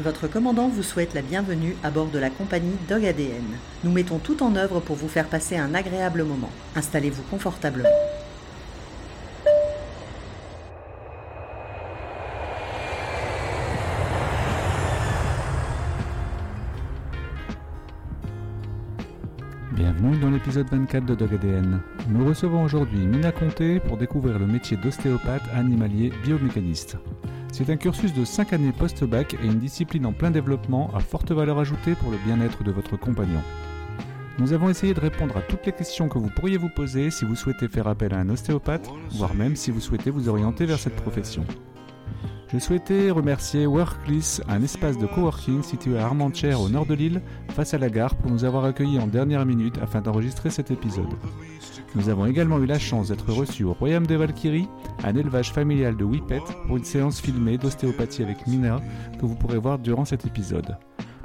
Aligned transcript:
Votre 0.00 0.28
commandant 0.28 0.68
vous 0.68 0.84
souhaite 0.84 1.12
la 1.12 1.22
bienvenue 1.22 1.74
à 1.82 1.90
bord 1.90 2.06
de 2.06 2.20
la 2.20 2.30
compagnie 2.30 2.76
Dog 2.88 3.04
ADN. 3.04 3.42
Nous 3.82 3.90
mettons 3.90 4.18
tout 4.18 4.44
en 4.44 4.54
œuvre 4.54 4.78
pour 4.78 4.94
vous 4.94 5.08
faire 5.08 5.26
passer 5.26 5.56
un 5.56 5.74
agréable 5.74 6.22
moment. 6.22 6.50
Installez-vous 6.76 7.24
confortablement. 7.24 7.88
Bienvenue 19.72 20.16
dans 20.18 20.30
l'épisode 20.30 20.68
24 20.70 21.06
de 21.06 21.14
Dog 21.16 21.34
ADN. 21.34 21.80
Nous 22.08 22.24
recevons 22.24 22.62
aujourd'hui 22.62 23.04
Mina 23.04 23.32
Conté 23.32 23.80
pour 23.80 23.96
découvrir 23.96 24.38
le 24.38 24.46
métier 24.46 24.76
d'ostéopathe 24.76 25.42
animalier 25.56 26.12
biomécaniste. 26.22 26.98
C'est 27.52 27.70
un 27.70 27.76
cursus 27.76 28.12
de 28.12 28.24
5 28.24 28.52
années 28.52 28.72
post-bac 28.72 29.34
et 29.34 29.46
une 29.46 29.58
discipline 29.58 30.06
en 30.06 30.12
plein 30.12 30.30
développement 30.30 30.90
à 30.94 31.00
forte 31.00 31.32
valeur 31.32 31.58
ajoutée 31.58 31.94
pour 31.94 32.10
le 32.10 32.18
bien-être 32.24 32.62
de 32.62 32.70
votre 32.70 32.96
compagnon. 32.96 33.42
Nous 34.38 34.52
avons 34.52 34.68
essayé 34.68 34.94
de 34.94 35.00
répondre 35.00 35.36
à 35.36 35.40
toutes 35.40 35.66
les 35.66 35.72
questions 35.72 36.08
que 36.08 36.18
vous 36.18 36.30
pourriez 36.30 36.58
vous 36.58 36.68
poser 36.68 37.10
si 37.10 37.24
vous 37.24 37.34
souhaitez 37.34 37.66
faire 37.66 37.88
appel 37.88 38.14
à 38.14 38.18
un 38.18 38.28
ostéopathe, 38.28 38.88
voire 39.10 39.34
même 39.34 39.56
si 39.56 39.72
vous 39.72 39.80
souhaitez 39.80 40.10
vous 40.10 40.28
orienter 40.28 40.64
vers 40.64 40.78
cette 40.78 40.94
profession. 40.94 41.44
Je 42.50 42.58
souhaitais 42.58 43.10
remercier 43.10 43.66
Workless, 43.66 44.40
un 44.48 44.62
espace 44.62 44.96
de 44.96 45.04
coworking 45.04 45.62
situé 45.62 45.98
à 45.98 46.06
Armentières 46.06 46.62
au 46.62 46.70
nord 46.70 46.86
de 46.86 46.94
l'île, 46.94 47.20
face 47.50 47.74
à 47.74 47.78
la 47.78 47.90
gare, 47.90 48.14
pour 48.14 48.30
nous 48.30 48.44
avoir 48.44 48.64
accueillis 48.64 48.98
en 48.98 49.06
dernière 49.06 49.44
minute 49.44 49.76
afin 49.82 50.00
d'enregistrer 50.00 50.48
cet 50.48 50.70
épisode. 50.70 51.12
Nous 51.94 52.08
avons 52.08 52.24
également 52.24 52.58
eu 52.58 52.64
la 52.64 52.78
chance 52.78 53.08
d'être 53.08 53.30
reçus 53.30 53.64
au 53.64 53.74
Royaume 53.74 54.06
des 54.06 54.16
Valkyries, 54.16 54.68
un 55.04 55.14
élevage 55.14 55.52
familial 55.52 55.94
de 55.94 56.04
Whippet, 56.04 56.40
pour 56.66 56.78
une 56.78 56.84
séance 56.84 57.20
filmée 57.20 57.58
d'ostéopathie 57.58 58.22
avec 58.22 58.46
Mina 58.46 58.80
que 59.20 59.26
vous 59.26 59.34
pourrez 59.34 59.58
voir 59.58 59.78
durant 59.78 60.06
cet 60.06 60.24
épisode. 60.24 60.78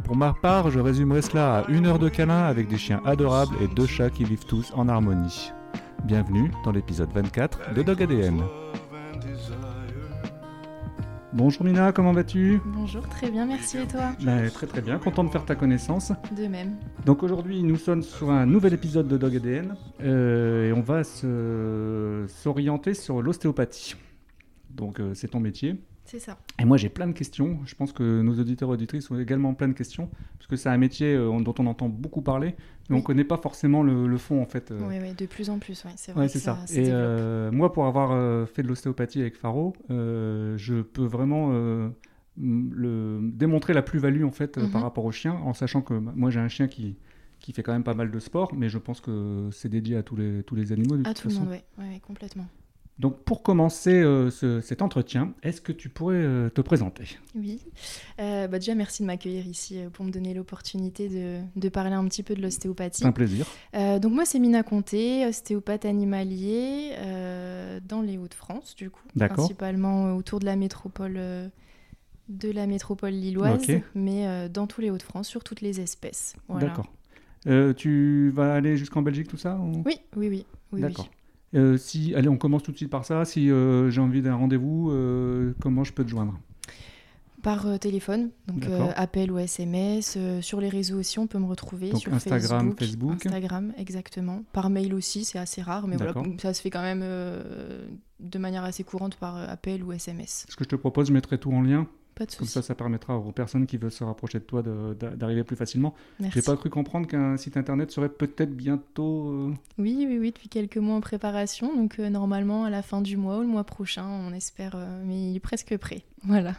Pour 0.03 0.17
ma 0.17 0.34
part, 0.34 0.72
je 0.72 0.80
résumerai 0.81 1.22
cela 1.22 1.59
à 1.59 1.70
une 1.70 1.86
heure 1.86 2.00
de 2.00 2.09
câlin 2.09 2.44
avec 2.44 2.67
des 2.67 2.78
chiens 2.78 3.02
adorables 3.06 3.56
et 3.62 3.73
deux 3.73 3.88
chats 3.88 4.09
qui 4.09 4.25
vivent 4.25 4.45
tous 4.45 4.73
en 4.75 4.90
harmonie. 4.90 5.53
Bienvenue 6.03 6.52
dans 6.66 6.73
l'épisode 6.73 7.14
24 7.14 7.73
de 7.73 7.81
Dog 7.81 8.03
ADN. 8.03 8.44
Bonjour 11.36 11.64
Mina, 11.64 11.92
comment 11.92 12.12
vas-tu? 12.12 12.62
Bonjour, 12.64 13.09
très 13.09 13.31
bien, 13.31 13.48
merci 13.48 13.80
et 13.80 13.88
toi? 13.88 14.12
Ben, 14.23 14.52
Très 14.52 14.67
très 14.67 14.81
bien, 14.81 15.00
content 15.00 15.23
de 15.23 15.30
faire 15.30 15.45
ta 15.45 15.56
connaissance. 15.56 16.12
De 16.38 16.45
même. 16.45 16.75
Donc 17.08 17.23
aujourd'hui, 17.23 17.64
nous 17.64 17.75
sommes 17.75 18.03
sur 18.03 18.30
un 18.30 18.45
nouvel 18.45 18.73
épisode 18.73 19.08
de 19.08 19.17
Dog 19.17 19.36
ADN 19.38 19.75
euh, 20.03 20.70
et 20.70 20.73
on 20.73 20.81
va 20.81 21.03
s'orienter 22.28 22.94
sur 22.94 23.23
l'ostéopathie. 23.23 23.95
Donc 24.70 25.00
euh, 25.00 25.16
c'est 25.16 25.30
ton 25.30 25.40
métier. 25.40 25.75
C'est 26.14 26.19
ça. 26.19 26.38
Et 26.59 26.66
moi 26.66 26.78
j'ai 26.78 26.89
plein 26.89 27.08
de 27.08 27.14
questions. 27.14 27.58
Je 27.66 27.73
pense 27.73 27.92
que 27.92 28.22
nos 28.22 28.39
auditeurs 28.39 28.69
et 28.69 28.73
auditrices 28.73 29.09
ont 29.09 29.17
également 29.19 29.56
plein 29.56 29.67
de 29.67 29.73
questions 29.73 30.11
parce 30.38 30.45
que 30.45 30.56
c'est 30.56 30.69
un 30.69 30.78
métier 30.78 31.16
euh, 31.16 31.39
dont 31.39 31.56
on 31.58 31.66
entend 31.66 31.89
beaucoup 31.89 32.22
parler, 32.22 32.53
mais 32.88 32.92
on 32.92 32.94
Oui. 32.97 33.02
ne 33.02 33.06
connaît 33.06 33.23
pas 33.23 33.38
forcément 33.38 33.81
le, 33.81 34.06
le 34.06 34.17
fond 34.19 34.39
en 34.39 34.45
fait. 34.45 34.69
euh. 34.69 34.88
Oui, 34.88 34.97
oui, 35.02 35.14
de 35.16 35.25
plus 35.25 35.50
en 35.50 35.58
plus, 35.58 35.84
ouais, 35.86 35.91
c'est 35.95 36.11
vrai. 36.11 36.22
Ouais, 36.22 36.28
c'est 36.28 36.38
ça. 36.38 36.59
Et 36.69 36.89
euh, 36.91 37.52
moi, 37.52 37.73
pour 37.73 37.88
avoir 37.88 38.11
euh, 38.11 38.45
fait 38.45 38.61
de 38.61 38.67
l'ostéopathie 38.67 39.22
avec 39.22 39.36
Faro, 39.36 39.73
je 39.89 40.81
peux 40.84 41.03
vraiment 41.06 41.52
le, 42.38 43.19
démontrer 43.34 43.73
la 43.73 43.81
plus-value 43.81 44.23
en 44.23 44.31
fait 44.31 44.58
euh, 44.59 44.64
Mhm. 44.66 44.69
par 44.69 44.81
rapport 44.84 45.06
au 45.06 45.11
chien, 45.11 45.34
en 45.34 45.53
sachant 45.53 45.81
que 45.81 45.95
m- 45.95 46.11
moi 46.16 46.30
j'ai 46.30 46.39
un 46.39 46.47
chien 46.47 46.67
qui, 46.67 46.95
qui 47.39 47.53
fait 47.53 47.64
quand 47.64 47.73
même 47.73 47.84
pas 47.84 47.94
mal 47.95 48.11
de 48.11 48.19
sport, 48.19 48.53
mais 48.56 48.69
je 48.69 48.78
pense 48.78 49.02
que 49.02 49.50
c'est 49.52 49.69
dédié 49.69 49.97
à 49.97 50.03
tous 50.03 50.16
les, 50.16 50.44
tous 50.44 50.56
les 50.56 50.72
animaux 50.72 50.97
de 50.97 51.02
À 51.02 51.14
toute 51.14 51.23
tout 51.23 51.28
le 51.30 51.34
façon. 51.34 51.45
monde, 51.45 51.58
oui, 51.80 51.84
ouais, 51.84 52.00
complètement. 52.06 52.45
Donc 52.99 53.23
pour 53.23 53.41
commencer 53.41 53.91
euh, 54.03 54.30
ce- 54.30 54.61
cet 54.61 54.83
entretien, 54.83 55.33
est-ce 55.41 55.61
que 55.61 55.72
tu 55.72 55.89
pourrais 55.89 56.16
euh, 56.17 56.49
te 56.49 56.61
présenter? 56.61 57.17
Oui. 57.35 57.59
Euh, 58.19 58.47
bah 58.47 58.59
déjà, 58.59 58.75
merci 58.75 59.02
de 59.02 59.08
m'accueillir 59.08 59.47
ici 59.47 59.80
euh, 59.80 59.89
pour 59.89 60.05
me 60.05 60.11
donner 60.11 60.33
l'opportunité 60.35 61.09
de, 61.09 61.39
de 61.59 61.69
parler 61.69 61.95
un 61.95 62.05
petit 62.08 62.22
peu 62.22 62.35
de 62.35 62.41
l'ostéopathie. 62.41 63.00
C'est 63.00 63.05
un 63.08 63.11
plaisir. 63.11 63.47
Donc 63.73 64.13
moi, 64.13 64.25
c'est 64.25 64.38
Mina 64.39 64.61
Conté, 64.61 65.25
ostéopathe 65.25 65.85
animalier 65.85 66.91
dans 67.88 68.01
les 68.01 68.18
Hauts-de-France, 68.19 68.75
du 68.75 68.90
coup. 68.91 69.01
D'accord. 69.16 69.38
Principalement 69.38 70.16
autour 70.16 70.39
de 70.39 70.45
la 70.45 70.56
métropole, 70.56 71.13
de 72.29 72.51
la 72.51 72.68
métropole 72.68 73.12
lilloise, 73.12 73.66
mais 73.95 74.50
dans 74.50 74.68
tous 74.68 74.81
les 74.81 74.91
Hauts-de-France, 74.91 75.28
sur 75.28 75.44
toutes 75.44 75.62
les 75.62 75.79
espèces. 75.81 76.35
Voilà. 76.47 76.68
D'accord. 76.68 76.85
Tu 77.75 78.31
vas 78.35 78.53
aller 78.53 78.78
jusqu'en 78.78 79.01
Belgique 79.01 79.28
tout 79.28 79.38
ça 79.38 79.57
ou- 79.57 79.81
Oui, 79.85 79.97
oui, 80.16 80.28
oui. 80.29 80.45
oui, 80.72 80.81
oui. 80.85 80.94
Euh, 81.56 81.78
si, 81.78 82.16
allez, 82.16 82.30
on 82.30 82.38
commence 82.38 82.64
tout 82.64 82.72
de 82.72 82.78
suite 82.78 82.90
par 82.90 83.06
ça. 83.06 83.25
Si 83.25 83.52
euh, 83.52 83.90
j'ai 83.90 84.02
envie 84.02 84.22
d'un 84.22 84.36
rendez-vous, 84.36 84.91
euh, 84.91 85.53
comment 85.62 85.84
je 85.84 85.94
peux 85.94 86.03
te 86.03 86.09
joindre? 86.09 86.40
Par 87.41 87.78
téléphone, 87.78 88.30
donc 88.47 88.64
appel 88.96 89.30
ou 89.30 89.38
SMS. 89.38 90.18
sur 90.40 90.62
les 90.62 90.69
réseaux 90.69 90.97
aussi, 90.97 91.19
on 91.19 91.28
peut 91.28 91.40
me 91.40 91.46
retrouver. 91.46 91.90
Donc 91.90 92.00
sur 92.00 92.13
Instagram, 92.13 92.74
Facebook. 92.80 93.25
Instagram, 93.25 93.74
exactement. 93.78 94.44
Par 94.53 94.69
mail 94.69 94.94
aussi, 94.94 95.25
c'est 95.25 95.40
assez 95.40 95.62
rare, 95.62 95.86
mais 95.86 95.97
voilà, 95.97 96.13
ça 96.42 96.53
se 96.53 96.62
fait 96.62 96.69
quand 96.69 96.81
même 96.81 97.03
de 98.22 98.40
manière 98.40 98.63
assez 98.63 98.86
courante 98.86 99.16
par 99.18 99.36
appel 99.36 99.84
ou 99.84 99.92
SMS. 99.92 100.46
Ce 100.47 100.56
que 100.56 100.63
je 100.63 100.69
te 100.69 100.78
propose, 100.78 101.09
je 101.09 101.13
mettrai 101.13 101.38
tout 101.38 101.52
en 101.52 101.62
lien. 101.62 101.86
Pas 102.16 102.25
de 102.25 102.35
Comme 102.35 102.47
ça, 102.47 102.62
ça 102.62 102.75
permettra 102.75 103.18
aux 103.18 103.31
personnes 103.31 103.66
qui 103.66 103.78
veulent 103.78 103.91
se 103.91 104.03
rapprocher 104.03 104.40
de 104.40 104.44
toi 104.44 104.62
d'arriver 104.62 105.44
plus 105.44 105.56
facilement. 105.56 105.96
J'ai 106.19 106.41
pas 106.41 106.56
cru 106.56 106.69
comprendre 106.69 107.07
qu'un 107.07 107.38
site 107.38 107.57
internet 107.57 107.90
serait 107.91 108.09
peut-être 108.09 108.56
bientôt. 108.56 109.29
euh, 109.29 109.53
Oui, 109.79 110.06
oui, 110.07 110.18
oui, 110.19 110.31
depuis 110.31 110.50
quelques 110.50 110.78
mois 110.78 110.96
en 110.96 111.01
préparation. 111.01 111.75
Donc 111.75 112.00
euh, 112.00 112.09
normalement, 112.09 112.66
à 112.66 112.69
la 112.69 112.81
fin 112.84 113.01
du 113.01 113.18
mois 113.18 113.38
ou 113.40 113.41
le 113.41 113.47
mois 113.47 113.63
prochain, 113.63 114.06
on 114.07 114.31
espère, 114.34 114.74
euh, 114.75 115.01
mais 115.06 115.31
il 115.31 115.35
est 115.35 115.40
presque 115.40 115.75
prêt. 115.78 116.03
Voilà. 116.25 116.56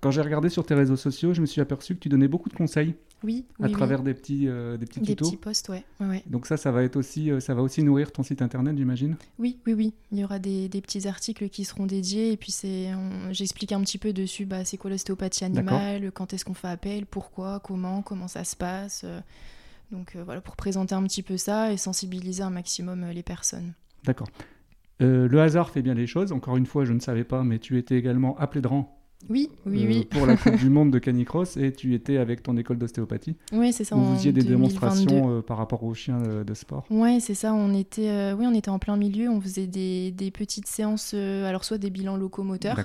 Quand 0.00 0.10
j'ai 0.10 0.20
regardé 0.20 0.48
sur 0.48 0.64
tes 0.64 0.74
réseaux 0.74 0.96
sociaux, 0.96 1.34
je 1.34 1.40
me 1.40 1.46
suis 1.46 1.60
aperçu 1.60 1.94
que 1.94 2.00
tu 2.00 2.08
donnais 2.08 2.28
beaucoup 2.28 2.48
de 2.48 2.54
conseils 2.54 2.94
Oui, 3.24 3.44
à 3.58 3.62
oui, 3.64 3.68
oui. 3.68 3.72
travers 3.72 4.02
des 4.02 4.14
petits, 4.14 4.46
euh, 4.46 4.76
des 4.76 4.86
petits 4.86 5.00
Des 5.00 5.06
tutos. 5.06 5.24
petits 5.26 5.36
posts, 5.36 5.68
ouais. 5.68 5.84
Donc 6.26 6.46
ça, 6.46 6.56
ça 6.56 6.70
va 6.70 6.82
être 6.84 6.96
aussi, 6.96 7.30
euh, 7.30 7.40
ça 7.40 7.54
va 7.54 7.62
aussi 7.62 7.82
nourrir 7.82 8.12
ton 8.12 8.22
site 8.22 8.40
internet, 8.40 8.76
j'imagine. 8.76 9.16
Oui, 9.38 9.58
oui, 9.66 9.72
oui. 9.74 9.94
Il 10.12 10.18
y 10.18 10.24
aura 10.24 10.38
des, 10.38 10.68
des 10.68 10.80
petits 10.80 11.08
articles 11.08 11.48
qui 11.48 11.64
seront 11.64 11.86
dédiés 11.86 12.30
et 12.32 12.36
puis 12.36 12.52
c'est, 12.52 12.90
j'explique 13.32 13.72
un 13.72 13.80
petit 13.80 13.98
peu 13.98 14.12
dessus, 14.12 14.46
bah, 14.46 14.64
c'est 14.64 14.76
quoi 14.76 14.90
l'ostéopathie 14.90 15.44
animale, 15.44 16.12
quand 16.12 16.32
est-ce 16.32 16.44
qu'on 16.44 16.54
fait 16.54 16.68
appel, 16.68 17.04
pourquoi, 17.06 17.60
comment, 17.60 18.02
comment 18.02 18.28
ça 18.28 18.44
se 18.44 18.54
passe. 18.54 19.02
euh, 19.04 19.20
Donc 19.90 20.14
euh, 20.14 20.22
voilà, 20.22 20.40
pour 20.40 20.54
présenter 20.54 20.94
un 20.94 21.02
petit 21.02 21.22
peu 21.24 21.36
ça 21.36 21.72
et 21.72 21.76
sensibiliser 21.76 22.44
un 22.44 22.50
maximum 22.50 23.06
les 23.10 23.22
personnes. 23.24 23.72
D'accord. 24.04 24.28
Euh, 25.02 25.26
le 25.26 25.40
hasard 25.40 25.70
fait 25.70 25.82
bien 25.82 25.94
les 25.94 26.06
choses. 26.06 26.30
Encore 26.30 26.56
une 26.58 26.66
fois, 26.66 26.84
je 26.84 26.92
ne 26.92 27.00
savais 27.00 27.24
pas, 27.24 27.42
mais 27.42 27.58
tu 27.58 27.76
étais 27.78 27.96
également 27.96 28.38
appelé 28.38 28.60
de 28.60 28.68
rang 28.68 28.96
Oui, 29.28 29.50
oui, 29.66 29.84
euh, 29.84 29.88
oui. 29.88 30.04
pour 30.10 30.26
la 30.26 30.36
Coupe 30.36 30.56
du 30.58 30.70
Monde 30.70 30.90
de 30.90 30.98
canicross 30.98 31.56
et 31.56 31.72
tu 31.72 31.94
étais 31.94 32.16
avec 32.16 32.42
ton 32.42 32.56
école 32.56 32.78
d'ostéopathie 32.78 33.36
Oui, 33.52 33.72
c'est 33.72 33.84
ça. 33.84 33.94
où 33.94 33.98
en 33.98 34.02
vous 34.02 34.14
faisiez 34.16 34.32
des 34.32 34.42
2022. 34.42 34.56
démonstrations 34.56 35.30
euh, 35.38 35.42
par 35.42 35.58
rapport 35.58 35.84
aux 35.84 35.94
chiens 35.94 36.20
euh, 36.22 36.42
de 36.42 36.54
sport. 36.54 36.84
Ouais, 36.90 37.18
c'est 37.20 37.34
ça. 37.34 37.52
On 37.52 37.74
était, 37.74 38.32
oui, 38.32 38.46
on 38.48 38.54
était 38.54 38.70
en 38.70 38.78
plein 38.78 38.96
milieu. 38.96 39.28
On 39.28 39.40
faisait 39.40 39.66
des, 39.66 40.10
des 40.10 40.30
petites 40.30 40.66
séances, 40.66 41.14
alors 41.14 41.64
soit 41.64 41.78
des 41.78 41.90
bilans 41.90 42.16
locomoteurs, 42.16 42.76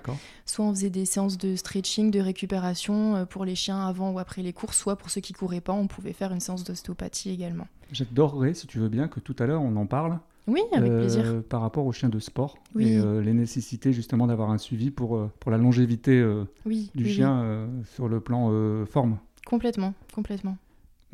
soit 0.46 0.66
on 0.66 0.74
faisait 0.74 0.90
des 0.90 1.06
séances 1.06 1.38
de 1.38 1.56
stretching, 1.56 2.12
de 2.12 2.20
récupération 2.20 3.26
pour 3.30 3.46
les 3.46 3.56
chiens 3.56 3.80
avant 3.88 4.12
ou 4.12 4.20
après 4.20 4.42
les 4.42 4.54
courses, 4.54 4.78
soit 4.78 4.98
pour 4.98 5.10
ceux 5.10 5.22
qui 5.22 5.34
couraient 5.34 5.62
pas, 5.62 5.74
on 5.74 5.88
pouvait 5.88 6.14
faire 6.14 6.32
une 6.32 6.40
séance 6.42 6.64
d'ostéopathie 6.64 7.30
également. 7.30 7.68
J'adorerais, 7.92 8.54
si 8.54 8.68
tu 8.68 8.80
veux 8.80 8.90
bien, 8.90 9.08
que 9.08 9.20
tout 9.20 9.36
à 9.40 9.46
l'heure 9.46 9.62
on 9.62 9.76
en 9.78 9.86
parle. 9.86 10.20
Oui, 10.48 10.62
avec 10.74 10.92
euh, 10.92 11.00
plaisir. 11.00 11.44
Par 11.50 11.62
rapport 11.62 11.86
aux 11.86 11.92
chiens 11.92 12.10
de 12.10 12.20
sport 12.20 12.58
Oui. 12.76 12.90
et 12.90 12.98
euh, 13.00 13.22
les 13.22 13.34
nécessités 13.34 13.94
justement 13.94 14.28
d'avoir 14.28 14.52
un 14.52 14.58
suivi 14.58 14.92
pour, 14.92 15.18
euh, 15.18 15.32
pour 15.40 15.52
la 15.52 15.58
longévité 15.58 16.24
Oui, 16.66 16.92
du 16.96 17.04
oui, 17.06 17.10
chien 17.10 17.68
sur 17.84 18.08
le 18.08 18.20
plan 18.20 18.86
forme. 18.86 19.18
Complètement, 19.46 19.94
complètement. 20.14 20.58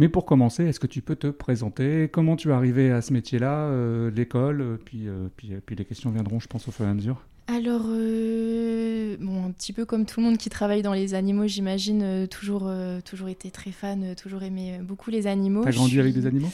Mais 0.02 0.10
pour 0.10 0.26
commencer, 0.26 0.64
est-ce 0.66 0.80
que 0.80 0.88
tu 0.88 1.04
peux 1.04 1.16
te 1.16 1.28
présenter? 1.28 2.10
Comment 2.12 2.36
tu 2.36 2.50
es 2.50 2.52
arrivé 2.52 2.90
à 2.90 3.02
ce 3.02 3.14
métier-là 3.14 3.66
euh, 3.66 4.10
L'école? 4.10 4.80
Puis, 4.84 5.08
euh, 5.08 5.28
puis, 5.38 5.52
puis 5.64 5.76
les 5.76 5.86
questions 5.86 6.10
viendront, 6.10 6.40
je 6.40 6.48
pense, 6.48 6.68
au 6.68 6.72
fur 6.72 6.86
et 6.86 6.90
à 6.90 6.94
mesure. 6.96 7.24
Alors, 7.52 7.82
euh, 7.88 9.18
bon, 9.20 9.44
un 9.44 9.52
petit 9.52 9.74
peu 9.74 9.84
comme 9.84 10.06
tout 10.06 10.22
le 10.22 10.26
monde 10.26 10.38
qui 10.38 10.50
travaille 10.50 10.82
dans 10.82 10.94
les 10.94 11.14
animaux, 11.16 11.48
j'imagine, 11.48 12.02
euh, 12.02 12.26
toujours, 12.26 12.64
euh, 12.66 13.02
toujours 13.02 13.28
été 13.28 13.52
très 13.52 13.72
fan, 13.72 14.16
toujours 14.16 14.44
aimé 14.44 14.80
beaucoup 14.82 15.10
les 15.12 15.28
animaux. 15.28 15.66
T'as 15.66 15.72
grandi 15.72 16.00
avec 16.00 16.14
des 16.14 16.26
animaux? 16.26 16.50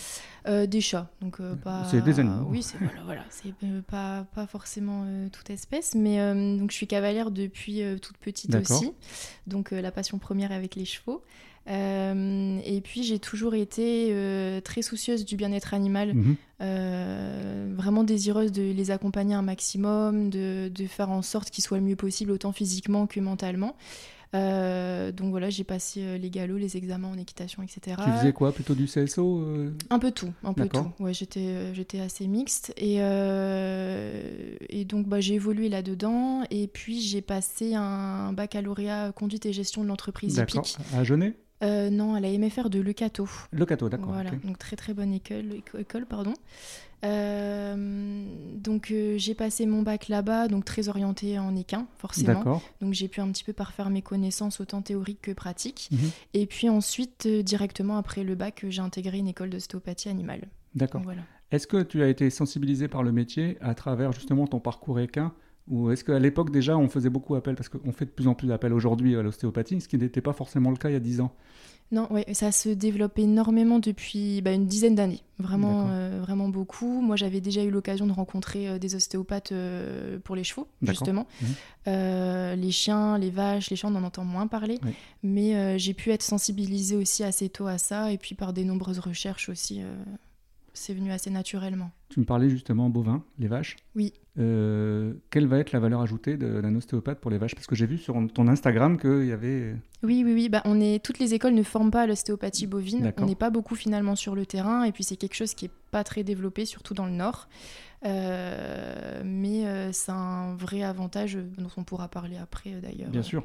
Des 0.48 0.80
chats, 0.80 1.12
donc 1.22 1.42
pas. 1.62 1.86
C'est 1.92 2.02
des 2.02 2.22
animaux. 2.22 2.48
Oui, 2.50 2.64
c'est 2.64 2.78
voilà, 2.78 3.02
voilà, 3.04 3.26
c'est 3.30 3.54
pas, 3.86 4.26
pas 4.34 4.48
forcément 4.48 5.06
toute 5.30 5.50
espèce, 5.50 5.94
mais 5.94 6.18
donc 6.58 6.72
je 6.72 6.76
suis 6.78 6.88
cavalière 6.88 7.32
depuis 7.32 7.82
toute 8.02 8.18
petite 8.18 8.56
aussi, 8.56 8.94
donc 9.46 9.72
la 9.72 9.92
passion 9.92 10.20
première 10.20 10.54
avec 10.54 10.76
les 10.76 10.86
chevaux. 10.86 11.22
Euh, 11.70 12.60
et 12.66 12.80
puis 12.82 13.04
j'ai 13.04 13.20
toujours 13.20 13.54
été 13.54 14.10
euh, 14.12 14.62
très 14.62 14.82
soucieuse 14.82 15.26
du 15.26 15.36
bien-être 15.36 15.74
animal, 15.74 16.14
Mhm. 16.14 16.36
euh, 16.62 17.74
vraiment 17.76 18.04
désireuse 18.04 18.52
de 18.52 18.62
les 18.72 18.92
accompagner 18.92 19.36
un 19.36 19.42
maximum, 19.42 20.30
de, 20.30 20.70
de 20.74 20.86
faire 20.88 21.10
en 21.10 21.22
sorte 21.22 21.50
qu'ils 21.50 21.64
soient 21.64 21.78
le 21.78 21.84
mieux 21.84 21.96
possible, 21.98 22.32
autant 22.32 22.52
physiquement 22.54 23.06
que 23.08 23.20
mentalement. 23.20 23.76
Euh, 24.36 25.14
donc 25.14 25.30
voilà, 25.32 25.50
j'ai 25.50 25.64
passé 25.64 26.02
euh, 26.04 26.18
les 26.18 26.30
galops, 26.30 26.60
les 26.60 26.76
examens 26.76 27.08
en 27.08 27.18
équitation, 27.18 27.64
etc. 27.64 27.96
Tu 28.04 28.12
faisais 28.12 28.34
quoi 28.34 28.52
Plutôt 28.52 28.76
du 28.76 28.86
CSO 28.86 29.40
euh 29.42 29.74
Un 29.90 30.00
peu 30.00 30.12
tout, 30.12 30.34
un 30.44 30.52
peu 30.54 30.68
tout. 30.68 30.92
Ouais, 31.00 31.14
j'étais, 31.14 31.74
j'étais 31.74 32.00
assez 32.02 32.28
mixte. 32.28 32.74
Et, 32.78 32.96
et 34.70 34.86
donc 34.86 35.08
bah, 35.08 35.22
j'ai 35.22 35.36
évolué 35.36 35.70
là-dedans. 35.70 36.44
Et 36.52 36.68
puis 36.68 37.00
j'ai 37.02 37.22
passé 37.22 37.74
un 37.74 38.34
baccalauréat 38.34 39.14
conduite 39.14 39.46
et 39.46 39.54
gestion 39.54 39.84
de 39.84 39.88
l'entreprise 39.88 40.36
D'accord. 40.36 40.66
À 40.94 41.04
Genève? 41.06 41.34
Non, 41.62 42.14
à 42.14 42.20
la 42.20 42.30
MFR 42.30 42.70
de 42.70 42.80
Lecato. 42.80 43.28
Lecato, 43.52 43.90
d'accord. 43.90 44.14
Voilà, 44.14 44.32
donc 44.44 44.58
très 44.58 44.76
très 44.76 44.94
bonne 44.94 45.14
école, 45.14 45.62
école 45.78 46.06
pardon. 46.06 46.34
Euh, 47.06 48.26
donc 48.56 48.90
euh, 48.90 49.18
j'ai 49.18 49.36
passé 49.36 49.66
mon 49.66 49.84
bac 49.84 50.08
là-bas, 50.08 50.48
donc 50.48 50.66
très 50.66 50.90
orienté 50.90 51.38
en 51.38 51.56
équin, 51.56 51.88
forcément. 51.98 52.62
Donc 52.82 52.94
j'ai 52.94 53.08
pu 53.08 53.22
un 53.22 53.32
petit 53.32 53.44
peu 53.44 53.54
parfaire 53.54 53.90
mes 53.90 54.02
connaissances 54.02 54.60
autant 54.60 54.82
théoriques 54.82 55.22
que 55.22 55.32
pratiques. 55.32 55.90
Mhm. 55.92 56.10
Et 56.34 56.46
puis 56.48 56.70
ensuite, 56.70 57.26
euh, 57.28 57.44
directement 57.44 57.98
après 57.98 58.24
le 58.24 58.36
bac, 58.36 58.66
j'ai 58.68 58.82
intégré 58.82 59.20
une 59.20 59.28
école 59.28 59.50
d'ostéopathie 59.50 60.10
animale. 60.10 60.48
D'accord. 60.76 61.02
Voilà. 61.04 61.22
Est-ce 61.52 61.68
que 61.68 61.82
tu 61.82 62.04
as 62.04 62.10
été 62.10 62.30
sensibilisé 62.30 62.88
par 62.88 63.04
le 63.04 63.12
métier 63.12 63.58
à 63.62 63.74
travers 63.74 64.12
justement 64.12 64.48
ton 64.48 64.60
parcours 64.60 65.00
équin 65.00 65.34
ou 65.68 65.92
est-ce 65.92 66.04
qu'à 66.04 66.20
l'époque 66.20 66.52
déjà 66.52 66.78
on 66.78 66.90
faisait 66.90 67.10
beaucoup 67.10 67.36
appel, 67.36 67.56
parce 67.56 67.70
qu'on 67.70 67.92
fait 67.92 68.06
de 68.06 68.12
plus 68.12 68.28
en 68.28 68.34
plus 68.34 68.48
d'appels 68.48 68.74
aujourd'hui 68.74 69.16
à 69.16 69.22
l'ostéopathie, 69.22 69.82
ce 69.82 69.88
qui 69.88 69.98
n'était 69.98 70.22
pas 70.22 70.34
forcément 70.34 70.72
le 70.72 70.78
cas 70.78 70.90
il 70.90 70.94
y 70.94 70.98
a 70.98 71.02
10 71.02 71.22
ans 71.22 71.34
non, 71.92 72.12
ouais, 72.12 72.26
ça 72.34 72.52
se 72.52 72.68
développe 72.68 73.18
énormément 73.18 73.80
depuis 73.80 74.42
bah, 74.42 74.52
une 74.52 74.66
dizaine 74.66 74.96
d'années, 74.96 75.22
vraiment, 75.40 75.88
euh, 75.90 76.20
vraiment 76.22 76.50
beaucoup. 76.50 77.00
Moi, 77.00 77.16
j'avais 77.16 77.40
déjà 77.40 77.64
eu 77.64 77.70
l'occasion 77.70 78.06
de 78.06 78.12
rencontrer 78.12 78.68
euh, 78.68 78.78
des 78.78 78.96
ostéopathes 78.96 79.54
euh, 79.54 80.20
pour 80.20 80.36
les 80.36 80.44
chevaux, 80.44 80.68
justement. 80.82 81.28
Mmh. 81.42 81.46
les 82.56 82.72
chiens, 82.72 83.18
les 83.18 83.30
vaches, 83.30 83.70
les 83.70 83.78
chiens, 83.78 83.90
on 83.94 83.96
en 83.96 84.04
entend 84.04 84.26
moins 84.26 84.48
parler, 84.48 84.80
mais 85.24 85.80
j'ai 85.80 85.94
pu 85.94 86.12
être 86.12 86.24
sensibilisée 86.24 86.98
aussi 86.98 87.24
assez 87.24 87.48
tôt 87.48 87.68
à 87.68 87.78
ça, 87.78 88.12
et 88.12 88.18
puis 88.18 88.36
par 88.36 88.52
des 88.52 88.66
nombreuses 88.66 89.00
recherches 89.00 89.48
aussi 89.48 89.82
c'est 90.78 90.94
venu 90.94 91.12
assez 91.12 91.30
naturellement. 91.30 91.92
Tu 92.10 92.20
me 92.20 92.26
parlais 92.26 92.50
justement 92.50 92.90
bovins, 92.90 93.24
les 93.40 93.48
vaches. 93.48 93.76
Oui. 93.96 94.14
Euh, 94.40 95.14
quelle 95.30 95.48
va 95.48 95.58
être 95.58 95.72
la 95.72 95.80
valeur 95.80 96.02
ajoutée 96.02 96.38
d'un 96.38 96.76
ostéopathe 96.76 97.20
pour 97.20 97.32
les 97.32 97.38
vaches? 97.38 97.56
Parce 97.56 97.68
que 97.68 97.76
j'ai 97.76 97.88
vu 97.88 97.98
sur 97.98 98.16
ton 98.34 98.48
Instagram 98.48 98.98
qu'il 99.00 99.26
y 99.26 99.32
avait. 99.32 99.76
Oui, 100.04 100.24
oui, 100.24 100.34
oui. 100.34 100.50
Bah, 100.50 100.62
on 100.66 100.80
est... 100.80 101.04
Toutes 101.04 101.20
les 101.20 101.34
écoles 101.34 101.54
ne 101.54 101.64
forment 101.64 101.92
pas 101.92 102.06
l'ostéopathie 102.06 102.68
bovine. 102.68 103.12
On 103.18 103.26
n'est 103.26 103.36
pas 103.36 103.50
beaucoup 103.50 103.76
finalement 103.76 104.16
sur 104.16 104.36
le 104.36 104.46
terrain. 104.46 104.84
Et 104.84 104.92
puis 104.92 105.04
c'est 105.04 105.18
quelque 105.18 105.36
chose 105.36 105.54
qui 105.54 105.66
n'est 105.66 105.72
pas 105.92 106.04
très 106.04 106.24
développé, 106.24 106.66
surtout 106.66 106.94
dans 106.94 107.06
le 107.06 107.14
Nord. 107.14 107.48
Euh, 108.06 109.22
mais 109.26 109.66
euh, 109.66 109.92
c'est 109.92 110.12
un 110.12 110.56
vrai 110.56 110.84
avantage 110.84 111.38
dont 111.58 111.70
on 111.78 111.84
pourra 111.84 112.08
parler 112.08 112.38
après 112.38 112.72
d'ailleurs. 112.82 113.10
Bien 113.10 113.24
sûr. 113.24 113.44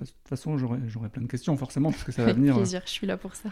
De 0.00 0.06
toute 0.06 0.28
façon, 0.28 0.56
j'aurai 0.58 1.08
plein 1.08 1.22
de 1.22 1.28
questions 1.28 1.56
forcément, 1.56 1.90
parce 1.90 2.04
que 2.04 2.12
ça 2.12 2.24
va 2.24 2.32
venir. 2.34 2.52
Avec 2.52 2.62
plaisir, 2.62 2.82
je 2.84 2.90
suis 2.90 3.06
là 3.06 3.16
pour 3.16 3.34
ça. 3.34 3.50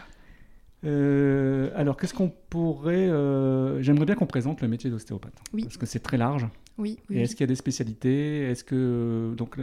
Euh, 0.85 1.69
alors, 1.75 1.97
qu'est-ce 1.97 2.13
qu'on 2.13 2.31
pourrait. 2.49 3.09
Euh, 3.09 3.81
j'aimerais 3.81 4.05
bien 4.05 4.15
qu'on 4.15 4.27
présente 4.27 4.61
le 4.61 4.67
métier 4.67 4.89
d'ostéopathe. 4.89 5.35
Oui. 5.53 5.63
Parce 5.63 5.77
que 5.77 5.85
c'est 5.85 5.99
très 5.99 6.17
large. 6.17 6.47
Oui. 6.77 6.97
Et 7.09 7.23
est-ce 7.23 7.35
qu'il 7.35 7.41
y 7.41 7.43
a 7.43 7.47
des 7.47 7.55
spécialités? 7.55 8.43
Est-ce 8.43 8.63
que. 8.63 9.33
Donc, 9.35 9.57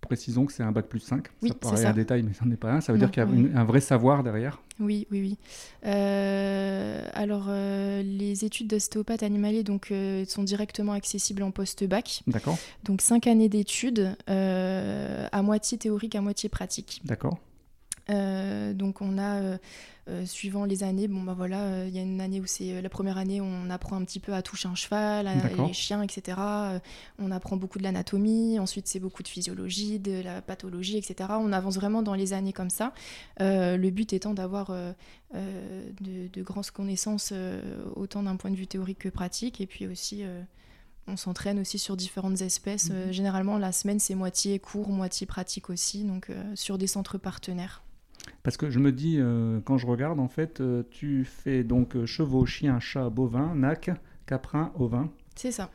précisons 0.00 0.46
que 0.46 0.52
c'est 0.52 0.62
un 0.62 0.72
bac 0.72 0.86
plus 0.86 1.00
5. 1.00 1.26
Oui, 1.42 1.48
ça 1.48 1.54
paraît 1.54 1.84
un 1.86 1.92
détail, 1.92 2.22
mais 2.22 2.32
ça 2.32 2.44
n'en 2.44 2.52
est 2.52 2.56
pas 2.56 2.72
un. 2.72 2.80
Ça 2.80 2.92
veut 2.92 2.98
dire 2.98 3.10
qu'il 3.10 3.22
y 3.22 3.26
a 3.26 3.60
un 3.60 3.64
vrai 3.64 3.80
savoir 3.80 4.22
derrière. 4.22 4.60
Oui, 4.78 5.06
oui, 5.10 5.20
oui. 5.20 5.38
Euh, 5.84 7.08
alors, 7.14 7.48
les 7.48 8.44
études 8.44 8.68
d'ostéopathe 8.68 9.22
animalier 9.22 9.62
donc, 9.62 9.92
sont 10.26 10.42
directement 10.42 10.92
accessibles 10.92 11.42
en 11.42 11.52
post-bac. 11.52 12.22
D'accord. 12.26 12.58
Donc, 12.84 13.02
5 13.02 13.26
années 13.28 13.48
d'études, 13.48 14.16
à 14.26 15.42
moitié 15.42 15.78
théorique, 15.78 16.16
à 16.16 16.20
moitié 16.20 16.48
pratique. 16.48 17.00
D'accord. 17.04 17.38
Euh, 18.08 18.72
donc 18.72 19.00
on 19.00 19.18
a, 19.18 19.40
euh, 19.40 19.58
euh, 20.08 20.24
suivant 20.24 20.64
les 20.64 20.84
années, 20.84 21.08
bon 21.08 21.22
bah 21.22 21.34
voilà, 21.36 21.86
il 21.86 21.94
y 21.94 21.98
a 21.98 22.02
une 22.02 22.20
année 22.20 22.40
où 22.40 22.46
c'est 22.46 22.80
la 22.80 22.88
première 22.88 23.18
année 23.18 23.40
on 23.40 23.68
apprend 23.70 23.96
un 23.96 24.04
petit 24.04 24.20
peu 24.20 24.34
à 24.34 24.42
toucher 24.42 24.68
un 24.68 24.76
cheval, 24.76 25.28
les 25.66 25.72
chiens, 25.72 26.02
etc. 26.02 26.38
on 27.18 27.30
apprend 27.32 27.56
beaucoup 27.56 27.78
de 27.78 27.82
l'anatomie, 27.82 28.60
ensuite 28.60 28.86
c'est 28.86 29.00
beaucoup 29.00 29.24
de 29.24 29.28
physiologie, 29.28 29.98
de 29.98 30.22
la 30.22 30.42
pathologie, 30.42 30.96
etc. 30.96 31.30
On 31.40 31.52
avance 31.52 31.74
vraiment 31.74 32.02
dans 32.02 32.14
les 32.14 32.32
années 32.32 32.52
comme 32.52 32.70
ça. 32.70 32.92
le 33.40 33.90
but 33.90 34.12
étant 34.12 34.32
d'avoir 34.32 34.70
de, 35.32 36.28
de, 36.28 36.42
grandes 36.42 36.70
connaissances 36.70 37.32
autant 37.96 38.22
d'un 38.22 38.36
point 38.36 38.52
de 38.52 38.56
vue 38.56 38.68
théorique 38.68 39.00
que 39.00 39.08
pratique, 39.08 39.60
et 39.60 39.66
puis 39.66 39.88
aussi 39.88 40.22
on 41.08 41.16
s'entraîne 41.16 41.58
aussi 41.58 41.80
sur 41.80 41.96
différentes 41.96 42.42
espèces. 42.42 42.90
Mhm. 42.90 43.12
généralement, 43.12 43.58
la 43.58 43.72
semaine, 43.72 43.98
c'est 43.98 44.14
moitié 44.14 44.60
cours, 44.60 44.88
moitié 44.88 45.26
pratique 45.26 45.68
aussi, 45.68 46.04
donc 46.04 46.30
sur 46.54 46.78
des 46.78 46.86
centres 46.86 47.18
partenaires. 47.18 47.82
Parce 48.46 48.56
que 48.56 48.70
je 48.70 48.78
me 48.78 48.92
dis, 48.92 49.16
euh, 49.18 49.58
quand 49.64 49.76
je 49.76 49.88
regarde, 49.88 50.20
en 50.20 50.28
fait, 50.28 50.60
euh, 50.60 50.84
tu 50.92 51.24
fais 51.24 51.64
donc 51.64 51.96
euh, 51.96 52.06
chevaux, 52.06 52.46
chiens, 52.46 52.78
chats, 52.78 53.10
bovins, 53.10 53.56
nac, 53.56 53.90
caprin, 54.24 54.70
ovins. 54.78 55.10
C'est 55.34 55.50
ça. 55.50 55.68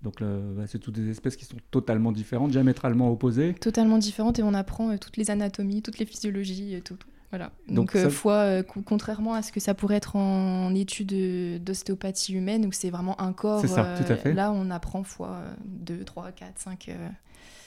Donc 0.00 0.20
bah, 0.22 0.66
c'est 0.66 0.78
toutes 0.78 0.94
des 0.94 1.10
espèces 1.10 1.36
qui 1.36 1.44
sont 1.44 1.58
totalement 1.70 2.12
différentes, 2.12 2.50
diamétralement 2.50 3.10
opposées. 3.10 3.52
Totalement 3.60 3.98
différentes 3.98 4.38
et 4.38 4.42
on 4.42 4.54
apprend 4.54 4.96
toutes 4.96 5.18
les 5.18 5.30
anatomies, 5.30 5.82
toutes 5.82 5.98
les 5.98 6.06
physiologies, 6.06 6.80
tout. 6.82 6.96
Voilà. 7.28 7.52
Donc, 7.68 7.94
fois, 8.08 8.62
contrairement 8.62 9.34
à 9.34 9.42
ce 9.42 9.52
que 9.52 9.60
ça 9.60 9.74
pourrait 9.74 9.96
être 9.96 10.16
en, 10.16 10.74
étude 10.74 11.62
d'ostéopathie 11.62 12.32
humaine, 12.32 12.64
où 12.64 12.72
c'est 12.72 12.90
vraiment 12.90 13.20
un 13.20 13.34
corps, 13.34 13.66
ça, 13.66 13.96
tout 13.98 14.10
à 14.10 14.16
fait. 14.16 14.32
là 14.32 14.50
on 14.50 14.70
apprend 14.70 15.04
fois 15.04 15.40
2, 15.66 16.04
3, 16.04 16.32
4, 16.32 16.58
5. 16.58 16.90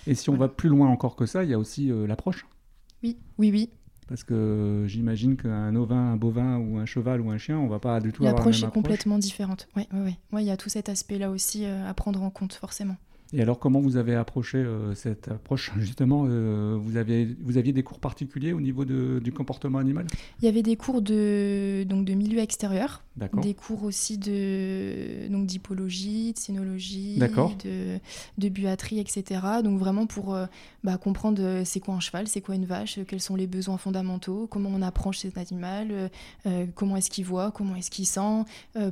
et 0.08 0.16
si 0.16 0.32
on 0.32 0.36
va 0.36 0.48
plus 0.48 0.70
loin 0.70 0.88
encore 0.88 1.16
que 1.16 1.28
ça, 1.28 1.44
il 1.44 1.52
y 1.52 1.54
a 1.54 1.60
aussi 1.60 1.92
l'approche. 2.08 2.48
Oui, 3.04 3.18
oui, 3.38 3.52
oui. 3.52 3.70
Parce 4.08 4.24
que 4.24 4.86
j'imagine 4.88 5.36
qu'un 5.36 5.76
ovin, 5.76 6.14
un 6.14 6.16
bovin 6.16 6.58
ou 6.58 6.78
un 6.78 6.86
cheval 6.86 7.20
ou 7.20 7.30
un 7.30 7.38
chien, 7.38 7.60
on 7.60 7.68
va 7.68 7.80
pas 7.80 8.00
du 8.00 8.14
tout 8.14 8.24
avoir 8.24 8.38
L'approche 8.38 8.64
est 8.64 8.72
complètement 8.72 9.18
différente. 9.18 9.68
Oui, 9.76 9.88
oui, 9.94 10.16
oui. 10.32 10.42
Il 10.44 10.48
y 10.48 10.52
a 10.52 10.58
tout 10.58 10.70
cet 10.70 10.88
aspect-là 10.88 11.30
aussi 11.30 11.66
euh, 11.66 11.90
à 11.90 11.94
prendre 11.94 12.22
en 12.24 12.30
compte, 12.30 12.54
forcément. 12.54 12.96
Et 13.34 13.42
alors, 13.42 13.60
comment 13.60 13.82
vous 13.82 13.98
avez 13.98 14.16
approché 14.16 14.58
euh, 14.58 14.96
cette 14.96 15.28
approche 15.28 15.72
Justement, 15.80 16.26
euh, 16.28 16.78
vous, 16.82 16.98
avez, 16.98 17.36
vous 17.42 17.58
aviez 17.58 17.74
des 17.74 17.84
cours 17.84 18.00
particuliers 18.00 18.54
au 18.54 18.62
niveau 18.62 18.86
de, 18.86 19.20
du 19.20 19.32
comportement 19.32 19.80
animal? 19.80 20.08
Il 20.42 20.46
y 20.46 20.48
avait 20.48 20.64
des 20.64 20.78
cours 20.78 21.02
de, 21.02 21.84
donc 21.84 22.06
de 22.06 22.14
milieu 22.14 22.40
extérieur, 22.40 23.04
des 23.42 23.54
cours 23.54 23.84
aussi 23.84 24.18
de 24.18 25.28
donc 25.30 25.48
d'hypologie, 25.48 26.34
de 26.34 26.38
cénologie, 26.38 27.18
de, 27.18 28.00
de 28.38 28.50
buatterie, 28.50 29.00
etc. 29.00 29.42
Donc 29.64 29.80
vraiment 29.80 30.06
pour 30.06 30.34
euh, 30.34 30.46
bah, 30.84 30.98
comprendre 30.98 31.64
c'est 31.66 31.80
quoi 31.80 31.96
un 31.96 32.00
cheval, 32.00 32.28
c'est 32.28 32.42
quoi 32.42 32.56
une 32.56 32.66
vache, 32.66 33.00
quels 33.08 33.22
sont 33.22 33.36
les 33.36 33.48
besoins 33.48 33.78
fondamentaux, 33.78 34.48
comment 34.50 34.70
on 34.74 34.82
approche 34.82 35.20
cet 35.20 35.38
animal, 35.38 36.10
comment 36.76 36.98
est-ce 36.98 37.10
qu'il 37.10 37.26
voit, 37.26 37.52
comment 37.52 37.76
est-ce 37.76 37.90
qu'il 37.90 38.06
sent, 38.06 38.44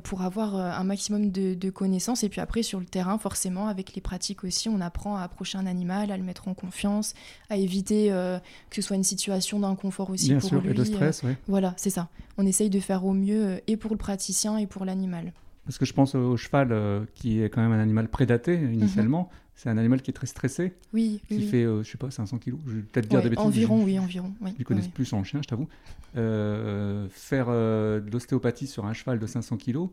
pour 0.04 0.22
avoir 0.24 0.56
un 0.56 0.84
maximum 0.84 1.32
de, 1.32 1.54
de 1.54 1.70
connaissances. 1.70 2.24
Et 2.24 2.30
puis 2.30 2.42
après, 2.42 2.64
sur 2.64 2.80
le 2.80 2.86
terrain, 2.86 3.18
forcément, 3.18 3.68
avec 3.68 3.96
les 3.96 4.02
pratiques 4.02 4.25
aussi, 4.44 4.70
on 4.70 4.82
apprend 4.82 5.16
à 5.18 5.22
approcher 5.22 5.58
un 5.58 5.66
animal, 5.66 6.12
à 6.12 6.18
le 6.18 6.24
mettre 6.24 6.48
en 6.48 6.54
confiance, 6.54 7.14
à 7.50 7.58
éviter 7.58 8.12
euh, 8.12 8.40
que 8.70 8.76
ce 8.78 8.82
soit 8.82 8.96
une 8.96 9.04
situation 9.04 9.60
d'inconfort 9.60 10.10
aussi 10.10 10.30
Bien 10.30 10.40
pour 10.40 10.50
sûr, 10.50 10.62
lui. 10.62 10.72
Et 10.72 10.74
de 10.74 10.84
stress, 10.84 11.24
euh, 11.24 11.34
Voilà, 11.48 11.74
c'est 11.78 11.90
ça. 11.90 12.10
On 12.38 12.46
essaye 12.46 12.70
de 12.70 12.80
faire 12.80 13.06
au 13.06 13.14
mieux 13.14 13.46
euh, 13.46 13.58
et 13.68 13.78
pour 13.78 13.92
le 13.92 13.98
praticien 13.98 14.58
et 14.58 14.68
pour 14.68 14.86
l'animal. 14.86 15.34
Parce 15.66 15.78
que 15.78 15.86
je 15.86 15.94
pense 15.94 16.14
au 16.14 16.38
cheval, 16.38 17.08
qui 17.16 17.42
est 17.42 17.50
quand 17.50 17.60
même 17.60 17.72
un 17.72 17.82
animal 17.82 18.08
prédaté 18.08 18.54
initialement. 18.54 19.22
Mhm. 19.22 19.40
C'est 19.56 19.70
un 19.70 19.78
animal 19.80 20.02
qui 20.04 20.12
est 20.12 20.14
très 20.14 20.28
stressé. 20.28 20.74
Oui. 20.94 21.22
Qui 21.28 21.42
fait, 21.42 21.64
je 21.64 21.84
sais 21.84 21.98
pas, 21.98 22.12
500 22.12 22.38
kilos. 22.38 22.60
Je 22.68 22.74
vais 22.74 22.82
peut-être 22.82 23.08
dire 23.08 23.24
des 23.24 23.30
bêtises. 23.30 23.44
Environ, 23.44 23.84
oui, 23.84 23.98
environ. 23.98 24.32
Oui. 24.42 24.52
Je 24.60 24.64
connais 24.64 24.84
plus 24.84 25.12
en 25.14 25.24
chien, 25.24 25.42
je 25.42 25.48
t'avoue. 25.48 25.68
faire 26.14 27.48
de 27.48 28.12
l'ostéopathie 28.12 28.68
sur 28.68 28.86
un 28.86 28.94
cheval 28.94 29.18
de 29.18 29.26
500 29.26 29.58
kilos, 29.58 29.90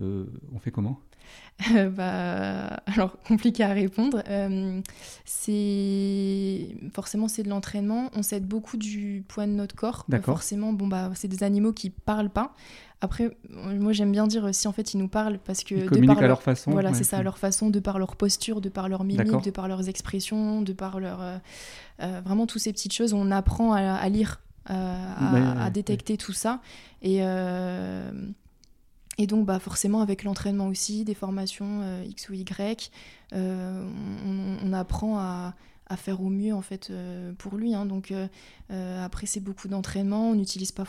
on 0.00 0.58
fait 0.58 0.70
comment? 0.70 1.00
Bah, 1.96 2.80
alors 2.86 3.16
compliqué 3.26 3.62
à 3.62 3.72
répondre. 3.72 4.22
Euh, 4.28 4.80
c'est 5.24 6.68
forcément 6.92 7.28
c'est 7.28 7.42
de 7.42 7.48
l'entraînement. 7.48 8.10
On 8.14 8.22
s'aide 8.22 8.46
beaucoup 8.46 8.76
du 8.76 9.24
poids 9.28 9.46
de 9.46 9.52
notre 9.52 9.74
corps. 9.74 10.06
forcément, 10.22 10.72
bon 10.72 10.86
bah 10.86 11.10
c'est 11.14 11.28
des 11.28 11.42
animaux 11.42 11.72
qui 11.72 11.90
parlent 11.90 12.30
pas. 12.30 12.54
Après, 13.00 13.36
moi 13.50 13.92
j'aime 13.92 14.12
bien 14.12 14.26
dire 14.26 14.54
si 14.54 14.66
en 14.66 14.72
fait 14.72 14.94
ils 14.94 14.98
nous 14.98 15.08
parlent 15.08 15.38
parce 15.38 15.62
que 15.62 15.74
ils 15.74 16.00
de 16.00 16.06
par 16.06 16.18
à 16.18 16.26
leur, 16.26 16.42
façon. 16.42 16.70
Voilà, 16.70 16.94
c'est 16.94 17.04
ça, 17.04 17.18
à 17.18 17.22
leur 17.22 17.38
façon, 17.38 17.70
de 17.70 17.78
par 17.78 17.98
leur 17.98 18.16
posture, 18.16 18.60
de 18.60 18.68
par 18.68 18.88
leur 18.88 19.04
mimique, 19.04 19.42
de 19.44 19.50
par 19.50 19.68
leurs 19.68 19.88
expressions, 19.88 20.62
de 20.62 20.72
par 20.72 21.00
leur 21.00 21.20
euh, 21.20 21.36
euh, 22.02 22.20
vraiment 22.24 22.46
toutes 22.46 22.62
ces 22.62 22.72
petites 22.72 22.94
choses. 22.94 23.12
On 23.12 23.30
apprend 23.30 23.72
à, 23.74 24.08
lire, 24.08 24.40
à, 24.66 25.70
détecter 25.70 26.16
tout 26.16 26.32
ça 26.32 26.60
et 27.02 27.20
et 29.18 29.26
donc, 29.26 29.46
bah, 29.46 29.58
forcément, 29.58 30.00
avec 30.00 30.24
l'entraînement 30.24 30.66
aussi, 30.68 31.04
des 31.04 31.14
formations 31.14 31.80
euh, 31.82 32.04
X 32.06 32.28
ou 32.28 32.34
Y, 32.34 32.90
euh, 33.32 33.88
on, 34.62 34.72
apprend 34.72 35.18
à, 35.18 35.54
faire 35.96 36.20
au 36.22 36.28
mieux 36.28 36.52
en 36.52 36.60
fait 36.60 36.88
euh, 36.90 37.32
pour 37.38 37.56
lui. 37.56 37.72
Hein. 37.72 37.86
Donc, 37.86 38.12
après, 38.70 39.26
c'est 39.26 39.40
beaucoup 39.40 39.68
d'entraînement. 39.68 40.30
On 40.30 40.34
n'utilise 40.34 40.72
pas 40.72 40.84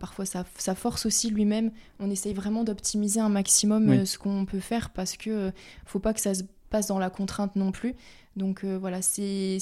parfois 0.00 0.24
sa, 0.26 0.74
force 0.74 1.06
aussi 1.06 1.30
lui-même. 1.30 1.70
On 2.00 2.10
essaye 2.10 2.34
vraiment 2.34 2.64
d'optimiser 2.64 3.20
un 3.20 3.28
maximum 3.28 4.04
ce 4.04 4.18
qu'on 4.18 4.44
peut 4.44 4.60
faire 4.60 4.90
parce 4.90 5.16
que 5.16 5.52
faut 5.84 6.00
pas 6.00 6.12
que 6.12 6.20
ça 6.20 6.34
se 6.34 6.42
passe 6.70 6.88
dans 6.88 6.98
la 6.98 7.10
contrainte 7.10 7.54
non 7.54 7.70
plus. 7.70 7.94
Donc, 8.34 8.64
voilà, 8.64 9.00
c'est 9.02 9.58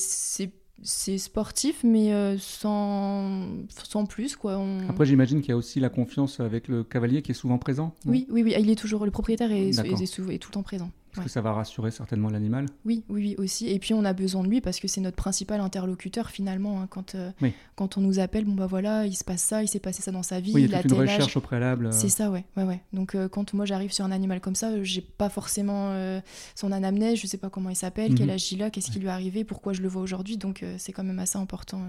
c'est 0.82 1.18
sportif, 1.18 1.82
mais 1.84 2.12
euh, 2.12 2.36
sans, 2.38 3.46
sans 3.68 4.06
plus. 4.06 4.36
Quoi. 4.36 4.62
Après, 4.88 5.06
j'imagine 5.06 5.40
qu'il 5.40 5.50
y 5.50 5.52
a 5.52 5.56
aussi 5.56 5.80
la 5.80 5.88
confiance 5.88 6.40
avec 6.40 6.68
le 6.68 6.84
cavalier 6.84 7.22
qui 7.22 7.32
est 7.32 7.34
souvent 7.34 7.58
présent. 7.58 7.94
Oui, 8.04 8.26
oui, 8.30 8.42
oui, 8.42 8.54
il 8.58 8.70
est 8.70 8.76
toujours, 8.76 9.04
le 9.04 9.10
propriétaire 9.10 9.50
est, 9.52 9.70
est 9.70 10.38
tout 10.38 10.48
le 10.48 10.52
temps 10.52 10.62
présent. 10.62 10.90
Parce 11.16 11.26
que 11.26 11.32
ça 11.32 11.40
va 11.40 11.52
rassurer 11.52 11.90
certainement 11.90 12.30
l'animal. 12.30 12.66
Oui, 12.84 13.04
oui, 13.08 13.22
oui, 13.22 13.34
aussi. 13.38 13.68
Et 13.68 13.78
puis 13.78 13.94
on 13.94 14.04
a 14.04 14.12
besoin 14.12 14.42
de 14.42 14.48
lui 14.48 14.60
parce 14.60 14.80
que 14.80 14.88
c'est 14.88 15.00
notre 15.00 15.16
principal 15.16 15.60
interlocuteur 15.60 16.30
finalement. 16.30 16.80
Hein, 16.80 16.86
quand, 16.88 17.14
euh, 17.14 17.30
quand 17.74 17.96
on 17.96 18.00
nous 18.00 18.18
appelle, 18.18 18.44
bon 18.44 18.54
bah 18.54 18.66
voilà, 18.66 19.06
il 19.06 19.14
se 19.14 19.24
passe 19.24 19.42
ça, 19.42 19.62
il 19.62 19.68
s'est 19.68 19.80
passé 19.80 20.02
ça 20.02 20.12
dans 20.12 20.22
sa 20.22 20.40
vie. 20.40 20.52
Oui, 20.54 20.64
il 20.64 20.70
y 20.70 20.74
a 20.74 20.82
toute 20.82 20.92
une 20.92 20.98
recherche 20.98 21.36
au 21.36 21.40
préalable. 21.40 21.92
C'est 21.92 22.08
ça, 22.08 22.30
ouais, 22.30 22.44
ouais, 22.56 22.64
ouais. 22.64 22.80
Donc 22.92 23.14
euh, 23.14 23.28
quand 23.28 23.54
moi 23.54 23.64
j'arrive 23.64 23.92
sur 23.92 24.04
un 24.04 24.12
animal 24.12 24.40
comme 24.40 24.54
ça, 24.54 24.82
j'ai 24.82 25.00
pas 25.00 25.28
forcément 25.28 25.90
euh, 25.90 26.20
son 26.54 26.72
anamnèse, 26.72 27.18
je 27.18 27.26
sais 27.26 27.38
pas 27.38 27.50
comment 27.50 27.70
il 27.70 27.76
s'appelle, 27.76 28.14
quel 28.14 28.26
mhm. 28.26 28.34
âge 28.34 28.52
il 28.52 28.62
a, 28.62 28.70
qu'est-ce 28.70 28.90
qui 28.90 28.98
lui 28.98 29.06
est 29.06 29.10
arrivé, 29.10 29.44
pourquoi 29.44 29.72
je 29.72 29.82
le 29.82 29.88
vois 29.88 30.02
aujourd'hui. 30.02 30.36
Donc 30.36 30.64
c'est 30.78 30.92
quand 30.92 31.04
même 31.04 31.18
assez 31.18 31.38
important. 31.38 31.80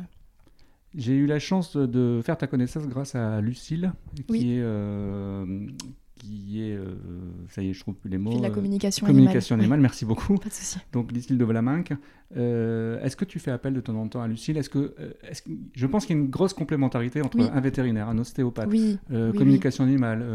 J'ai 0.96 1.14
eu 1.14 1.28
la 1.28 1.40
chance 1.40 1.76
de 1.76 2.22
faire 2.24 2.38
ta 2.38 2.48
connaissance 2.48 2.88
grâce 2.88 3.14
à 3.14 3.42
Lucille, 3.42 3.92
qui 4.28 4.54
est 4.54 4.64
qui 6.18 6.62
est, 6.62 6.76
euh, 6.76 6.96
ça 7.50 7.62
y 7.62 7.70
est, 7.70 7.74
je 7.74 7.80
trouve 7.80 7.96
plus 7.96 8.10
les 8.10 8.18
mots. 8.18 8.42
la 8.42 8.50
communication, 8.50 9.06
communication 9.06 9.56
animale. 9.56 9.80
merci 9.80 10.06
beaucoup. 10.06 10.36
Pas 10.36 10.50
de 10.50 10.54
souci. 10.54 10.80
Donc 10.92 11.12
Lucille 11.12 11.38
de 11.38 11.46
Vlaminck. 11.46 11.94
Euh, 12.36 13.02
est-ce 13.04 13.16
que 13.16 13.26
tu 13.26 13.40
fais 13.40 13.52
appel 13.52 13.74
de 13.74 13.80
temps 13.80 13.96
en 13.96 14.08
temps 14.08 14.22
à 14.22 14.28
Lucille? 14.28 14.58
Est-ce 14.58 14.70
que, 14.70 14.96
euh, 15.00 15.14
est 15.24 15.42
que, 15.44 15.52
je 15.74 15.88
pense 15.88 16.06
qu'il 16.06 16.16
y 16.16 16.20
a 16.20 16.22
une 16.22 16.30
grosse 16.30 16.54
complémentarité 16.54 17.22
entre 17.22 17.40
un 17.40 17.62
vétérinaire, 17.62 18.10
un 18.10 18.18
ostéopathe, 18.18 18.70
communication 19.10 19.84
animale, 19.84 20.26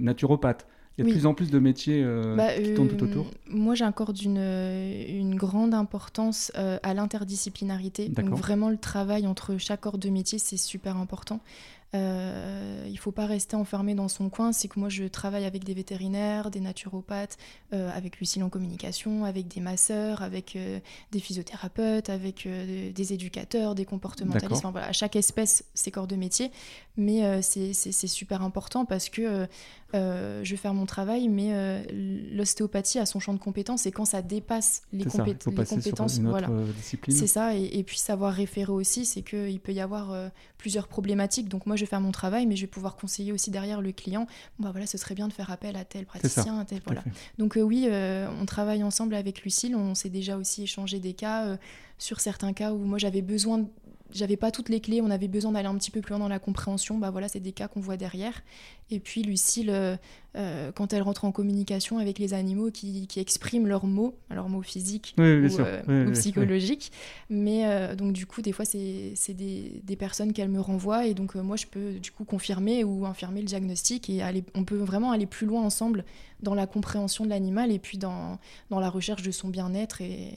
naturopathe. 0.00 0.66
Il 0.98 1.06
y 1.06 1.08
a 1.08 1.14
de 1.14 1.16
plus 1.16 1.24
en 1.24 1.34
plus 1.34 1.50
de 1.50 1.58
métiers 1.60 2.04
bah, 2.36 2.52
qui 2.60 2.74
tournent 2.74 2.88
tout 2.88 3.02
autour. 3.04 3.30
Moi, 3.48 3.74
j'accorde 3.74 4.20
une, 4.20 4.38
une 4.38 5.36
grande 5.36 5.72
importance 5.72 6.50
à 6.54 6.94
l'interdisciplinarité. 6.94 8.08
Donc 8.08 8.30
vraiment, 8.30 8.68
le 8.68 8.76
travail 8.76 9.26
entre 9.26 9.56
chaque 9.56 9.82
corps 9.82 9.98
de 9.98 10.10
métier, 10.10 10.38
c'est 10.38 10.56
super 10.56 10.96
important. 10.96 11.40
Euh, 11.92 12.84
il 12.86 12.92
ne 12.92 12.98
faut 12.98 13.10
pas 13.10 13.26
rester 13.26 13.56
enfermé 13.56 13.94
dans 13.94 14.08
son 14.08 14.28
coin. 14.30 14.52
C'est 14.52 14.68
que 14.68 14.78
moi, 14.78 14.88
je 14.88 15.04
travaille 15.04 15.44
avec 15.44 15.64
des 15.64 15.74
vétérinaires, 15.74 16.50
des 16.50 16.60
naturopathes, 16.60 17.36
euh, 17.72 17.90
avec 17.92 18.20
Lucille 18.20 18.44
en 18.44 18.48
communication, 18.48 19.24
avec 19.24 19.48
des 19.48 19.60
masseurs, 19.60 20.22
avec 20.22 20.54
euh, 20.54 20.78
des 21.10 21.18
physiothérapeutes, 21.18 22.08
avec 22.08 22.46
des 22.46 23.12
éducateurs, 23.12 23.74
des 23.74 23.84
comportementalistes. 23.84 24.52
Enfin, 24.52 24.70
voilà, 24.70 24.88
à 24.88 24.92
chaque 24.92 25.16
espèce, 25.16 25.64
c'est 25.74 25.90
corps 25.90 26.06
de 26.06 26.16
métier. 26.16 26.50
Mais 26.96 27.40
c'est 27.42 27.72
super 28.06 28.42
important 28.42 28.84
parce 28.84 29.08
que 29.08 29.46
je 29.94 30.50
vais 30.50 30.56
faire 30.56 30.74
mon 30.74 30.86
travail, 30.86 31.28
mais 31.28 31.84
l'ostéopathie 32.32 32.98
a 32.98 33.06
son 33.06 33.20
champ 33.20 33.32
de 33.32 33.38
compétences 33.38 33.86
et 33.86 33.92
quand 33.92 34.04
ça 34.04 34.22
dépasse 34.22 34.82
les, 34.92 35.04
compétences, 35.04 36.18
voilà, 36.20 36.48
c'est 37.08 37.26
ça. 37.26 37.56
Et, 37.56 37.78
et, 37.78 37.84
puis 37.84 37.98
savoir 37.98 38.34
référer 38.34 38.72
aussi, 38.72 39.06
c'est 39.06 39.22
qu'il 39.22 39.60
peut 39.60 39.72
y 39.72 39.80
avoir 39.80 40.30
plusieurs 40.58 40.88
problématiques. 40.88 41.48
Donc 41.48 41.66
moi, 41.66 41.76
je 41.80 41.86
vais 41.86 41.90
faire 41.90 42.00
mon 42.00 42.12
travail, 42.12 42.46
mais 42.46 42.56
je 42.56 42.62
vais 42.62 42.66
pouvoir 42.66 42.96
conseiller 42.96 43.32
aussi 43.32 43.50
derrière 43.50 43.80
le 43.80 43.90
client. 43.92 44.26
Bon, 44.58 44.64
bah 44.64 44.70
voilà, 44.70 44.86
ce 44.86 44.98
serait 44.98 45.14
bien 45.14 45.28
de 45.28 45.32
faire 45.32 45.50
appel 45.50 45.76
à 45.76 45.84
tel 45.84 46.04
praticien, 46.04 46.64
tel 46.64 46.80
voilà. 46.84 47.02
Donc 47.38 47.56
euh, 47.56 47.62
oui, 47.62 47.86
euh, 47.88 48.28
on 48.40 48.46
travaille 48.46 48.84
ensemble 48.84 49.14
avec 49.14 49.42
Lucille. 49.42 49.74
On 49.74 49.94
s'est 49.94 50.10
déjà 50.10 50.36
aussi 50.36 50.64
échangé 50.64 51.00
des 51.00 51.14
cas 51.14 51.46
euh, 51.46 51.56
sur 51.98 52.20
certains 52.20 52.52
cas 52.52 52.72
où 52.72 52.78
moi 52.78 52.98
j'avais 52.98 53.22
besoin 53.22 53.66
j'avais 54.12 54.36
pas 54.36 54.50
toutes 54.50 54.68
les 54.68 54.80
clés, 54.80 55.00
on 55.00 55.10
avait 55.10 55.28
besoin 55.28 55.52
d'aller 55.52 55.68
un 55.68 55.76
petit 55.76 55.90
peu 55.90 56.00
plus 56.00 56.10
loin 56.10 56.18
dans 56.18 56.28
la 56.28 56.38
compréhension. 56.38 56.98
Bah 56.98 57.10
voilà, 57.10 57.28
c'est 57.28 57.40
des 57.40 57.52
cas 57.52 57.68
qu'on 57.68 57.80
voit 57.80 57.96
derrière. 57.96 58.42
Et 58.90 58.98
puis 58.98 59.22
Lucille, 59.22 59.70
euh, 59.70 59.96
euh, 60.36 60.72
quand 60.72 60.92
elle 60.92 61.02
rentre 61.02 61.24
en 61.24 61.32
communication 61.32 61.98
avec 61.98 62.18
les 62.18 62.34
animaux 62.34 62.70
qui, 62.70 63.06
expriment 63.16 63.68
leurs 63.68 63.86
mots, 63.86 64.16
leurs 64.30 64.48
mots 64.48 64.62
physiques 64.62 65.14
ou, 65.18 65.20
euh, 65.22 66.10
psychologiques, 66.12 66.90
mais 67.28 67.94
donc 67.96 68.12
du 68.12 68.26
coup, 68.26 68.42
des 68.42 68.52
fois, 68.52 68.64
c'est 68.64 69.14
des, 69.28 69.80
des, 69.82 69.96
personnes 69.96 70.32
qu'elle 70.32 70.48
me 70.48 70.60
renvoie 70.60 71.06
et 71.06 71.14
donc 71.14 71.34
moi, 71.36 71.56
je 71.56 71.66
peux 71.66 71.94
du 71.94 72.10
coup 72.10 72.24
confirmer 72.24 72.84
ou 72.84 73.06
infirmer 73.06 73.40
le 73.40 73.46
diagnostic 73.46 74.10
et 74.10 74.22
aller, 74.22 74.42
on 74.54 74.64
peut 74.64 74.76
vraiment 74.76 75.12
aller 75.12 75.26
plus 75.26 75.46
loin 75.46 75.62
ensemble 75.62 76.04
dans 76.42 76.54
la 76.54 76.66
compréhension 76.66 77.24
de 77.24 77.30
l'animal 77.30 77.70
et 77.70 77.78
puis 77.78 77.98
dans, 77.98 78.38
dans 78.70 78.80
la 78.80 78.90
recherche 78.90 79.22
de 79.22 79.30
son 79.30 79.48
bien-être. 79.48 80.00
Et 80.00 80.34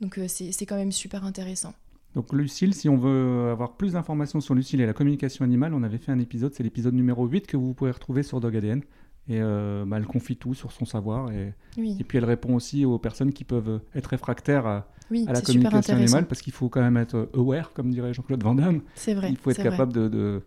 donc 0.00 0.18
c'est 0.26 0.66
quand 0.66 0.76
même 0.76 0.92
super 0.92 1.24
intéressant. 1.24 1.74
Donc 2.14 2.32
Lucille, 2.32 2.74
si 2.74 2.88
on 2.88 2.96
veut 2.96 3.50
avoir 3.50 3.76
plus 3.76 3.92
d'informations 3.92 4.40
sur 4.40 4.54
Lucille 4.54 4.80
et 4.80 4.86
la 4.86 4.92
communication 4.92 5.44
animale, 5.44 5.74
on 5.74 5.82
avait 5.82 5.98
fait 5.98 6.12
un 6.12 6.18
épisode, 6.18 6.54
c'est 6.54 6.62
l'épisode 6.62 6.94
numéro 6.94 7.26
8 7.26 7.46
que 7.46 7.56
vous 7.56 7.74
pouvez 7.74 7.90
retrouver 7.90 8.22
sur 8.22 8.40
Dog 8.40 8.56
ADN. 8.56 8.82
Et 9.26 9.40
euh, 9.40 9.84
bah, 9.86 9.96
elle 9.96 10.06
confie 10.06 10.36
tout 10.36 10.54
sur 10.54 10.70
son 10.70 10.84
savoir. 10.84 11.32
Et, 11.32 11.54
et, 11.78 12.04
puis 12.04 12.18
elle 12.18 12.26
répond 12.26 12.54
aussi 12.54 12.84
aux 12.84 12.98
personnes 12.98 13.32
qui 13.32 13.44
peuvent 13.44 13.80
être 13.94 14.08
réfractaires 14.08 14.66
à, 14.66 14.86
la 15.10 15.40
communication 15.40 15.96
animale, 15.96 16.26
parce 16.26 16.42
qu'il 16.42 16.52
faut 16.52 16.68
quand 16.68 16.82
même 16.82 16.98
être 16.98 17.30
aware, 17.34 17.72
comme 17.72 17.90
dirait 17.90 18.12
Jean-Claude 18.12 18.42
Van 18.42 18.54
Damme. 18.54 18.82
C'est 18.94 19.14
vrai. 19.14 19.30
Il 19.30 19.36
faut 19.36 19.50
être 19.50 19.62
capable 19.62 19.92
de 19.92 20.42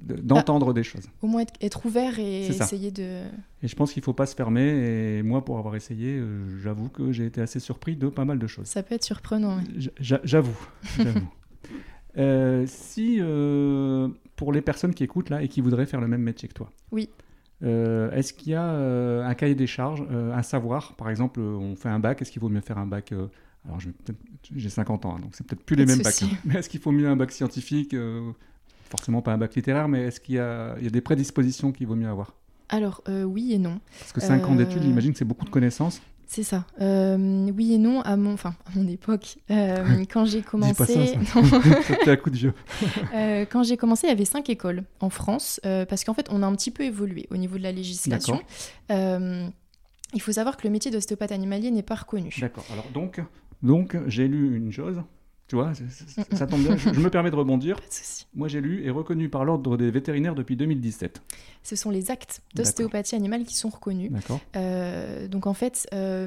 d'entendre 0.00 0.72
des 0.72 0.82
choses. 0.82 1.08
Au 1.22 1.26
moins 1.26 1.44
être, 1.60 1.86
ouvert 1.86 2.18
et 2.18 2.46
essayer 2.46 2.90
de... 2.90 3.22
Et 3.62 3.68
je 3.68 3.76
pense 3.76 3.92
qu'il 3.92 4.00
ne 4.00 4.04
faut 4.04 4.12
pas 4.12 4.26
se 4.26 4.34
fermer. 4.34 5.18
Et 5.18 5.22
moi, 5.22 5.44
pour 5.44 5.58
avoir 5.58 5.76
essayé, 5.76 6.16
euh, 6.18 6.58
j'avoue 6.62 6.88
que 6.88 7.12
j'ai 7.12 7.26
été 7.26 7.40
assez 7.40 7.60
surpris 7.60 7.96
de 7.96 8.08
pas 8.08 8.24
mal 8.24 8.38
de 8.38 8.46
choses. 8.46 8.66
Ça 8.66 8.82
peut 8.82 8.94
être 8.94 9.04
surprenant. 9.04 9.58
J'avoue. 10.00 10.58
euh, 12.18 12.64
si, 12.66 13.18
euh, 13.20 14.08
pour 14.36 14.52
les 14.52 14.62
personnes 14.62 14.94
qui 14.94 15.04
écoutent 15.04 15.30
là 15.30 15.42
et 15.42 15.48
qui 15.48 15.60
voudraient 15.60 15.86
faire 15.86 16.00
le 16.00 16.08
même 16.08 16.22
métier 16.22 16.48
que 16.48 16.54
toi, 16.54 16.70
oui. 16.92 17.08
Euh, 17.62 18.10
est-ce 18.12 18.32
qu'il 18.32 18.52
y 18.52 18.54
a 18.54 18.64
un 18.64 19.34
cahier 19.34 19.54
des 19.54 19.66
charges, 19.66 20.02
un 20.10 20.42
savoir? 20.42 20.94
Par 20.94 21.10
exemple, 21.10 21.40
on 21.40 21.76
fait 21.76 21.90
un 21.90 21.98
bac, 21.98 22.22
est-ce 22.22 22.32
qu'il 22.32 22.40
vaut 22.40 22.48
mieux 22.48 22.62
faire 22.62 22.78
un 22.78 22.86
bac 22.86 23.12
alors 23.66 23.78
j'ai 24.56 24.70
50 24.70 25.04
ans, 25.04 25.16
hein, 25.16 25.20
donc 25.20 25.32
c'est 25.34 25.46
peut-être 25.46 25.62
plus 25.62 25.76
les 25.76 25.84
mêmes 25.84 26.00
bacs. 26.00 26.22
Hein. 26.22 26.28
Mais 26.46 26.54
est-ce 26.54 26.70
qu'il 26.70 26.80
faut 26.80 26.92
mieux 26.92 27.06
un 27.06 27.16
bac 27.16 27.30
scientifique 27.30 27.94
forcément 28.90 29.22
pas 29.22 29.32
un 29.32 29.38
bac 29.38 29.54
littéraire, 29.54 29.88
mais 29.88 30.02
est-ce 30.02 30.20
qu'il 30.20 30.34
y, 30.34 30.38
a 30.38 30.74
des 30.76 31.00
prédispositions 31.00 31.72
qu'il 31.72 31.86
vaut 31.86 31.94
mieux 31.94 32.08
avoir? 32.08 32.34
Alors, 32.68 33.02
euh, 33.08 33.24
oui 33.24 33.52
et 33.52 33.58
non. 33.58 33.80
Parce 33.98 34.12
que 34.12 34.20
5 34.20 34.46
ans 34.46 34.54
d'études, 34.54 34.78
euh, 34.78 34.82
j'imagine 34.82 35.12
que 35.12 35.18
c'est 35.18 35.24
beaucoup 35.24 35.44
de 35.44 35.50
connaissances. 35.50 36.00
C'est 36.26 36.44
ça. 36.44 36.64
Euh, 36.80 37.50
oui 37.56 37.74
et 37.74 37.78
non, 37.78 38.02
à 38.02 38.16
mon, 38.16 38.34
enfin, 38.34 38.54
à 38.66 38.78
mon 38.78 38.86
époque, 38.86 39.38
quand 39.48 40.24
j'ai 40.24 40.42
commencé... 40.42 40.74
Pas 40.74 40.86
ça, 40.86 41.00
ça. 41.24 41.40
un 42.10 42.16
coup 42.16 42.30
de 42.30 42.36
vieux. 42.36 42.54
quand 43.50 43.64
j'ai 43.64 43.76
commencé, 43.76 44.06
il 44.06 44.10
y 44.10 44.12
avait 44.12 44.24
cinq 44.24 44.48
écoles 44.48 44.84
en 45.00 45.10
France, 45.10 45.60
parce 45.62 46.04
qu'en 46.04 46.14
fait, 46.14 46.28
on 46.30 46.42
a 46.42 46.46
un 46.46 46.54
petit 46.54 46.70
peu 46.70 46.84
évolué 46.84 47.26
au 47.30 47.36
niveau 47.36 47.58
de 47.58 47.62
la 47.62 47.72
législation. 47.72 48.40
il 48.88 50.20
faut 50.20 50.32
savoir 50.32 50.56
que 50.56 50.66
le 50.66 50.70
métier 50.70 50.92
d'ostéopathe 50.92 51.32
animalier 51.32 51.72
n'est 51.72 51.82
pas 51.82 51.96
reconnu. 51.96 52.32
D'accord. 52.40 52.64
Alors 52.72 52.86
donc, 52.94 53.20
donc 53.64 53.96
j'ai 54.06 54.28
lu 54.28 54.56
une 54.56 54.70
chose, 54.70 55.02
tu 55.50 55.56
vois, 55.56 55.72
ça 56.32 56.46
tombe 56.46 56.62
bien. 56.62 56.76
Je, 56.76 57.00
me 57.00 57.10
permets 57.10 57.32
de 57.32 57.34
rebondir. 57.34 57.76
Moi, 58.36 58.46
j'ai 58.46 58.60
lu 58.60 58.86
et 58.86 58.90
reconnu 58.90 59.28
par 59.28 59.44
l'ordre 59.44 59.76
des 59.76 59.90
vétérinaires 59.90 60.36
depuis 60.36 60.54
2017. 60.54 61.20
Ce 61.64 61.74
sont 61.74 61.90
les 61.90 62.12
actes 62.12 62.40
d'ostéopathie 62.54 63.16
animale 63.16 63.44
qui 63.44 63.56
sont 63.56 63.68
reconnus. 63.68 64.12
Euh, 64.54 65.26
donc, 65.26 65.48
en 65.48 65.52
fait, 65.52 65.88
euh, 65.92 66.24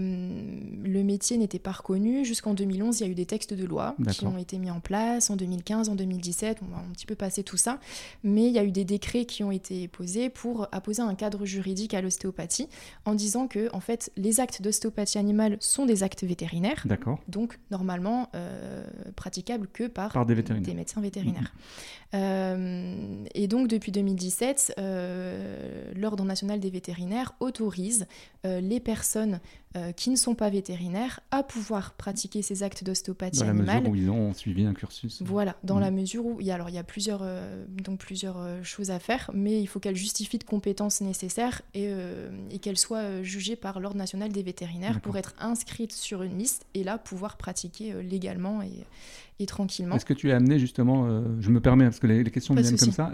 le 0.84 1.04
métier 1.04 1.38
n'était 1.38 1.58
pas 1.58 1.72
reconnu. 1.72 2.26
Jusqu'en 2.26 2.54
2011, 2.54 3.00
il 3.00 3.04
y 3.06 3.08
a 3.08 3.10
eu 3.10 3.16
des 3.16 3.26
textes 3.26 3.54
de 3.54 3.64
loi 3.64 3.96
qui 4.12 4.26
ont 4.26 4.38
été 4.38 4.58
mis 4.58 4.70
en 4.70 4.82
place. 4.82 5.30
En 5.30 5.38
2015, 5.38 5.88
en 5.88 5.96
2017, 5.96 6.60
on 6.62 6.76
va 6.76 6.82
un 6.82 6.92
petit 6.92 7.06
peu 7.06 7.16
passer 7.16 7.44
tout 7.44 7.56
ça. 7.56 7.80
Mais 8.26 8.48
il 8.48 8.52
y 8.52 8.60
a 8.60 8.66
eu 8.66 8.72
des 8.72 8.84
décrets 8.84 9.24
qui 9.24 9.42
ont 9.46 9.52
été 9.52 9.88
posés 9.88 10.30
pour 10.30 10.68
apposer 10.74 11.02
un 11.02 11.16
cadre 11.16 11.46
juridique 11.46 11.94
à 11.94 12.02
l'ostéopathie 12.02 12.68
en 13.06 13.16
disant 13.16 13.48
que, 13.48 13.74
en 13.74 13.80
fait, 13.80 14.12
les 14.18 14.42
actes 14.42 14.62
d'ostéopathie 14.62 15.18
animale 15.18 15.56
sont 15.62 15.86
des 15.86 16.04
actes 16.04 16.26
vétérinaires. 16.26 16.86
Donc, 17.30 17.58
normalement, 17.72 18.28
euh, 18.36 18.84
praticable 19.14 19.68
que 19.68 19.88
par, 19.88 20.26
des, 20.26 20.36
médecins 20.74 21.02
vétérinaires. 21.02 21.54
Euh, 22.14 23.26
et 23.34 23.48
donc 23.48 23.68
depuis 23.68 23.92
2017, 23.92 24.76
euh, 24.78 25.92
l'Ordre 25.96 26.24
national 26.24 26.60
des 26.60 26.70
vétérinaires 26.70 27.34
autorise 27.40 28.06
euh, 28.46 28.62
les 28.62 28.80
personnes 28.80 29.40
qui 29.96 30.10
ne 30.10 30.16
sont 30.16 30.36
pas 30.36 30.50
vétérinaires 30.50 31.20
à 31.32 31.44
pouvoir 31.44 31.94
pratiquer 31.94 32.42
ces 32.42 32.64
actes 32.64 32.84
d'ostéopathie 32.84 33.44
animale. 33.44 33.66
Dans 33.66 33.74
la 33.74 33.80
mesure 33.82 33.92
où 33.92 33.96
ils 33.96 34.10
ont 34.10 34.34
suivi 34.34 34.66
un 34.66 34.74
cursus. 34.74 35.22
Voilà, 35.24 35.56
dans 35.64 35.80
la 35.80 35.92
mm. 35.92 35.96
mesure 35.96 36.26
où 36.26 36.42
il 36.42 36.48
y 36.48 36.52
a, 36.52 36.56
alors, 36.56 36.70
il 36.70 36.76
y 36.76 36.80
a 36.80 36.84
plusieurs, 36.84 37.26
donc 37.84 38.00
plusieurs 38.00 38.64
choses 38.64 38.92
à 38.92 39.00
faire, 39.00 39.32
mais 39.34 39.62
il 39.62 39.66
faut 39.68 39.80
qu'elles 39.80 39.96
justifient 39.96 40.38
de 40.38 40.44
compétences 40.44 41.02
nécessaires 41.02 41.62
et, 41.74 41.92
et 42.52 42.60
qu'elles 42.60 42.78
soient 42.78 43.24
jugées 43.24 43.56
par 43.56 43.80
l'Ordre 43.80 43.98
national 43.98 44.32
des 44.32 44.44
vétérinaires 44.44 45.02
pour 45.02 45.18
être 45.18 45.34
inscrites 45.40 45.94
sur 45.94 46.24
une 46.24 46.38
liste 46.38 46.66
et 46.74 46.84
là 46.84 46.98
pouvoir 46.98 47.38
pratiquer 47.38 47.94
légalement 48.04 48.62
et, 48.62 48.72
et 49.40 49.46
tranquillement. 49.46 49.96
Est-ce 49.96 50.06
que 50.06 50.14
tu 50.14 50.30
es 50.30 50.34
amené 50.34 50.60
justement, 50.60 51.24
je 51.40 51.50
me 51.50 51.60
permets 51.60 51.86
parce 51.86 52.00
que 52.00 52.08
les, 52.08 52.24
questions 52.26 52.54
viennent 52.54 52.78
comme 52.78 52.92
ça, 52.92 53.12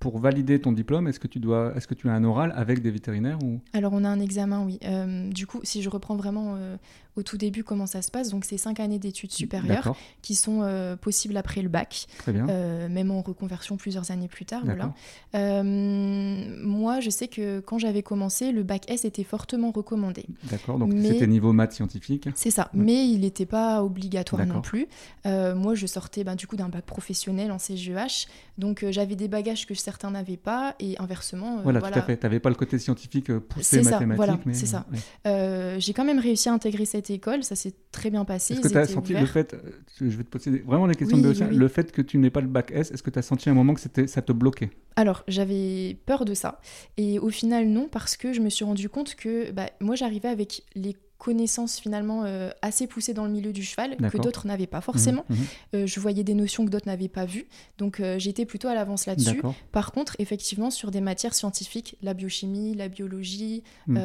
pour 0.00 0.18
valider 0.18 0.60
ton 0.60 0.72
diplôme, 0.72 1.08
est-ce 1.08 1.20
que 1.20 1.26
tu 1.26 1.40
est-ce 1.76 1.86
que 1.86 1.94
tu 1.94 2.08
as 2.08 2.12
un 2.12 2.24
oral 2.24 2.52
avec 2.56 2.82
des 2.82 2.90
vétérinaires 2.90 3.38
ou? 3.42 3.60
Alors 3.72 3.92
on 3.92 4.04
a 4.04 4.08
un 4.08 4.20
examen, 4.20 4.64
oui. 4.64 4.78
Euh, 4.84 5.28
du 5.30 5.46
coup, 5.46 5.60
si 5.64 5.82
je 5.82 5.90
reprends 5.90 6.16
vraiment 6.16 6.54
euh, 6.56 6.76
au 7.18 7.22
tout 7.22 7.36
début 7.36 7.64
comment 7.64 7.86
ça 7.86 8.02
se 8.02 8.10
passe, 8.10 8.30
donc 8.30 8.44
c'est 8.44 8.56
cinq 8.56 8.80
années 8.80 8.98
d'études 8.98 9.32
supérieures 9.32 9.94
qui 10.22 10.34
sont 10.34 10.60
euh, 10.62 10.96
possibles 10.96 11.36
après 11.36 11.62
le 11.62 11.68
bac, 11.68 12.06
bien. 12.26 12.46
même 12.88 13.10
en 13.10 13.22
reconversion 13.22 13.76
plusieurs 13.76 14.10
années 14.10 14.28
plus 14.28 14.44
tard. 14.44 14.62
Voilà. 14.64 14.92
moi, 15.34 17.00
je 17.00 17.10
sais 17.10 17.28
que 17.28 17.60
quand 17.60 17.78
j'avais 17.78 18.02
commencé, 18.02 18.52
le 18.52 18.62
bac 18.62 18.84
S 18.88 19.04
était 19.04 19.24
fortement 19.24 19.70
recommandé. 19.70 20.26
D'accord. 20.50 20.78
Donc 20.78 20.92
c'était 21.02 21.26
niveau 21.26 21.52
maths 21.52 21.72
scientifique. 21.72 22.28
C'est 22.34 22.50
ça, 22.50 22.70
mais 22.72 23.08
il 23.08 23.20
n'était 23.20 23.46
pas 23.46 23.82
obligatoire 23.82 24.46
non 24.46 24.60
plus. 24.60 24.86
moi, 25.24 25.74
je 25.74 25.86
sortais 25.86 26.24
ben, 26.24 26.34
du 26.34 26.46
coup 26.46 26.56
d'un 26.56 26.68
bac 26.68 26.84
professionnel 26.84 27.52
en 27.52 27.58
CGEH, 27.58 28.28
donc 28.56 28.84
j'avais 28.90 29.16
des 29.16 29.28
bagages 29.28 29.66
que 29.66 29.74
certains 29.74 30.10
n'avaient 30.10 30.36
pas, 30.36 30.74
et 30.80 30.96
inversement. 30.98 31.58
Euh, 31.58 31.62
voilà, 31.62 31.80
tout 31.80 31.98
à 31.98 32.02
fait. 32.02 32.16
Tu 32.16 32.24
n'avais 32.24 32.40
pas 32.40 32.48
le 32.48 32.54
côté 32.54 32.78
scientifique 32.78 33.30
euh, 33.30 33.40
poussé 33.40 33.82
mathématique. 33.82 34.16
Voilà, 34.16 34.38
c'est 34.52 34.66
ça. 34.66 34.86
Euh, 35.26 35.76
j'ai 35.78 35.92
quand 35.92 36.04
même 36.04 36.18
réussi 36.18 36.48
à 36.48 36.52
intégrer 36.52 36.84
cette 36.84 37.07
école, 37.14 37.42
ça 37.42 37.56
s'est 37.56 37.74
très 37.92 38.10
bien 38.10 38.24
passé. 38.24 38.54
Est-ce 38.54 38.60
que 38.60 38.68
tu 38.68 38.78
as 38.78 38.86
senti 38.86 39.14
le 39.14 39.26
fait, 39.26 39.56
je 40.00 40.16
vais 40.16 40.24
te 40.24 40.28
poser 40.28 40.58
vraiment 40.66 40.86
des 40.86 40.94
questions 40.94 41.18
de 41.18 41.32
le 41.44 41.68
fait 41.68 41.92
que 41.92 42.02
tu 42.02 42.18
n'aies 42.18 42.30
pas 42.30 42.40
le 42.40 42.48
bac 42.48 42.70
S, 42.72 42.90
est-ce 42.90 43.02
que 43.02 43.10
tu 43.10 43.18
as 43.18 43.22
senti 43.22 43.50
un 43.50 43.54
moment 43.54 43.74
que 43.74 44.06
ça 44.06 44.22
te 44.22 44.32
bloquait? 44.32 44.70
Alors, 44.96 45.24
j'avais 45.28 45.96
peur 46.06 46.24
de 46.24 46.34
ça, 46.34 46.60
et 46.96 47.18
au 47.18 47.30
final, 47.30 47.68
non, 47.68 47.88
parce 47.88 48.16
que 48.16 48.32
je 48.32 48.40
me 48.40 48.48
suis 48.50 48.64
rendu 48.64 48.88
compte 48.88 49.14
que 49.14 49.50
bah, 49.52 49.70
moi, 49.80 49.94
j'arrivais 49.94 50.28
avec 50.28 50.64
les 50.74 50.96
connaissances 51.18 51.80
finalement 51.80 52.22
euh, 52.24 52.50
assez 52.62 52.86
poussées 52.86 53.12
dans 53.12 53.24
le 53.24 53.30
milieu 53.30 53.52
du 53.52 53.64
cheval 53.64 53.96
que 53.96 54.18
d'autres 54.18 54.46
n'avaient 54.46 54.68
pas 54.68 54.80
forcément. 54.80 55.24
Mmh, 55.28 55.34
mmh. 55.34 55.46
Euh, 55.74 55.86
je 55.86 56.00
voyais 56.00 56.22
des 56.22 56.34
notions 56.34 56.64
que 56.64 56.70
d'autres 56.70 56.86
n'avaient 56.86 57.08
pas 57.08 57.26
vues, 57.26 57.46
donc 57.76 57.98
euh, 57.98 58.18
j'étais 58.18 58.46
plutôt 58.46 58.68
à 58.68 58.74
l'avance 58.74 59.06
là-dessus. 59.06 59.42
Par 59.72 59.92
contre, 59.92 60.14
effectivement, 60.20 60.70
sur 60.70 60.90
des 60.90 61.00
matières 61.00 61.34
scientifiques, 61.34 61.96
la 62.02 62.14
biochimie, 62.14 62.74
la 62.74 62.88
biologie, 62.88 63.64
mmh. 63.88 63.98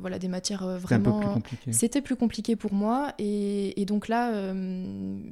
voilà 0.00 0.18
des 0.18 0.28
matières 0.28 0.66
vraiment. 0.78 1.40
C'était 1.70 2.00
plus, 2.00 2.16
compliqué 2.16 2.56
pour 2.56 2.74
moi, 2.74 3.14
et, 3.18 3.84
donc 3.86 4.08
là, 4.08 4.32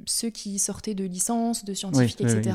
ceux 0.05 0.29
qui 0.29 0.59
sortaient 0.59 0.95
de 0.95 1.03
licence, 1.03 1.65
de 1.65 1.73
scientifique, 1.73 2.21
etc. 2.21 2.51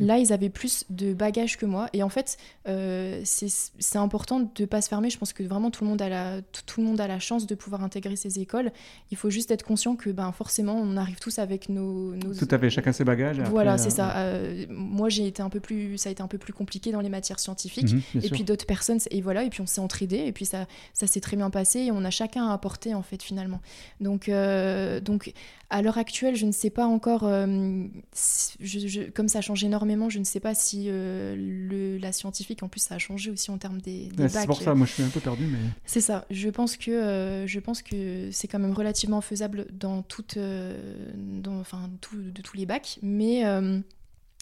là, 0.00 0.18
ils 0.18 0.32
avaient 0.32 0.50
plus 0.50 0.84
de 0.90 1.14
bagages 1.14 1.56
que 1.56 1.66
moi, 1.66 1.88
et 1.92 2.02
en 2.02 2.08
fait, 2.08 2.36
c'est 2.64 3.98
important 3.98 4.40
de 4.40 4.48
ne 4.58 4.66
pas 4.66 4.82
se 4.82 4.88
fermer. 4.88 5.08
Je 5.08 5.18
pense 5.18 5.32
que 5.32 5.44
vraiment 5.44 5.70
tout 5.70 5.84
le 5.84 5.90
monde 5.90 6.02
a 6.02 6.08
la 6.08 6.42
tout 6.42 6.80
le 6.80 6.86
monde 6.86 7.00
a 7.00 7.06
la 7.06 7.20
chance 7.20 7.46
de 7.46 7.54
pouvoir 7.54 7.75
intégrer 7.82 8.16
ces 8.16 8.38
écoles. 8.40 8.72
Il 9.10 9.16
faut 9.16 9.30
juste 9.30 9.50
être 9.50 9.62
conscient 9.62 9.96
que 9.96 10.10
ben, 10.10 10.32
forcément, 10.32 10.74
on 10.74 10.96
arrive 10.96 11.18
tous 11.18 11.38
avec 11.38 11.68
nos... 11.68 12.14
Tout 12.16 12.48
à 12.50 12.58
fait, 12.58 12.70
chacun 12.70 12.92
ses 12.92 13.04
bagages. 13.04 13.40
Voilà, 13.50 13.78
c'est 13.78 13.88
euh, 13.88 13.90
ça. 13.90 14.16
Euh, 14.16 14.66
moi, 14.70 15.08
j'ai 15.08 15.26
été 15.26 15.42
un 15.42 15.50
peu 15.50 15.60
plus... 15.60 15.98
ça 15.98 16.08
a 16.08 16.12
été 16.12 16.22
un 16.22 16.28
peu 16.28 16.38
plus 16.38 16.52
compliqué 16.52 16.92
dans 16.92 17.00
les 17.00 17.08
matières 17.08 17.40
scientifiques. 17.40 17.92
Mhm, 17.92 18.22
et 18.22 18.30
puis 18.30 18.44
d'autres 18.44 18.66
personnes, 18.66 18.98
et 19.10 19.20
voilà, 19.20 19.44
et 19.44 19.50
puis 19.50 19.60
on 19.60 19.66
s'est 19.66 19.80
entraidés, 19.80 20.24
et 20.26 20.32
puis 20.32 20.44
ça, 20.44 20.66
ça 20.94 21.06
s'est 21.06 21.20
très 21.20 21.36
bien 21.36 21.50
passé, 21.50 21.80
et 21.80 21.92
on 21.92 22.04
a 22.04 22.10
chacun 22.10 22.48
apporté, 22.48 22.94
en 22.94 23.02
fait, 23.02 23.22
finalement. 23.22 23.60
Donc, 24.00 24.28
euh, 24.28 25.00
donc 25.00 25.32
à 25.68 25.82
l'heure 25.82 25.98
actuelle, 25.98 26.36
je 26.36 26.46
ne 26.46 26.52
sais 26.52 26.70
pas 26.70 26.86
encore, 26.86 27.22
je, 27.24 29.10
comme 29.10 29.28
ça 29.28 29.40
change 29.40 29.64
énormément, 29.64 30.08
je 30.08 30.20
ne 30.20 30.24
sais 30.24 30.38
pas 30.38 30.54
si 30.54 30.86
le, 30.86 31.98
la 31.98 32.12
scientifique, 32.12 32.62
en 32.62 32.68
plus, 32.68 32.80
ça 32.80 32.94
a 32.94 32.98
changé 32.98 33.30
aussi 33.30 33.50
en 33.50 33.58
termes 33.58 33.80
des, 33.80 34.06
des 34.06 34.28
C'est 34.28 34.46
pour 34.46 34.62
ça, 34.62 34.74
moi 34.74 34.86
je 34.86 34.92
suis 34.92 35.02
un 35.02 35.08
peu 35.08 35.20
perdu. 35.20 35.44
Mais... 35.46 35.58
C'est 35.84 36.00
ça, 36.00 36.24
je 36.30 36.48
pense 36.50 36.76
que, 36.76 37.44
je 37.46 37.60
pense 37.66 37.82
que 37.82 38.30
c'est 38.30 38.46
quand 38.46 38.60
même 38.60 38.72
relativement 38.72 39.20
faisable 39.20 39.66
dans, 39.72 40.02
toute, 40.02 40.36
euh, 40.36 40.78
dans 41.16 41.58
enfin, 41.58 41.90
de 42.12 42.40
tous 42.42 42.56
les 42.56 42.64
bacs, 42.64 43.00
mais 43.02 43.44
euh, 43.44 43.80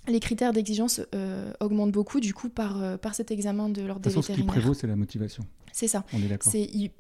les 0.07 0.21
critères 0.21 0.52
d'exigence 0.52 1.00
euh, 1.14 1.50
augmentent 1.59 1.90
beaucoup 1.93 2.21
du 2.21 2.35
coup 2.35 2.50
par, 2.50 2.99
par 2.99 3.14
cet 3.14 3.31
examen 3.31 3.71
de 3.71 3.81
l'ordre 3.83 4.02
des 4.02 4.11
vétérinaires. 4.11 4.37
Ce 4.37 4.40
qui 4.43 4.47
prévaut, 4.47 4.75
c'est 4.75 4.87
la 4.87 4.97
motivation. 4.97 5.45
C'est 5.75 5.88
ça. 5.88 6.04
On 6.12 6.19
est 6.19 6.28
d'accord. 6.28 6.52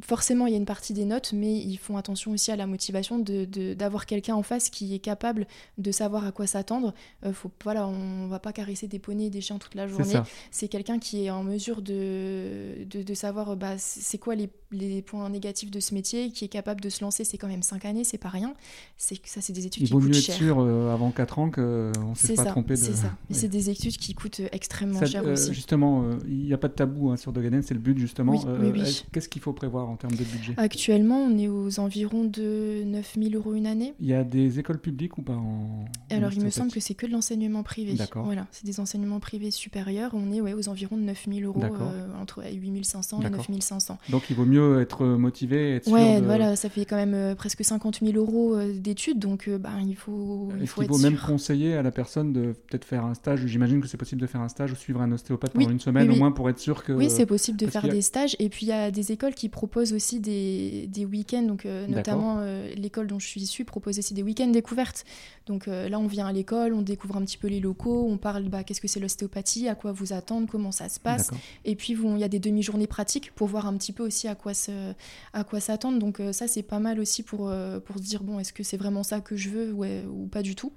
Forcément, 0.02 0.48
il 0.48 0.50
y 0.50 0.54
a 0.54 0.58
une 0.58 0.64
partie 0.64 0.94
des 0.94 1.04
notes, 1.04 1.32
mais 1.32 1.54
ils 1.54 1.76
font 1.76 1.96
attention 1.96 2.32
aussi 2.32 2.50
à 2.50 2.56
la 2.56 2.66
motivation 2.66 3.20
d'avoir 3.20 3.46
de, 3.46 3.74
d'avoir 3.74 4.04
quelqu'un 4.04 4.34
en 4.34 4.42
face 4.42 4.68
qui 4.68 4.96
est 4.96 4.98
capable 4.98 5.46
de 5.78 5.92
savoir 5.92 6.26
à 6.26 6.32
quoi 6.32 6.48
s'attendre. 6.48 6.92
Euh, 7.24 7.32
faut, 7.32 7.52
voilà, 7.62 7.86
on 7.86 8.26
va 8.26 8.40
pas 8.40 8.52
caresser 8.52 8.88
des 8.88 8.98
poneys 8.98 9.26
et 9.26 9.30
des 9.30 9.40
chiens 9.40 9.58
toute 9.58 9.76
la 9.76 9.86
journée. 9.86 10.14
C'est 10.50 10.66
quelqu'un 10.66 10.98
qui 10.98 11.24
est 11.24 11.30
en 11.30 11.44
mesure 11.44 11.82
de, 11.82 12.84
de, 12.84 13.14
savoir 13.14 13.56
bah, 13.56 13.78
c'est 13.78 14.18
quoi 14.18 14.34
les, 14.34 14.50
les, 14.72 15.02
points 15.02 15.30
négatifs 15.30 15.70
de 15.70 15.78
ce 15.78 15.94
métier, 15.94 16.32
qui 16.32 16.44
est 16.44 16.48
capable 16.48 16.80
de 16.80 16.88
se 16.88 17.04
lancer. 17.04 17.22
C'est 17.22 17.38
quand 17.38 17.46
même 17.46 17.62
5 17.62 17.84
années, 17.84 18.02
c'est 18.02 18.18
pas 18.18 18.28
rien. 18.28 18.54
Ça, 18.96 19.14
c'est 19.40 19.52
des 19.52 19.66
études 19.66 19.84
il 19.84 19.86
qui 19.86 19.92
coûtent 19.92 20.12
cher. 20.14 20.36
Il 20.40 20.48
vaut 20.48 20.58
mieux 20.58 20.66
être 20.66 20.76
sûr 20.76 20.88
euh, 20.88 20.92
avant 20.92 21.12
4 21.12 21.38
ans 21.38 21.50
qu'on 21.52 21.92
ne 22.10 22.14
s'est 22.16 22.34
pas 22.34 22.46
trompé. 22.46 22.74
De... 22.74 22.80
C'est 22.80 22.96
ça. 22.96 23.16
C'est 23.30 23.46
des 23.46 23.70
études 23.70 23.96
qui 23.98 24.14
coûtent 24.14 24.40
extrêmement 24.50 25.04
cher 25.06 25.22
euh, 25.24 25.34
aussi. 25.34 25.54
Justement, 25.54 26.10
il 26.26 26.44
n'y 26.44 26.52
a 26.52 26.58
pas 26.58 26.68
de 26.68 26.72
tabou 26.72 27.10
hein, 27.10 27.16
sur 27.16 27.32
Dogaden, 27.32 27.62
c'est 27.62 27.74
le 27.74 27.80
but 27.80 27.98
justement. 27.98 28.34
Euh, 28.64 28.84
qu'est-ce 29.12 29.28
qu'il 29.28 29.42
faut 29.42 29.52
prévoir 29.52 29.88
en 29.88 29.96
termes 29.96 30.14
de 30.14 30.24
budget 30.24 30.54
Actuellement, 30.56 31.18
on 31.18 31.38
est 31.38 31.48
aux 31.48 31.80
environs 31.80 32.24
de 32.24 32.82
9000 32.84 33.36
euros 33.36 33.54
une 33.54 33.66
année. 33.66 33.94
Il 34.00 34.06
y 34.06 34.14
a 34.14 34.24
des 34.24 34.58
écoles 34.58 34.78
publiques 34.78 35.18
ou 35.18 35.22
pas 35.22 35.34
en... 35.34 35.84
Alors, 36.10 36.32
il 36.32 36.42
me 36.42 36.50
semble 36.50 36.70
que 36.70 36.80
c'est 36.80 36.94
que 36.94 37.06
de 37.06 37.12
l'enseignement 37.12 37.62
privé. 37.62 37.94
D'accord. 37.94 38.24
Voilà, 38.24 38.46
c'est 38.50 38.66
des 38.66 38.80
enseignements 38.80 39.20
privés 39.20 39.50
supérieurs. 39.50 40.12
On 40.14 40.32
est 40.32 40.40
ouais, 40.40 40.54
aux 40.54 40.68
environs 40.68 40.96
de 40.96 41.02
9000 41.02 41.44
euros, 41.44 41.60
euh, 41.62 42.08
entre 42.20 42.42
8500 42.44 43.20
et 43.22 43.30
9500. 43.30 43.98
Donc, 44.10 44.30
il 44.30 44.36
vaut 44.36 44.44
mieux 44.44 44.80
être 44.80 45.04
motivé. 45.04 45.76
Être 45.76 45.90
ouais, 45.90 46.20
de... 46.20 46.26
voilà, 46.26 46.56
ça 46.56 46.68
fait 46.68 46.84
quand 46.84 46.96
même 46.96 47.14
euh, 47.14 47.34
presque 47.34 47.64
50 47.64 48.00
000 48.02 48.16
euros 48.16 48.56
d'études. 48.74 49.18
Donc, 49.18 49.48
ben, 49.48 49.80
il 49.86 49.96
faut, 49.96 50.50
il 50.60 50.66
faut, 50.66 50.82
faut 50.82 50.98
même 50.98 51.16
conseiller 51.16 51.74
à 51.74 51.82
la 51.82 51.90
personne 51.90 52.32
de 52.32 52.52
peut-être 52.52 52.84
faire 52.84 53.04
un 53.04 53.14
stage? 53.14 53.46
J'imagine 53.46 53.80
que 53.80 53.86
c'est 53.86 53.96
possible 53.96 54.20
de 54.20 54.26
faire 54.26 54.40
un 54.40 54.48
stage 54.48 54.72
ou 54.72 54.76
suivre 54.76 55.00
un 55.00 55.10
ostéopathe 55.12 55.52
pendant 55.52 55.70
une 55.70 55.80
semaine 55.80 56.10
au 56.10 56.16
moins 56.16 56.32
pour 56.32 56.48
être 56.48 56.58
sûr 56.58 56.84
que. 56.84 56.92
Oui, 56.92 57.10
c'est 57.10 57.26
possible 57.26 57.58
de 57.58 57.66
faire 57.66 57.88
des 57.88 58.02
stages. 58.02 58.36
Et 58.38 58.48
puis 58.54 58.66
il 58.66 58.68
y 58.68 58.72
a 58.72 58.92
des 58.92 59.10
écoles 59.10 59.34
qui 59.34 59.48
proposent 59.48 59.92
aussi 59.92 60.20
des, 60.20 60.86
des 60.86 61.04
week-ends, 61.04 61.42
donc 61.42 61.66
euh, 61.66 61.88
notamment 61.88 62.36
euh, 62.38 62.72
l'école 62.76 63.08
dont 63.08 63.18
je 63.18 63.26
suis 63.26 63.40
issue 63.40 63.64
propose 63.64 63.98
aussi 63.98 64.14
des 64.14 64.22
week-ends 64.22 64.46
découvertes. 64.46 65.04
Donc 65.46 65.66
euh, 65.66 65.88
là, 65.88 65.98
on 65.98 66.06
vient 66.06 66.28
à 66.28 66.32
l'école, 66.32 66.72
on 66.72 66.80
découvre 66.80 67.16
un 67.16 67.24
petit 67.24 67.36
peu 67.36 67.48
les 67.48 67.58
locaux, 67.58 68.06
on 68.08 68.16
parle 68.16 68.44
bah, 68.44 68.62
qu'est-ce 68.62 68.80
que 68.80 68.86
c'est 68.86 69.00
l'ostéopathie, 69.00 69.68
à 69.68 69.74
quoi 69.74 69.90
vous 69.90 70.12
attendre, 70.12 70.46
comment 70.48 70.70
ça 70.70 70.88
se 70.88 71.00
passe. 71.00 71.32
Et 71.64 71.74
puis 71.74 71.94
il 72.00 72.18
y 72.18 72.22
a 72.22 72.28
des 72.28 72.38
demi-journées 72.38 72.86
pratiques 72.86 73.32
pour 73.32 73.48
voir 73.48 73.66
un 73.66 73.76
petit 73.76 73.92
peu 73.92 74.06
aussi 74.06 74.28
à 74.28 74.36
quoi 74.36 74.54
se, 74.54 74.92
à 75.32 75.42
quoi 75.42 75.58
s'attendre. 75.58 75.98
Donc 75.98 76.22
ça, 76.30 76.46
c'est 76.46 76.62
pas 76.62 76.78
mal 76.78 77.00
aussi 77.00 77.24
pour, 77.24 77.52
pour 77.84 77.96
se 77.96 78.02
dire 78.02 78.22
bon, 78.22 78.38
est-ce 78.38 78.52
que 78.52 78.62
c'est 78.62 78.76
vraiment 78.76 79.02
ça 79.02 79.20
que 79.20 79.34
je 79.34 79.48
veux 79.48 79.72
ouais, 79.72 80.04
ou 80.08 80.28
pas 80.28 80.42
du 80.42 80.54
tout. 80.54 80.72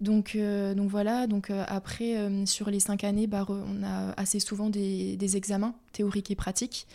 Donc, 0.00 0.36
donc 0.36 0.88
voilà, 0.88 1.26
donc 1.26 1.50
après, 1.50 2.16
sur 2.46 2.70
les 2.70 2.80
cinq 2.80 3.04
années, 3.04 3.26
bah, 3.26 3.46
on 3.48 3.82
a 3.82 4.12
assez 4.16 4.40
souvent 4.40 4.70
des, 4.70 5.16
des 5.16 5.36
examens 5.36 5.74
théoriques 5.92 6.30
et 6.30 6.36
pratiques. 6.36 6.86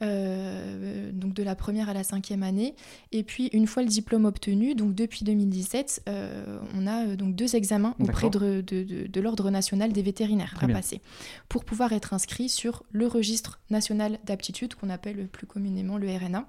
Euh, 0.00 1.10
donc 1.12 1.34
de 1.34 1.42
la 1.42 1.56
première 1.56 1.88
à 1.88 1.94
la 1.94 2.04
cinquième 2.04 2.44
année. 2.44 2.76
Et 3.10 3.24
puis 3.24 3.48
une 3.52 3.66
fois 3.66 3.82
le 3.82 3.88
diplôme 3.88 4.26
obtenu, 4.26 4.76
donc 4.76 4.94
depuis 4.94 5.24
2017, 5.24 6.04
euh, 6.08 6.60
on 6.74 6.86
a 6.86 7.06
euh, 7.06 7.16
donc 7.16 7.34
deux 7.34 7.56
examens 7.56 7.96
auprès 7.98 8.30
de, 8.30 8.60
de, 8.60 9.20
l'Ordre 9.20 9.50
national 9.50 9.92
des 9.92 10.02
vétérinaires 10.02 10.54
à 10.60 10.68
passer 10.68 11.00
pour 11.48 11.64
pouvoir 11.64 11.92
être 11.92 12.14
inscrit 12.14 12.48
sur 12.48 12.84
le 12.92 13.08
registre 13.08 13.58
national 13.70 14.20
d'aptitude 14.24 14.74
qu'on 14.76 14.88
appelle 14.88 15.26
plus 15.26 15.48
communément 15.48 15.98
le 15.98 16.08
RNA. 16.08 16.46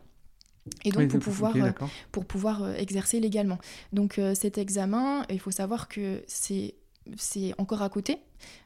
Et 0.83 0.91
donc 0.91 1.09
pour, 1.09 1.19
pouvoir, 1.19 1.53
pour 2.11 2.25
pouvoir 2.25 2.75
exercer 2.75 3.19
légalement. 3.19 3.57
Donc 3.93 4.19
cet 4.33 4.57
examen, 4.57 5.25
il 5.29 5.39
faut 5.39 5.51
savoir 5.51 5.87
que 5.87 6.23
c'est 6.27 6.75
c'est 7.17 7.53
encore 7.57 7.81
à 7.81 7.89
côté. 7.89 8.17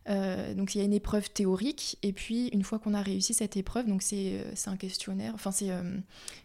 Euh, 0.08 0.54
donc 0.54 0.76
il 0.76 0.78
y 0.80 0.82
a 0.82 0.84
une 0.84 0.94
épreuve 0.94 1.32
théorique 1.32 1.98
et 2.04 2.14
puis 2.14 2.50
une 2.50 2.64
fois 2.64 2.78
qu'on 2.78 2.94
a 2.94 3.02
réussi 3.02 3.34
cette 3.34 3.58
épreuve, 3.58 3.88
donc 3.88 4.04
c'est 4.04 4.40
euh, 4.40 4.54
un 4.68 4.78
questionnaire, 4.78 5.32
enfin 5.34 5.52
c'est 5.52 5.72
euh, 5.72 5.82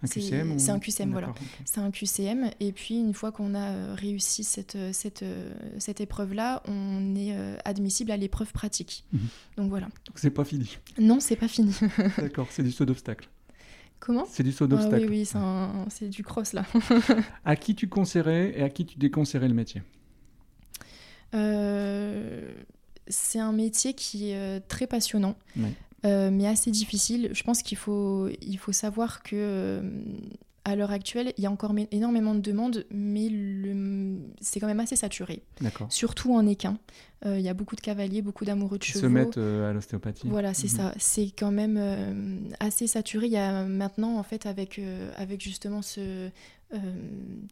un 0.03 0.09
QCM, 0.09 0.59
c'est 0.59 0.71
un 0.71 0.79
QCM 0.79 1.11
voilà, 1.11 1.35
c'est 1.67 1.81
un 1.81 1.91
QCM 1.91 2.51
et 2.61 2.73
puis 2.73 2.99
une 2.99 3.13
fois 3.13 3.31
qu'on 3.31 3.55
a 3.55 3.95
réussi 3.95 4.45
cette 4.45 4.79
cette, 4.93 5.25
cette 5.79 6.01
épreuve 6.01 6.33
là, 6.33 6.63
on 6.67 7.15
est 7.17 7.37
admissible 7.67 8.13
à 8.13 8.17
l'épreuve 8.17 8.53
pratique. 8.53 9.05
Mhm. 9.13 9.21
Donc 9.59 9.71
voilà. 9.71 9.87
Donc 10.07 10.17
c'est 10.17 10.31
pas 10.31 10.45
fini. 10.45 10.79
Non, 10.99 11.21
c'est 11.21 11.37
pas 11.37 11.49
fini. 11.49 11.75
D'accord, 12.19 12.47
c'est 12.51 12.63
du 12.63 12.73
saut 12.73 12.87
d'obstacle. 12.87 13.29
Comment? 14.01 14.27
C'est 14.31 14.43
du 14.43 14.53
saut 14.53 14.67
d'obstacle. 14.67 15.07
oui, 15.09 15.29
oui, 15.33 15.41
c'est 15.89 16.09
du 16.09 16.23
cross 16.23 16.53
là. 16.53 16.65
à 17.45 17.57
qui 17.57 17.75
tu 17.75 17.89
conseillerais 17.89 18.55
et 18.57 18.63
à 18.63 18.69
qui 18.69 18.87
tu 18.87 18.99
déconseillerais 18.99 19.49
le 19.49 19.55
métier? 19.55 19.83
Euh, 21.35 22.53
c'est 23.09 23.39
un 23.39 23.53
métier 23.53 23.95
qui 23.95 24.31
est 24.31 24.37
euh, 24.37 24.61
très 24.67 24.87
passionnant, 24.87 25.37
euh, 26.05 26.31
mais 26.31 26.47
assez 26.47 26.71
difficile. 26.71 27.31
Je 27.33 27.43
pense 27.43 27.63
qu'il 27.63 27.79
faut, 27.79 28.29
il 28.41 28.59
faut 28.59 28.73
savoir 28.73 29.23
que 29.23 29.83
à 30.69 30.77
l'heure 30.77 30.91
actuelle, 30.91 31.33
il 31.37 31.45
y 31.45 31.47
a 31.47 31.51
encore 31.51 31.75
énormément 31.91 32.35
de 32.35 32.41
demandes, 32.41 32.85
mais 32.91 33.31
c'est 34.41 34.61
quand 34.61 34.67
même 34.67 34.81
assez 34.81 34.97
saturé. 34.97 35.43
Surtout 35.89 36.35
en 36.35 36.47
équin. 36.47 36.79
il 37.25 37.41
y 37.41 37.49
a 37.49 37.55
beaucoup 37.55 37.77
de 37.77 37.81
cavaliers, 37.81 38.23
beaucoup 38.23 38.45
d'amoureux 38.45 38.79
de 38.79 38.83
chevaux. 38.83 39.01
Se 39.01 39.07
mettent 39.07 39.39
à 39.39 39.73
l'ostéopathie. 39.73 40.29
Voilà, 40.29 40.55
c'est 40.55 40.71
mhm. 40.71 40.77
ça. 40.77 40.95
C'est 40.99 41.33
quand 41.37 41.51
même 41.51 42.49
assez 42.61 42.87
saturé. 42.87 43.27
Il 43.27 43.33
y 43.33 43.37
a 43.37 43.65
maintenant, 43.65 44.19
en 44.19 44.23
fait, 44.23 44.47
avec, 44.47 44.81
avec 45.17 45.43
justement 45.43 45.83
ce, 45.83 46.31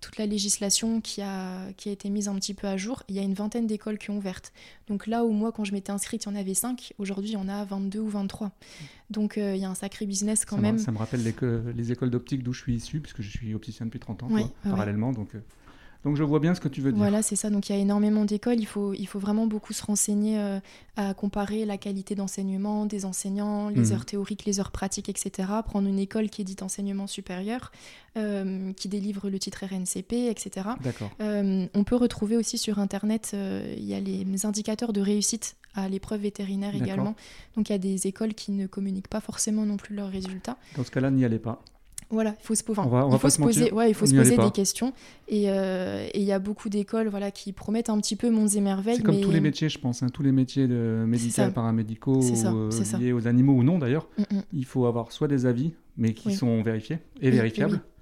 toute 0.00 0.18
la 0.18 0.26
législation 0.26 1.00
qui 1.00 1.22
a, 1.22 1.72
qui 1.76 1.88
a 1.88 1.92
été 1.92 2.10
mise 2.10 2.28
un 2.28 2.34
petit 2.34 2.54
peu 2.54 2.66
à 2.66 2.76
jour, 2.76 3.02
il 3.08 3.14
y 3.14 3.18
a 3.18 3.22
une 3.22 3.34
vingtaine 3.34 3.66
d'écoles 3.66 3.98
qui 3.98 4.10
ont 4.10 4.18
ouvertes. 4.18 4.52
Donc 4.88 5.06
là 5.06 5.24
où 5.24 5.30
moi, 5.30 5.52
quand 5.52 5.64
je 5.64 5.72
m'étais 5.72 5.90
inscrite, 5.90 6.24
il 6.24 6.28
y 6.28 6.32
en 6.32 6.34
avait 6.34 6.54
5, 6.54 6.92
aujourd'hui, 6.98 7.30
il 7.30 7.34
y 7.34 7.36
en 7.36 7.48
a 7.48 7.64
22 7.64 7.98
ou 7.98 8.08
23. 8.08 8.50
Donc 9.10 9.36
il 9.36 9.56
y 9.56 9.64
a 9.64 9.70
un 9.70 9.74
sacré 9.74 10.06
business 10.06 10.44
quand 10.44 10.58
même. 10.58 10.78
ça 10.78 10.92
me 10.92 10.98
rappelle 10.98 11.22
les, 11.22 11.34
les 11.74 11.92
écoles 11.92 12.10
d'optique 12.10 12.42
d'où 12.42 12.52
je 12.52 12.60
suis 12.60 12.74
issu, 12.74 13.00
puisque 13.00 13.22
je 13.22 13.30
suis 13.30 13.54
opticien 13.54 13.86
depuis 13.86 14.00
30 14.00 14.24
ans, 14.24 14.28
parallèlement. 14.62 15.12
Donc 15.12 15.30
donc 16.04 16.16
je 16.16 16.22
vois 16.22 16.38
bien 16.38 16.54
ce 16.54 16.60
que 16.60 16.68
tu 16.68 16.80
veux 16.80 16.92
dire. 16.92 16.98
Voilà, 16.98 17.22
c'est 17.22 17.36
ça. 17.36 17.50
Donc 17.50 17.68
il 17.68 17.74
y 17.74 17.78
a 17.78 17.80
énormément 17.80 18.24
d'écoles. 18.24 18.60
Il 18.60 18.66
faut, 18.66 18.94
il 18.94 19.06
faut 19.06 19.18
vraiment 19.18 19.46
beaucoup 19.46 19.72
se 19.72 19.84
renseigner 19.84 20.38
euh, 20.38 20.60
à 20.96 21.14
comparer 21.14 21.64
la 21.64 21.78
qualité 21.78 22.14
d'enseignement 22.14 22.86
des 22.86 23.04
enseignants, 23.04 23.68
les 23.68 23.86
mhm. 23.86 23.92
heures 23.92 24.04
théoriques, 24.04 24.44
les 24.44 24.60
heures 24.60 24.70
pratiques, 24.70 25.08
etc. 25.08 25.48
Prendre 25.64 25.88
une 25.88 25.98
école 25.98 26.30
qui 26.30 26.42
est 26.42 26.44
dite 26.44 26.62
enseignement 26.62 27.06
supérieur, 27.06 27.72
euh, 28.16 28.72
qui 28.74 28.88
délivre 28.88 29.28
le 29.28 29.38
titre 29.38 29.64
RNCP, 29.64 30.28
etc. 30.30 30.68
Euh, 31.20 31.66
on 31.74 31.84
peut 31.84 31.96
retrouver 31.96 32.36
aussi 32.36 32.56
sur 32.56 32.78
Internet, 32.78 33.34
il 33.34 33.84
y 33.84 33.94
a 33.94 34.00
les 34.00 34.46
indicateurs 34.46 34.92
de 34.92 35.00
réussite 35.00 35.56
à 35.74 35.88
l'épreuve 35.88 36.22
vétérinaire 36.22 36.74
également. 36.74 37.14
Donc 37.56 37.68
il 37.68 37.72
y 37.72 37.74
a 37.74 37.78
des 37.78 38.06
écoles 38.06 38.34
qui 38.34 38.52
ne 38.52 38.66
communiquent 38.66 39.08
pas 39.08 39.20
forcément 39.20 39.66
non 39.66 39.76
plus 39.76 39.94
leurs 39.94 40.10
résultats. 40.10 40.56
Dans 40.76 40.84
ce 40.84 40.90
cas-là, 40.90 41.10
n'y 41.10 41.24
allez 41.24 41.38
pas. 41.38 41.62
Voilà, 42.08 42.36
il 42.40 42.44
faut 42.44 42.54
se, 42.54 42.62
il 42.62 43.18
faut 43.18 43.30
se 43.30 43.40
poser, 43.40 43.72
ouais, 43.72 43.90
il 43.90 43.94
faut 43.94 44.06
se 44.06 44.14
poser 44.14 44.36
des 44.36 44.50
questions. 44.50 44.92
Euh, 45.32 46.06
et 46.12 46.20
il 46.20 46.24
y 46.24 46.32
a 46.32 46.38
beaucoup 46.38 46.68
d'écoles 46.68 47.08
voilà, 47.08 47.32
qui 47.32 47.52
promettent 47.52 47.90
un 47.90 47.98
petit 47.98 48.14
peu 48.14 48.30
mondes 48.30 48.54
et 48.54 48.60
merveilles. 48.60 48.96
C'est 48.96 49.02
comme 49.02 49.20
tous 49.20 49.32
les 49.32 49.40
métiers, 49.40 49.68
je 49.68 49.78
pense. 49.78 50.02
Hein, 50.02 50.08
tous 50.12 50.22
les 50.22 50.32
métiers 50.32 50.68
de 50.68 51.04
médicaux, 51.06 51.50
paramédicaux, 51.52 52.20
euh, 52.22 52.70
liés 52.98 53.12
aux 53.12 53.26
animaux 53.26 53.54
ou 53.54 53.64
non 53.64 53.78
d'ailleurs. 53.78 54.08
Mm, 54.18 54.36
mm. 54.36 54.42
Il 54.52 54.64
faut 54.64 54.86
avoir 54.86 55.10
soit 55.10 55.26
des 55.26 55.46
avis, 55.46 55.72
mais 55.96 56.14
qui 56.14 56.34
sont 56.34 56.62
vérifiés 56.62 56.98
et 57.20 57.30
vérifiables. 57.30 57.74
Oui, 57.74 57.95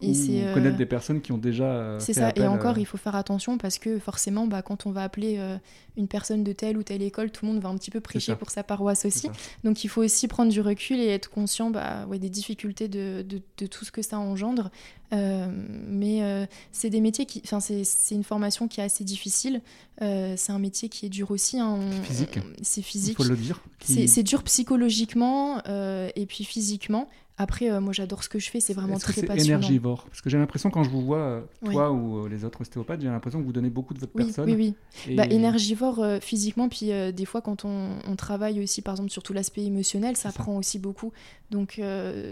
et 0.00 0.14
c'est 0.14 0.44
euh, 0.44 0.54
connaître 0.54 0.76
des 0.76 0.86
personnes 0.86 1.20
qui 1.20 1.32
ont 1.32 1.38
déjà. 1.38 1.64
Euh, 1.64 1.98
c'est 2.00 2.12
ça. 2.12 2.32
et 2.36 2.46
encore, 2.46 2.78
il 2.78 2.86
faut 2.86 2.96
faire 2.96 3.14
attention 3.14 3.58
parce 3.58 3.78
que 3.78 3.98
forcément, 3.98 4.46
bah, 4.46 4.62
quand 4.62 4.86
on 4.86 4.90
va 4.90 5.02
appeler 5.02 5.36
euh, 5.38 5.56
une 5.96 6.08
personne 6.08 6.44
de 6.44 6.52
telle 6.52 6.76
ou 6.76 6.82
telle 6.82 7.02
école, 7.02 7.30
tout 7.30 7.46
le 7.46 7.52
monde 7.52 7.62
va 7.62 7.68
un 7.68 7.76
petit 7.76 7.90
peu 7.90 8.00
prêcher 8.00 8.36
pour 8.36 8.50
sa 8.50 8.62
paroisse 8.62 9.04
aussi. 9.04 9.28
Donc, 9.64 9.84
il 9.84 9.88
faut 9.88 10.02
aussi 10.02 10.28
prendre 10.28 10.52
du 10.52 10.60
recul 10.60 11.00
et 11.00 11.08
être 11.08 11.30
conscient 11.30 11.70
bah, 11.70 12.06
ouais, 12.06 12.18
des 12.18 12.30
difficultés 12.30 12.88
de, 12.88 13.24
de, 13.26 13.40
de, 13.58 13.66
tout 13.66 13.84
ce 13.84 13.92
que 13.92 14.02
ça 14.02 14.18
engendre. 14.18 14.70
mais 15.10 16.46
c'est 16.72 16.90
des 16.90 17.00
métiers 17.00 17.26
qui, 17.26 17.42
enfin, 17.44 17.60
c'est 17.60 18.14
une 18.14 18.24
formation 18.24 18.68
qui 18.68 18.80
est 18.80 18.84
assez 18.84 19.04
difficile. 19.04 19.60
c'est 20.00 20.50
un 20.50 20.58
métier 20.58 20.88
qui 20.88 21.06
est 21.06 21.10
dur 21.10 21.30
aussi. 21.30 21.58
Hein. 21.58 21.80
physique. 22.04 22.38
C'est 22.62 22.82
physique. 22.82 23.16
Il 23.18 23.24
faut 23.24 23.30
le 23.30 23.36
dire. 23.36 23.60
C'est 23.80 24.22
dur 24.22 24.42
psychologiquement 24.44 25.62
et 25.64 26.26
puis 26.26 26.44
physiquement. 26.44 27.08
Après, 27.36 27.68
euh, 27.68 27.80
moi 27.80 27.92
j'adore 27.92 28.22
ce 28.22 28.28
que 28.28 28.38
je 28.38 28.48
fais, 28.48 28.60
c'est 28.60 28.74
vraiment 28.74 28.96
très 28.96 29.12
que 29.12 29.26
passionnant. 29.26 29.58
énergivore? 29.58 30.04
Parce 30.04 30.20
que 30.20 30.30
j'ai 30.30 30.38
l'impression 30.38 30.70
quand 30.70 30.84
je 30.84 30.90
vous 30.90 31.02
vois, 31.02 31.18
euh, 31.18 31.40
toi 31.64 31.90
ou 31.90 32.18
euh, 32.24 32.28
les 32.28 32.44
autres 32.44 32.60
ostéopathes, 32.60 33.00
j'ai 33.00 33.08
l'impression 33.08 33.40
que 33.40 33.44
vous 33.44 33.52
donnez 33.52 33.70
beaucoup 33.70 33.92
de 33.92 33.98
votre 33.98 34.12
personne. 34.12 34.48
Oui, 34.48 34.74
oui. 35.08 35.16
Bah, 35.16 35.26
énergivore 35.26 36.04
physiquement, 36.20 36.68
puis 36.68 36.90
des 37.12 37.24
fois 37.24 37.40
quand 37.40 37.64
on, 37.64 38.16
travaille 38.16 38.62
aussi, 38.62 38.80
par 38.80 38.94
exemple, 38.94 39.10
sur 39.10 39.22
tout 39.22 39.32
l'aspect 39.32 39.64
émotionnel, 39.64 40.16
ça, 40.16 40.30
prend 40.30 40.56
aussi 40.56 40.78
beaucoup. 40.78 41.12
Donc, 41.50 41.80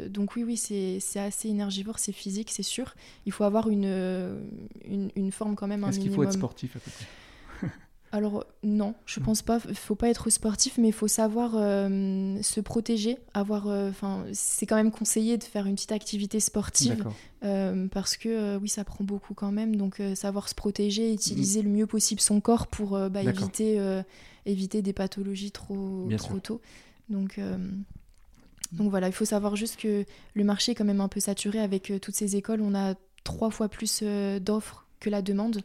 donc 0.09 0.37
oui, 0.37 0.45
oui, 0.45 0.57
c'est 0.57 1.19
assez 1.19 1.49
énergivore, 1.49 1.99
c'est 1.99 2.13
physique, 2.13 2.51
c'est 2.51 2.63
sûr. 2.63 2.95
Il 3.27 3.33
faut 3.33 3.45
avoir 3.45 3.69
une, 3.69 4.39
une, 4.89 5.11
une 5.17 5.33
forme 5.33 5.57
quand 5.57 5.67
même. 5.67 5.85
Est-ce 5.85 5.99
qu'il 5.99 6.13
faut 6.13 6.23
être 6.23 6.33
sportif 6.33 6.77
à 6.77 6.79
peu 6.79 6.91
près? 6.91 7.69
alors 8.13 8.45
non, 8.63 8.95
je 9.07 9.21
pense 9.21 9.41
pas. 9.41 9.59
Il 9.71 9.75
faut 9.75 9.95
pas 9.95 10.11
être 10.11 10.29
sportif, 10.29 10.77
mais 10.77 10.89
il 10.89 10.93
faut 10.93 11.09
savoir 11.09 11.53
euh, 11.55 12.41
se 12.43 12.61
protéger. 12.61 13.17
Avoir, 13.33 13.69
euh, 13.69 13.89
enfin, 13.89 14.25
c'est 14.35 14.67
quand 14.67 14.77
même 14.77 14.91
conseillé 14.91 15.39
de 15.39 15.45
faire 15.45 15.67
une 15.67 15.77
petite 15.77 15.93
activité 15.93 16.39
sportive 16.39 17.07
euh, 17.43 17.89
parce 17.89 18.19
que 18.19 18.59
oui, 18.59 18.69
ça 18.69 18.85
prend 18.85 19.03
beaucoup 19.03 19.33
quand 19.33 19.51
même. 19.51 19.77
Donc 19.77 20.03
savoir 20.15 20.51
se 20.51 20.55
protéger, 20.55 21.15
utiliser 21.15 21.63
le 21.63 21.71
mieux 21.71 21.87
possible 21.87 22.21
son 22.21 22.43
corps 22.43 22.67
pour 22.67 22.99
bah, 23.09 23.23
éviter, 23.23 23.81
éviter 24.45 24.83
des 24.83 24.93
pathologies 24.93 25.51
trop, 25.51 26.07
trop 26.19 26.39
tôt. 26.39 26.61
Donc 27.09 27.41
donc 28.73 28.91
voilà, 28.91 29.07
il 29.07 29.15
faut 29.15 29.25
savoir 29.25 29.57
juste 29.57 29.77
que 29.77 30.05
le 30.35 30.45
marché 30.45 30.73
est 30.73 30.75
quand 30.75 30.85
même 30.85 31.01
un 31.01 31.09
peu 31.09 31.21
saturé 31.21 31.61
avec 31.61 31.91
toutes 32.03 32.15
ces 32.15 32.37
écoles. 32.37 32.61
On 32.61 32.75
a 32.75 32.95
trois 33.25 33.51
fois 33.51 33.71
plus 33.71 34.03
d'offres 34.41 34.82
que 35.03 35.11
la 35.11 35.21
demande. 35.21 35.61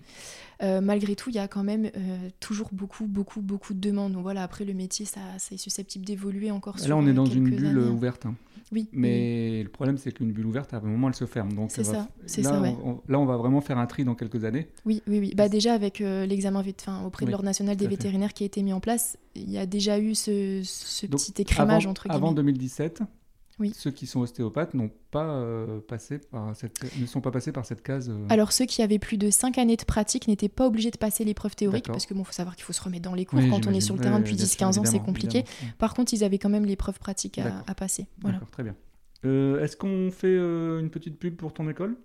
Euh, 0.63 0.81
malgré 0.81 1.15
tout, 1.15 1.29
il 1.29 1.35
y 1.35 1.39
a 1.39 1.47
quand 1.47 1.63
même 1.63 1.85
euh, 1.85 2.29
toujours 2.39 2.69
beaucoup, 2.71 3.05
beaucoup, 3.05 3.41
beaucoup 3.41 3.73
de 3.73 3.79
demandes. 3.79 4.13
Donc 4.13 4.23
voilà, 4.23 4.43
après 4.43 4.65
le 4.65 4.73
métier, 4.73 5.05
ça, 5.05 5.21
ça 5.37 5.53
est 5.53 5.57
susceptible 5.57 6.03
d'évoluer 6.03 6.49
encore. 6.49 6.75
Là, 6.87 6.97
on 6.97 7.05
est 7.05 7.11
euh, 7.11 7.13
dans 7.13 7.25
une 7.25 7.43
bulle 7.43 7.77
ouverte. 7.77 8.25
Hein. 8.25 8.35
Oui. 8.71 8.89
Mais 8.91 9.61
le 9.63 9.69
problème, 9.69 9.97
c'est 9.97 10.11
qu'une 10.11 10.31
bulle 10.31 10.47
ouverte, 10.47 10.73
à 10.73 10.77
un 10.77 10.81
moment, 10.81 11.07
elle 11.07 11.15
se 11.15 11.25
ferme. 11.25 11.53
Donc 11.53 11.71
c'est 11.71 11.83
ça. 11.83 12.07
C'est 12.25 12.43
ça. 12.43 12.59
là, 12.59 13.19
on 13.19 13.25
va 13.25 13.37
vraiment 13.37 13.61
faire 13.61 13.77
un 13.77 13.85
tri 13.85 14.03
dans 14.03 14.15
quelques 14.15 14.43
années. 14.43 14.67
Oui, 14.85 15.03
oui, 15.07 15.19
oui. 15.19 15.33
Bah 15.37 15.47
déjà 15.47 15.73
avec 15.73 15.99
l'examen 15.99 16.63
enfin, 16.67 17.03
auprès 17.05 17.25
de 17.25 17.31
l'ordre 17.31 17.45
national 17.45 17.77
des 17.77 17.87
vétérinaires 17.87 18.33
qui 18.33 18.43
a 18.43 18.47
été 18.47 18.63
mis 18.63 18.73
en 18.73 18.79
place, 18.79 19.17
il 19.35 19.49
y 19.49 19.57
a 19.57 19.65
déjà 19.65 19.99
eu 19.99 20.15
ce, 20.15 20.61
petit 21.05 21.41
écrémage 21.41 21.85
entre 21.85 22.03
guillemets. 22.03 22.15
Avant 22.15 22.31
2017, 22.33 23.03
ceux 23.73 23.91
qui 23.91 24.05
sont 24.05 24.19
ostéopathes 24.19 24.73
n'ont 24.73 24.91
pas 25.11 25.29
euh, 25.29 25.79
passé 25.79 26.19
par 26.19 26.55
cette, 26.55 26.99
ne 26.99 27.05
sont 27.05 27.21
pas 27.21 27.31
passés 27.31 27.51
par 27.51 27.65
cette 27.65 27.81
case. 27.81 28.09
Euh. 28.09 28.25
Alors 28.29 28.51
ceux 28.51 28.65
qui 28.65 28.81
avaient 28.81 28.99
plus 28.99 29.17
de 29.17 29.29
5 29.29 29.57
années 29.57 29.75
de 29.75 29.83
pratique 29.83 30.27
n'étaient 30.27 30.49
pas 30.49 30.67
obligés 30.67 30.91
de 30.91 30.97
passer 30.97 31.23
l'épreuve 31.23 31.55
théorique 31.55 31.87
parce 31.87 32.05
que 32.05 32.13
bon, 32.13 32.23
faut 32.23 32.33
savoir 32.33 32.55
qu'il 32.55 32.65
faut 32.65 32.73
se 32.73 32.81
remettre 32.81 33.03
dans 33.03 33.15
les 33.15 33.25
cours 33.25 33.39
quand 33.49 33.67
on 33.67 33.73
est 33.73 33.81
sur 33.81 33.95
le 33.95 34.01
terrain 34.01 34.19
depuis 34.19 34.35
10-15 34.35 34.79
ans, 34.79 34.85
c'est 34.85 34.99
compliqué. 34.99 35.43
Par 35.77 35.93
contre, 35.93 36.13
ils 36.13 36.23
avaient 36.23 36.39
quand 36.39 36.49
même 36.49 36.65
l'épreuve 36.65 36.99
pratique 36.99 37.39
à, 37.39 37.75
passer. 37.75 38.07
Voilà. 38.21 38.37
D'accord, 38.37 38.51
très 38.51 38.63
bien. 38.63 38.75
Euh, 39.25 39.63
est-ce 39.63 39.75
qu'on 39.75 40.11
fait 40.11 40.35
une 40.35 40.89
petite 40.89 41.17
pub 41.19 41.35
pour 41.35 41.53
ton 41.53 41.67
école? 41.69 41.97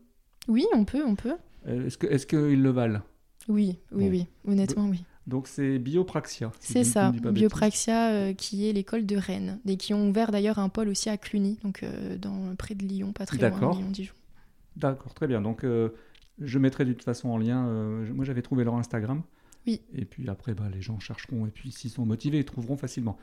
Oui, 0.48 0.66
on 0.74 0.84
peut, 0.84 1.02
on 1.06 1.14
peut. 1.14 1.34
est-ce 1.66 1.98
que, 1.98 2.06
est-ce 2.06 2.26
qu'ils 2.26 2.62
le 2.62 2.70
valent? 2.70 3.00
Oui, 3.48 3.78
oui, 3.92 4.08
oui. 4.08 4.26
Honnêtement, 4.46 4.86
oui. 4.88 5.04
Donc 5.26 5.46
c'est 5.46 5.78
Biopraxia. 5.78 6.50
C'est 6.58 6.84
ça, 6.84 7.12
Biopraxia 7.12 8.10
euh, 8.10 8.34
qui 8.34 8.68
est 8.68 8.72
l'école 8.72 9.06
de 9.06 9.16
Rennes 9.16 9.60
et 9.66 9.76
qui 9.76 9.94
ont 9.94 10.08
ouvert 10.08 10.32
d'ailleurs 10.32 10.58
un 10.58 10.68
pôle 10.68 10.88
aussi 10.88 11.08
à 11.10 11.16
Cluny, 11.16 11.58
donc 11.62 11.82
euh, 11.82 12.18
dans, 12.18 12.56
près 12.56 12.74
de 12.74 12.84
Lyon, 12.84 13.12
pas 13.12 13.26
très 13.26 13.38
loin 13.50 13.74
de 13.74 13.96
Lyon, 13.96 14.12
D'accord, 14.76 15.14
très 15.14 15.28
bien. 15.28 15.40
Donc 15.40 15.64
euh, 15.64 15.90
je 16.40 16.58
mettrai 16.58 16.84
de 16.84 16.92
toute 16.92 17.04
façon 17.04 17.28
en 17.28 17.38
lien. 17.38 17.62
moi 18.12 18.24
j'avais 18.24 18.42
trouvé 18.42 18.64
leur 18.64 18.74
Instagram. 18.74 19.22
Oui. 19.66 19.80
Et 19.94 20.04
puis 20.04 20.28
après, 20.28 20.54
bah, 20.54 20.68
les 20.72 20.80
gens 20.80 20.98
chercheront 20.98 21.46
et 21.46 21.50
puis 21.50 21.70
s'ils 21.70 21.90
sont 21.90 22.04
motivés, 22.04 22.38
ils 22.38 22.44
trouveront 22.44 22.76
facilement. 22.76 23.16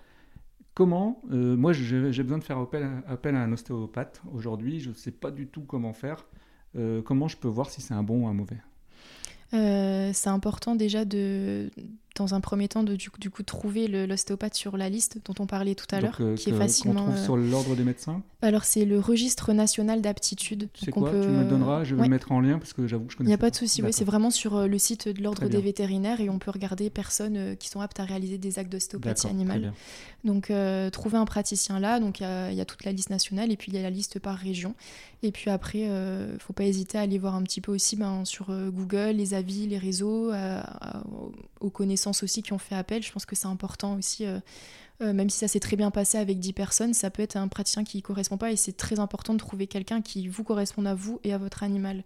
Comment 0.74 1.22
Moi 1.30 1.74
j'ai 1.74 2.24
besoin 2.24 2.38
de 2.38 2.44
faire 2.44 2.60
appel, 2.60 2.88
appel 3.08 3.36
à 3.36 3.44
un 3.44 3.52
ostéopathe 3.52 4.22
aujourd'hui. 4.32 4.80
Je 4.80 4.90
ne 4.90 4.94
sais 4.94 5.12
pas 5.12 5.32
du 5.32 5.48
tout 5.48 5.64
comment 5.64 5.92
faire. 5.92 6.26
comment 7.04 7.28
je 7.28 7.36
peux 7.36 7.50
voir 7.50 7.70
si 7.70 7.82
c'est 7.82 7.94
un 7.94 8.04
bon 8.04 8.24
ou 8.24 8.28
un 8.28 8.34
mauvais? 8.34 8.60
C'est 9.52 10.28
important 10.30 10.76
déjà 10.76 11.06
de, 11.06 11.70
dans 12.20 12.36
un 12.36 12.42
premier 12.42 12.68
temps 12.68 12.84
de 12.84 12.96
du, 12.96 13.10
du 13.20 13.30
coup 13.30 13.44
trouver 13.44 13.88
l'ostéopathe 13.88 14.54
sur 14.54 14.78
la 14.78 14.90
liste 14.90 15.20
dont 15.26 15.34
on 15.40 15.48
parlait 15.48 15.76
tout 15.76 15.88
à 15.92 16.02
l'heure, 16.02 16.18
euh, 16.20 16.36
qui 16.36 16.50
est 16.50 16.54
facilement. 16.54 17.06
trouve 17.06 17.16
euh, 17.16 17.24
sur 17.24 17.38
l'ordre 17.38 17.76
des 17.76 17.84
médecins. 17.84 18.22
Alors 18.42 18.64
c'est 18.64 18.86
le 18.86 19.00
registre 19.00 19.54
national 19.54 20.02
d'aptitude. 20.02 20.70
C'est 20.76 20.92
quoi 20.92 21.10
Tu 21.10 21.28
me 21.28 21.44
le 21.44 21.50
donneras, 21.50 21.84
je 21.84 21.96
vais 21.96 22.04
le 22.04 22.10
mettre 22.10 22.32
en 22.32 22.42
lien 22.42 22.60
parce 22.60 22.74
que 22.74 22.88
j'avoue 22.88 23.06
que 23.06 23.14
je 23.14 23.18
connais. 23.18 23.28
Il 23.28 23.32
n'y 23.32 23.36
a 23.36 23.40
pas 23.40 23.50
de 23.50 23.56
souci, 23.56 23.82
oui, 23.82 23.92
c'est 23.92 24.06
vraiment 24.06 24.32
sur 24.32 24.56
euh, 24.56 24.68
le 24.68 24.78
site 24.78 25.08
de 25.08 25.24
l'ordre 25.24 25.48
des 25.48 25.62
vétérinaires 25.62 26.22
et 26.22 26.30
on 26.30 26.40
peut 26.40 26.52
regarder 26.52 26.90
personnes 26.90 27.56
qui 27.58 27.70
sont 27.70 27.82
aptes 27.82 28.00
à 28.00 28.04
réaliser 28.04 28.38
des 28.38 28.60
actes 28.60 28.72
d'ostéopathie 28.72 29.28
animale. 29.28 29.74
Donc 30.24 30.52
trouver 30.92 31.18
un 31.18 31.26
praticien 31.26 31.80
là, 31.80 32.00
donc 32.00 32.20
il 32.20 32.54
y, 32.54 32.62
a 32.62 32.66
toute 32.66 32.84
la 32.84 32.92
liste 32.92 33.10
nationale 33.10 33.52
et 33.52 33.58
puis 33.58 33.72
il 33.72 33.76
y 33.76 33.80
a 33.80 33.82
la 33.82 33.90
liste 33.90 34.20
par 34.20 34.36
région. 34.36 34.76
Et 35.22 35.32
puis 35.32 35.50
après, 35.50 35.90
faut 36.40 36.54
pas 36.54 36.64
hésiter 36.64 36.98
à 36.98 37.02
aller 37.02 37.18
voir 37.18 37.36
un 37.36 37.44
petit 37.44 37.62
peu 37.62 37.72
aussi 37.72 37.96
ben, 37.96 38.26
sur 38.26 38.52
Google 38.72 39.16
les 39.16 39.34
avis, 39.34 39.68
les 39.68 39.78
réseaux, 39.78 40.32
aux 41.60 41.70
connaissances 41.70 42.09
aussi 42.24 42.42
qui 42.42 42.54
ont 42.54 42.58
fait 42.58 42.76
appel. 42.76 43.04
Je 43.04 43.12
pense 43.12 43.26
que 43.26 43.36
c'est 43.36 43.48
important 43.48 43.96
aussi, 43.96 44.26
euh, 44.26 44.40
euh, 45.02 45.14
même 45.14 45.30
si 45.30 45.38
ça 45.40 45.48
s'est 45.48 45.60
très 45.60 45.76
bien 45.76 45.92
passé 45.92 46.18
avec 46.18 46.40
10 46.40 46.54
personnes, 46.54 46.94
ça 46.94 47.10
peut 47.10 47.24
être 47.24 47.36
un 47.36 47.48
praticien 47.48 47.84
qui 47.84 47.98
ne 47.98 48.02
correspond 48.02 48.38
pas 48.38 48.52
et 48.52 48.56
c'est 48.56 48.76
très 48.76 49.00
important 49.00 49.34
de 49.34 49.40
trouver 49.40 49.68
quelqu'un 49.68 50.02
qui 50.02 50.28
vous 50.28 50.44
corresponde 50.44 50.88
à 50.88 50.96
vous 50.96 51.20
et 51.24 51.34
à 51.34 51.38
votre 51.38 51.64
animal. 51.64 52.04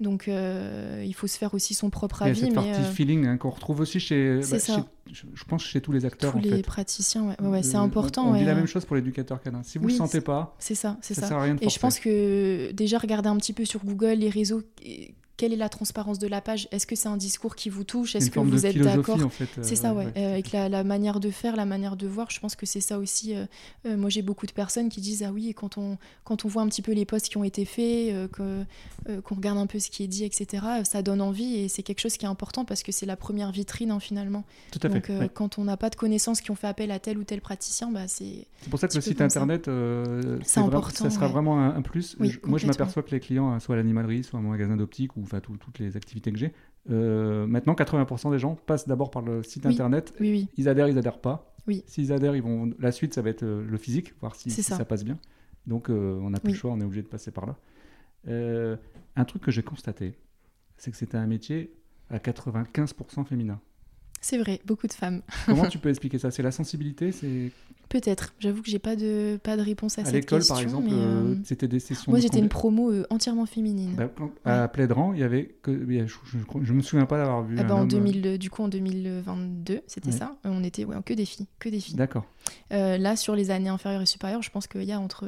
Donc 0.00 0.28
euh, 0.28 1.02
il 1.04 1.12
faut 1.12 1.26
se 1.26 1.36
faire 1.36 1.54
aussi 1.54 1.74
son 1.74 1.90
propre 1.90 2.22
avis. 2.22 2.38
cette 2.38 2.50
mais 2.50 2.54
partie 2.54 2.82
feeling 2.94 3.26
hein, 3.26 3.36
qu'on 3.36 3.50
retrouve 3.50 3.80
aussi 3.80 3.98
chez, 3.98 4.40
bah, 4.48 4.58
je 5.06 5.44
pense 5.44 5.64
chez 5.64 5.80
tous 5.80 5.90
les 5.90 6.04
acteurs. 6.04 6.32
Tous 6.32 6.38
les 6.38 6.62
praticiens, 6.62 7.34
ouais. 7.40 7.62
c'est 7.64 7.76
important. 7.76 8.28
On, 8.28 8.36
dit 8.36 8.44
la 8.44 8.54
même 8.54 8.66
chose 8.66 8.84
pour 8.84 8.94
l'éducateur 8.94 9.42
canin. 9.42 9.62
Si 9.64 9.78
vous 9.78 9.86
ne 9.86 9.90
le 9.90 9.96
sentez 9.96 10.20
pas, 10.20 10.54
c'est 10.60 10.76
ça, 10.76 10.96
c'est 11.02 11.14
ça. 11.14 11.26
Sert 11.26 11.38
à 11.38 11.42
rien 11.42 11.56
de 11.56 11.64
et 11.64 11.68
je 11.68 11.78
pense 11.80 11.98
que 11.98 12.70
déjà 12.72 12.98
regarder 12.98 13.28
un 13.28 13.36
petit 13.38 13.52
peu 13.52 13.64
sur 13.64 13.84
Google 13.84 14.18
les 14.18 14.30
réseaux 14.30 14.62
quelle 15.38 15.54
est 15.54 15.56
la 15.56 15.70
transparence 15.70 16.18
de 16.18 16.26
la 16.26 16.42
page? 16.42 16.68
Est-ce 16.72 16.86
que 16.86 16.96
c'est 16.96 17.08
un 17.08 17.16
discours 17.16 17.56
qui 17.56 17.70
vous 17.70 17.84
touche? 17.84 18.14
Est-ce 18.14 18.30
que 18.30 18.40
vous 18.40 18.66
êtes 18.66 18.76
d'accord? 18.76 19.24
en 19.24 19.30
fait, 19.30 19.48
C'est 19.62 19.76
ça, 19.76 19.94
ouais. 19.94 20.06
avec 20.16 20.52
la, 20.52 20.68
la, 20.68 20.84
manière 20.84 21.20
de 21.20 21.30
faire, 21.30 21.56
la 21.56 21.64
manière 21.64 21.96
de 21.96 22.06
voir, 22.06 22.30
je 22.30 22.40
pense 22.40 22.56
que 22.56 22.66
c'est 22.66 22.80
ça 22.80 22.98
aussi. 22.98 23.34
moi, 23.86 24.10
j'ai 24.10 24.22
beaucoup 24.22 24.46
de 24.46 24.52
personnes 24.52 24.90
qui 24.90 25.00
disent 25.00 25.22
ah 25.22 25.32
oui, 25.32 25.54
quand 25.54 25.78
on 25.78 25.96
quand 26.24 26.44
on 26.44 26.48
voit 26.48 26.62
un 26.62 26.68
petit 26.68 26.82
peu 26.82 26.92
les 26.92 27.06
posts 27.06 27.28
qui 27.28 27.38
ont 27.38 27.44
été 27.44 27.64
faits, 27.64 28.30
que 28.32 28.64
qu'on 29.24 29.36
regarde 29.36 29.58
un 29.58 29.66
peu 29.66 29.78
ce 29.78 29.90
qui 29.90 30.02
est 30.02 30.08
dit, 30.08 30.24
etc. 30.24 30.66
Ça 30.84 31.02
donne 31.02 31.22
envie 31.22 31.56
et 31.56 31.68
c'est 31.68 31.82
quelque 31.82 32.00
chose 32.00 32.16
qui 32.16 32.26
est 32.26 32.28
important 32.28 32.64
parce 32.64 32.82
que 32.82 32.92
c'est 32.92 33.06
la 33.06 33.16
première 33.16 33.52
vitrine 33.52 33.92
hein, 33.92 34.00
finalement. 34.00 34.44
Tout 34.72 34.80
à 34.82 34.88
Donc, 34.88 35.06
fait. 35.06 35.30
Quand 35.32 35.58
on 35.58 35.64
n'a 35.64 35.76
pas 35.76 35.88
de 35.88 35.96
connaissances 35.96 36.40
qui 36.40 36.50
ont 36.50 36.56
fait 36.56 36.66
appel 36.66 36.90
à 36.90 36.98
tel 36.98 37.16
ou 37.16 37.24
tel 37.24 37.40
praticien, 37.40 37.90
bah, 37.90 38.08
c'est. 38.08 38.46
C'est 38.60 38.70
pour 38.70 38.80
ça 38.80 38.88
que 38.88 38.94
le 38.96 39.00
site 39.00 39.20
internet, 39.20 39.70
c'est 40.42 40.60
important. 40.60 41.04
Ça 41.04 41.10
sera 41.10 41.28
vraiment 41.28 41.60
un, 41.60 41.80
plus. 41.82 42.16
moi, 42.44 42.58
je 42.58 42.66
m'aperçois 42.66 43.02
que 43.02 43.10
les 43.10 43.20
clients, 43.20 43.58
soit 43.60 43.76
à 43.76 43.78
l'animalerie, 43.78 44.24
soit 44.24 44.38
à 44.40 44.42
mon 44.42 44.50
magasin 44.50 44.76
d'optique, 44.76 45.16
ou 45.16 45.22
enfin 45.28 45.40
toutes 45.40 45.78
les 45.78 45.96
activités 45.96 46.32
que 46.32 46.38
j'ai, 46.38 46.52
euh, 46.90 47.46
maintenant 47.46 47.74
80% 47.74 48.30
des 48.30 48.38
gens 48.38 48.54
passent 48.54 48.88
d'abord 48.88 49.10
par 49.10 49.22
le 49.22 49.42
site 49.42 49.66
internet. 49.66 50.14
Oui, 50.20 50.30
oui. 50.30 50.48
Ils 50.56 50.68
adhèrent, 50.68 50.88
ils 50.88 50.98
adhèrent 50.98 51.20
pas. 51.20 51.54
Oui. 51.66 51.84
S'ils 51.86 52.12
adhèrent, 52.12 52.34
ils 52.34 52.42
vont. 52.42 52.70
La 52.78 52.92
suite, 52.92 53.14
ça 53.14 53.22
va 53.22 53.30
être 53.30 53.42
euh, 53.42 53.64
le 53.64 53.76
physique, 53.76 54.14
voir 54.20 54.34
si, 54.34 54.50
ça. 54.50 54.82
passe 54.84 55.04
bien. 55.04 55.18
Donc, 55.66 55.90
euh, 55.90 56.18
on 56.22 56.30
n'a 56.30 56.40
plus 56.40 56.52
le 56.52 56.56
choix, 56.56 56.70
on 56.70 56.80
est 56.80 56.84
obligé 56.84 57.02
de 57.02 57.08
passer 57.08 57.30
par 57.30 57.46
là. 57.46 57.56
un 59.16 59.24
truc 59.24 59.42
que 59.42 59.50
j'ai 59.50 59.62
constaté, 59.62 60.14
c'est 60.78 60.90
que 60.90 60.96
c'était 60.96 61.18
un 61.18 61.26
métier 61.26 61.74
à 62.08 62.18
95% 62.18 63.24
féminin. 63.26 63.60
C'est 64.20 64.38
vrai, 64.38 64.60
beaucoup 64.64 64.86
de 64.86 64.92
femmes. 64.92 65.22
Comment 65.46 65.66
tu 65.66 65.78
peux 65.80 65.88
expliquer 65.88 66.18
ça? 66.18 66.30
C'est 66.30 66.42
la 66.42 66.52
sensibilité 66.52 67.12
C'est 67.12 67.52
Peut-être. 67.88 68.34
J'avoue 68.38 68.62
que 68.62 68.70
j'ai 68.70 68.78
pas 68.78 68.96
de 68.96 69.38
pas 69.42 69.56
de 69.56 69.62
réponse 69.62 69.98
à, 69.98 70.04
cette 70.04 70.26
question. 70.26 70.36
À 70.36 70.40
l'école, 70.40 70.48
par 70.48 70.60
exemple, 70.60 70.88
euh, 70.92 71.34
c'était 71.44 71.68
des 71.68 71.80
sessions. 71.80 72.12
Moi, 72.12 72.20
j'étais 72.20 72.38
une 72.38 72.50
promo 72.50 72.90
euh, 72.90 73.06
entièrement 73.08 73.46
féminine. 73.46 73.94
Bah, 73.96 74.10
à 74.44 74.68
Plédran, 74.68 75.14
il 75.14 75.20
y 75.20 75.22
avait 75.22 75.56
que 75.62 75.72
je, 76.06 76.16
je, 76.62 76.72
me 76.74 76.82
souviens 76.82 77.06
pas 77.06 77.16
d'avoir 77.16 77.42
vu. 77.42 77.56
Ah 77.58 77.64
bah, 77.64 77.74
en 77.74 77.86
2000, 77.86 78.26
euh, 78.26 78.36
du 78.36 78.50
coup, 78.50 78.62
en 78.62 78.68
2022, 78.68 79.80
c'était 79.86 80.12
ça. 80.12 80.36
On 80.44 80.62
était 80.64 80.84
ouais, 80.84 80.96
que 81.04 81.14
des 81.14 81.24
filles, 81.24 81.46
que 81.58 81.70
des 81.70 81.80
filles. 81.80 81.96
D'accord. 81.96 82.26
là, 82.70 83.16
sur 83.16 83.34
les 83.34 83.50
années 83.50 83.70
inférieures 83.70 84.02
et 84.02 84.06
supérieures, 84.06 84.42
je 84.42 84.50
pense 84.50 84.66
qu'il 84.66 84.84
y 84.84 84.92
a 84.92 85.00
entre 85.00 85.26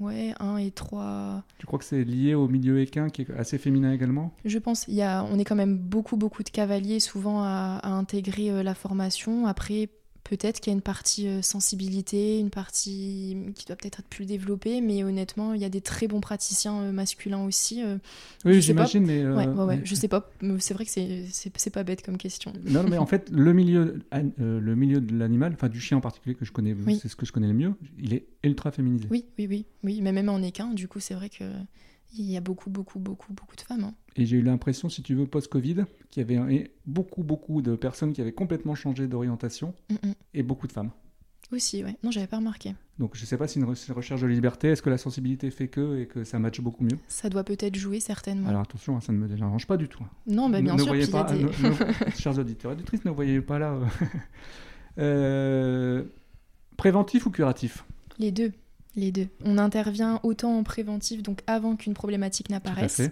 ouais 0.00 0.34
1 0.40 0.58
et 0.58 0.70
3. 0.70 1.42
Tu 1.58 1.66
crois 1.66 1.78
que 1.78 1.84
c'est 1.84 2.04
lié 2.04 2.34
au 2.34 2.48
milieu 2.48 2.80
équin 2.80 3.08
qui 3.08 3.22
est 3.22 3.30
assez 3.36 3.58
féminin 3.58 3.92
également? 3.92 4.32
Je 4.44 4.58
pense. 4.58 4.86
Il 4.88 4.94
y 4.94 5.02
a, 5.02 5.24
on 5.24 5.38
est 5.38 5.44
quand 5.44 5.54
même 5.56 5.76
beaucoup 5.78 6.16
beaucoup 6.16 6.42
de 6.42 6.50
cavaliers 6.50 7.00
souvent 7.00 7.42
à, 7.42 7.80
à 7.82 7.90
intégrer 7.90 8.62
la 8.62 8.74
formation. 8.74 9.46
Après 9.46 9.88
Peut-être 10.28 10.58
qu'il 10.58 10.72
y 10.72 10.74
a 10.74 10.76
une 10.76 10.82
partie 10.82 11.28
euh, 11.28 11.40
sensibilité, 11.40 12.40
une 12.40 12.50
partie 12.50 13.36
qui 13.54 13.64
doit 13.64 13.76
peut-être 13.76 14.00
être 14.00 14.08
plus 14.08 14.26
développée, 14.26 14.80
mais 14.80 15.04
honnêtement, 15.04 15.54
il 15.54 15.60
y 15.60 15.64
a 15.64 15.68
des 15.68 15.80
très 15.80 16.08
bons 16.08 16.20
praticiens 16.20 16.80
euh, 16.80 16.90
masculins 16.90 17.44
aussi. 17.44 17.84
Euh, 17.84 17.98
oui, 18.44 18.60
j'imagine, 18.60 19.06
mais. 19.06 19.24
Ouais, 19.24 19.46
ouais, 19.46 19.80
je 19.84 19.94
sais 19.94 20.08
pas. 20.08 20.28
C'est 20.58 20.74
vrai 20.74 20.84
que 20.84 20.90
c'est 20.90 21.70
pas 21.70 21.84
bête 21.84 22.04
comme 22.04 22.18
question. 22.18 22.52
Non, 22.64 22.82
mais 22.82 22.98
en 22.98 23.06
fait, 23.06 23.30
le 23.32 23.52
milieu, 23.52 24.00
le 24.38 24.74
milieu 24.74 25.00
de 25.00 25.16
l'animal, 25.16 25.52
enfin 25.54 25.68
du 25.68 25.80
chien 25.80 25.96
en 25.96 26.00
particulier, 26.00 26.34
que 26.34 26.44
je 26.44 26.50
connais, 26.50 26.74
c'est 27.00 27.08
ce 27.08 27.14
que 27.14 27.24
je 27.24 27.30
connais 27.30 27.48
le 27.48 27.54
mieux, 27.54 27.74
il 27.96 28.12
est 28.12 28.26
ultra 28.42 28.72
féminisé. 28.72 29.06
Oui, 29.10 29.26
oui, 29.38 29.46
oui. 29.48 29.66
oui 29.84 30.00
mais 30.02 30.10
même 30.10 30.28
en 30.28 30.42
équin, 30.42 30.74
du 30.74 30.88
coup, 30.88 30.98
c'est 30.98 31.14
vrai 31.14 31.28
que 31.28 31.44
il 32.18 32.30
y 32.30 32.36
a 32.36 32.40
beaucoup, 32.40 32.70
beaucoup, 32.70 32.98
beaucoup, 32.98 33.32
beaucoup 33.32 33.56
de 33.56 33.60
femmes. 33.60 33.84
Hein. 33.84 33.94
Et 34.16 34.26
j'ai 34.26 34.36
eu 34.36 34.42
l'impression, 34.42 34.88
si 34.88 35.02
tu 35.02 35.14
veux, 35.14 35.26
post-Covid, 35.26 35.84
qu'il 36.10 36.22
y 36.22 36.38
avait 36.38 36.70
beaucoup, 36.86 37.22
beaucoup 37.22 37.62
de 37.62 37.76
personnes 37.76 38.12
qui 38.12 38.20
avaient 38.20 38.32
complètement 38.32 38.74
changé 38.74 39.06
d'orientation 39.06 39.74
mm, 39.90 40.08
mm. 40.08 40.14
et 40.34 40.42
beaucoup 40.42 40.66
de 40.66 40.72
femmes. 40.72 40.90
Aussi, 41.52 41.84
ouais. 41.84 41.96
Non, 42.02 42.10
j'avais 42.10 42.26
pas 42.26 42.38
remarqué. 42.38 42.74
Donc 42.98 43.14
je 43.14 43.24
sais 43.24 43.36
pas 43.36 43.46
si 43.46 43.58
une 43.58 43.64
recherche 43.64 44.20
de 44.20 44.26
liberté, 44.26 44.68
est-ce 44.68 44.82
que 44.82 44.90
la 44.90 44.98
sensibilité 44.98 45.50
fait 45.50 45.68
que 45.68 46.00
et 46.00 46.06
que 46.06 46.24
ça 46.24 46.38
matche 46.38 46.60
beaucoup 46.60 46.82
mieux? 46.82 46.98
Ça 47.08 47.28
doit 47.28 47.44
peut-être 47.44 47.76
jouer 47.76 48.00
certainement. 48.00 48.48
Alors 48.48 48.62
attention, 48.62 48.96
hein, 48.96 49.00
ça 49.00 49.12
ne 49.12 49.18
me 49.18 49.28
dérange 49.28 49.66
pas 49.66 49.76
du 49.76 49.88
tout. 49.88 50.02
Hein. 50.02 50.10
Non, 50.26 50.48
mais 50.48 50.62
bien 50.62 50.74
ne 50.74 50.78
sûr. 50.78 50.88
Voyez 50.88 51.06
pas, 51.06 51.26
chers 52.18 52.38
auditeurs 52.38 52.72
et 52.72 52.74
auditrices, 52.74 53.04
ne 53.04 53.10
voyez 53.10 53.40
pas 53.42 53.58
là. 53.58 53.74
Euh, 53.74 53.86
euh, 54.98 56.04
préventif 56.76 57.26
ou 57.26 57.30
curatif? 57.30 57.84
Les 58.18 58.32
deux. 58.32 58.52
Les 58.96 59.12
deux. 59.12 59.28
On 59.44 59.58
intervient 59.58 60.20
autant 60.22 60.58
en 60.58 60.62
préventif, 60.62 61.22
donc 61.22 61.42
avant 61.46 61.76
qu'une 61.76 61.92
problématique 61.92 62.48
n'apparaisse, 62.48 63.02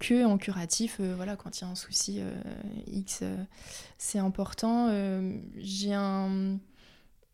que 0.00 0.24
en 0.24 0.38
curatif, 0.38 0.96
euh, 0.98 1.14
voilà, 1.14 1.36
quand 1.36 1.58
il 1.58 1.62
y 1.62 1.64
a 1.64 1.68
un 1.68 1.76
souci 1.76 2.16
euh, 2.18 2.32
X, 2.88 3.20
euh, 3.22 3.36
c'est 3.96 4.18
important. 4.18 4.88
j'ai 5.58 5.94
un 5.94 6.58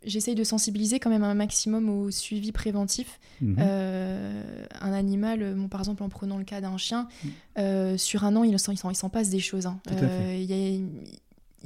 j'essaye 0.04 0.36
de 0.36 0.44
sensibiliser 0.44 1.00
quand 1.00 1.10
même 1.10 1.24
un 1.24 1.34
maximum 1.34 1.88
au 1.88 2.10
suivi 2.10 2.52
préventif. 2.52 3.18
Mhm. 3.40 3.58
un 3.58 4.92
animal, 4.92 5.54
bon, 5.54 5.68
par 5.68 5.80
exemple 5.80 6.02
en 6.02 6.08
prenant 6.08 6.38
le 6.38 6.44
cas 6.44 6.60
d'un 6.60 6.76
chien, 6.76 7.08
mhm. 7.56 7.98
sur 7.98 8.24
un 8.24 8.36
an, 8.36 8.44
il, 8.44 8.54
il 8.54 8.96
s'en 8.96 9.08
passe 9.08 9.30
des 9.30 9.40
choses. 9.40 9.66
Hein. 9.66 9.80
Il 9.90 10.44
y 10.44 10.52
a, 10.52 10.80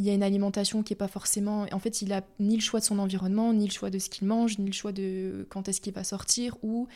il 0.00 0.06
y 0.06 0.10
a 0.10 0.14
une 0.14 0.22
alimentation 0.22 0.82
qui 0.82 0.94
est 0.94 0.96
pas 0.96 1.08
forcément. 1.08 1.66
En 1.72 1.78
fait, 1.78 2.00
il 2.00 2.10
a 2.14 2.22
ni 2.40 2.56
le 2.56 2.62
choix 2.62 2.80
de 2.80 2.84
son 2.86 2.98
environnement, 2.98 3.52
ni 3.52 3.66
le 3.66 3.70
choix 3.70 3.90
de 3.90 3.98
ce 3.98 4.08
qu'il 4.08 4.26
mange, 4.26 4.58
ni 4.58 4.64
le 4.64 4.72
choix 4.72 4.92
de 4.92 5.46
quand 5.50 5.68
est-ce 5.68 5.82
qu'il 5.82 5.92
va 5.92 6.04
sortir 6.04 6.56
ou 6.62 6.88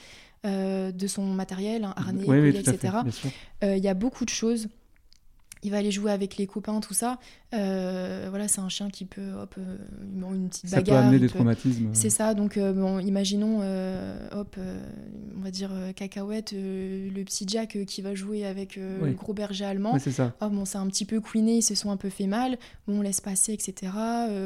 euh, 0.47 0.91
de 0.91 1.07
son 1.07 1.27
matériel, 1.27 1.85
un 1.85 1.93
harnais, 1.97 2.51
etc. 2.51 2.97
Euh, 3.63 3.77
il 3.77 3.85
y 3.85 3.89
a 3.89 3.95
beaucoup 3.95 4.25
de 4.25 4.31
choses 4.31 4.69
il 5.65 5.71
va 5.71 5.79
aller 5.79 5.91
jouer 5.91 6.13
avec 6.13 6.37
les 6.37 6.47
copains, 6.47 6.79
tout 6.81 6.93
ça. 6.93 7.19
Euh, 7.55 8.27
voilà, 8.29 8.49
c'est 8.49 8.61
un 8.61 8.69
chien 8.69 8.91
qui 8.91 9.07
peut, 9.07 9.33
hop, 9.41 9.55
euh, 9.59 9.77
une 10.35 10.49
petite 10.49 10.71
bagarre. 10.71 10.85
Ça 10.85 10.93
peut 10.93 11.07
amener 11.07 11.19
des 11.19 11.29
traumatismes. 11.29 11.89
C'est 11.95 12.11
ça, 12.11 12.35
donc 12.35 12.59
euh, 12.59 12.73
bon, 12.75 12.99
imaginons, 12.99 13.61
hop, 14.33 14.57
on 15.37 15.41
va 15.41 15.51
dire 15.51 15.71
cacahuète, 15.97 16.53
le 16.53 17.23
petit 17.25 17.47
Jack 17.49 17.79
qui 17.87 18.03
va 18.03 18.15
jouer 18.15 18.45
avec 18.45 18.77
le 18.77 19.13
gros 19.13 19.33
berger 19.33 19.65
allemand. 19.65 19.99
c'est 19.99 20.13
ça. 20.13 20.35
Oh, 20.43 20.51
bon, 20.51 20.67
c'est 20.67 20.79
un 20.79 20.87
petit 20.87 21.07
peu 21.07 21.21
couiné, 21.21 21.57
ils 21.57 21.63
se 21.63 21.75
sont 21.75 21.91
un 21.91 21.97
peu 21.97 22.11
fait 22.11 22.27
mal. 22.27 22.59
Bon, 22.87 22.99
on 22.99 23.03
laisse 23.03 23.23
passer, 23.23 23.55
etc. 23.55 23.93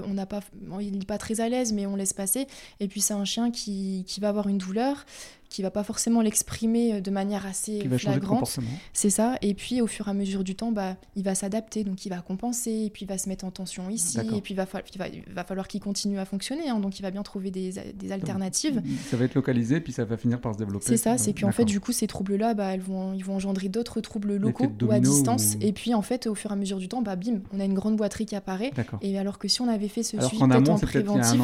on 0.07 0.15
n'a 0.15 0.27
pas, 0.27 0.41
il 0.81 0.99
n'est 0.99 1.05
pas 1.05 1.19
très 1.19 1.41
à 1.41 1.49
l'aise, 1.49 1.73
mais 1.73 1.87
on 1.87 1.97
laisse 1.97 2.13
passer. 2.13 2.47
Et 2.79 2.87
puis 2.87 3.01
c'est 3.01 3.15
un 3.15 3.25
chien 3.25 3.51
qui, 3.51 4.05
qui 4.07 4.21
va 4.21 4.29
avoir 4.29 4.47
une 4.47 4.59
douleur 4.59 5.05
qui 5.49 5.63
va 5.63 5.71
pas 5.71 5.83
forcément 5.83 6.21
l'exprimer 6.21 6.95
euh, 6.95 7.01
de 7.01 7.11
manière 7.11 7.47
assez 7.47 7.79
qui 7.79 7.89
flagrante. 7.99 8.59
C'est 8.93 9.11
ça. 9.11 9.37
Et 9.43 9.55
puis 9.55 9.81
au 9.81 9.87
fur 9.87 10.09
et 10.09 10.11
à 10.11 10.15
mesure 10.15 10.45
du 10.45 10.55
temps, 10.55 10.73
bah, 10.73 10.97
il 11.17 11.25
va 11.25 11.35
s'adapter, 11.35 11.85
donc 11.85 12.05
il 12.05 12.11
va 12.11 12.21
compenser, 12.21 12.85
et 12.87 12.91
puis 12.91 13.05
il 13.05 13.09
va 13.09 13.19
se 13.19 13.29
mettre 13.29 13.45
en 13.45 13.51
tension 13.51 13.89
ici, 13.89 14.19
et 14.19 14.41
puis 14.41 14.55
il 14.55 14.57
va, 14.57 14.67
va, 14.67 15.45
falloir 15.45 15.69
qu'il 15.69 15.81
continue 15.81 16.19
à 16.19 16.25
fonctionner, 16.25 16.69
hein, 16.69 16.81
donc 16.81 16.99
il 16.99 17.03
va 17.03 17.11
bien 17.11 17.23
trouver 17.23 17.51
des, 17.51 17.73
des, 17.95 18.13
alternatives. 18.13 18.83
Ça 19.11 19.17
va 19.17 19.25
être 19.25 19.35
localisé, 19.35 19.81
puis 19.81 19.93
ça 19.93 20.05
va 20.05 20.17
finir 20.17 20.41
par 20.41 20.55
se 20.55 20.59
développer. 20.59 20.87
C'est 20.87 20.97
ça, 20.97 21.19
c'est 21.19 21.33
qu'en 21.33 21.53
fait 21.53 21.65
du 21.65 21.81
coup 21.81 21.93
ces 21.93 22.07
troubles-là, 22.07 22.55
bah, 22.55 22.75
elles 22.75 22.81
vont, 22.81 23.13
ils 23.13 23.25
vont 23.25 23.37
engendrer 23.37 23.69
d'autres 23.69 24.01
troubles 24.01 24.37
locaux 24.37 24.71
ou 24.83 24.91
à 24.91 25.01
distance, 25.01 25.57
et 25.61 25.73
puis 25.73 25.95
en 25.95 26.03
fait 26.03 26.27
au 26.27 26.35
fur 26.35 26.51
et 26.51 26.55
à 26.55 26.57
mesure 26.57 26.79
du 26.79 26.89
temps, 26.89 27.03
bah, 27.03 27.17
bim, 27.17 27.41
on 27.53 27.61
a 27.61 27.65
une 27.65 27.75
grande 27.75 27.97
boiterie 27.97 28.27
qui 28.27 28.37
apparaît. 28.37 28.73
Et 29.03 29.19
alors 29.19 29.39
que 29.39 29.49
si 29.49 29.61
on 29.63 29.69
avait 29.69 29.89
fait 29.89 30.03
ce 30.03 30.21
suivi 30.21 30.43
peut-être 30.43 30.69
en 30.71 30.79
préventif, 30.79 31.41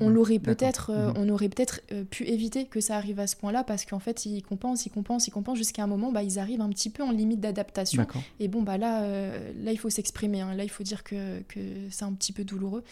on 0.00 0.08
l'aurait 0.08 0.38
peut-être, 0.38 0.90
euh, 0.90 1.08
mhm. 1.08 1.14
on 1.16 1.28
aurait 1.28 1.48
peut-être 1.48 1.80
euh, 1.92 2.04
pu 2.04 2.24
éviter 2.24 2.66
que 2.66 2.80
ça 2.80 2.96
arrive 2.96 3.20
à 3.20 3.26
ce 3.34 3.40
point-là 3.40 3.64
parce 3.64 3.84
qu'en 3.84 3.98
fait, 3.98 4.26
ils 4.26 4.42
compensent, 4.42 4.86
ils 4.86 4.90
compensent, 4.90 5.26
ils 5.26 5.30
compensent 5.30 5.58
jusqu'à 5.58 5.82
un 5.82 5.86
moment, 5.86 6.12
bah, 6.12 6.22
ils 6.22 6.38
arrivent 6.38 6.60
un 6.60 6.68
petit 6.70 6.90
peu 6.90 7.02
en 7.02 7.10
limite 7.10 7.40
d'adaptation. 7.40 8.06
Et 8.40 8.48
bon, 8.48 8.62
bah 8.62 8.78
là, 8.78 9.02
euh, 9.02 9.52
là 9.62 9.72
il 9.72 9.78
faut 9.78 9.90
s'exprimer. 9.90 10.40
Hein. 10.40 10.54
Là, 10.54 10.64
il 10.64 10.70
faut 10.70 10.82
dire 10.82 11.04
que, 11.04 11.42
que 11.42 11.60
c'est 11.90 12.04
un 12.04 12.12
petit 12.12 12.32
peu 12.32 12.44
douloureux. 12.44 12.82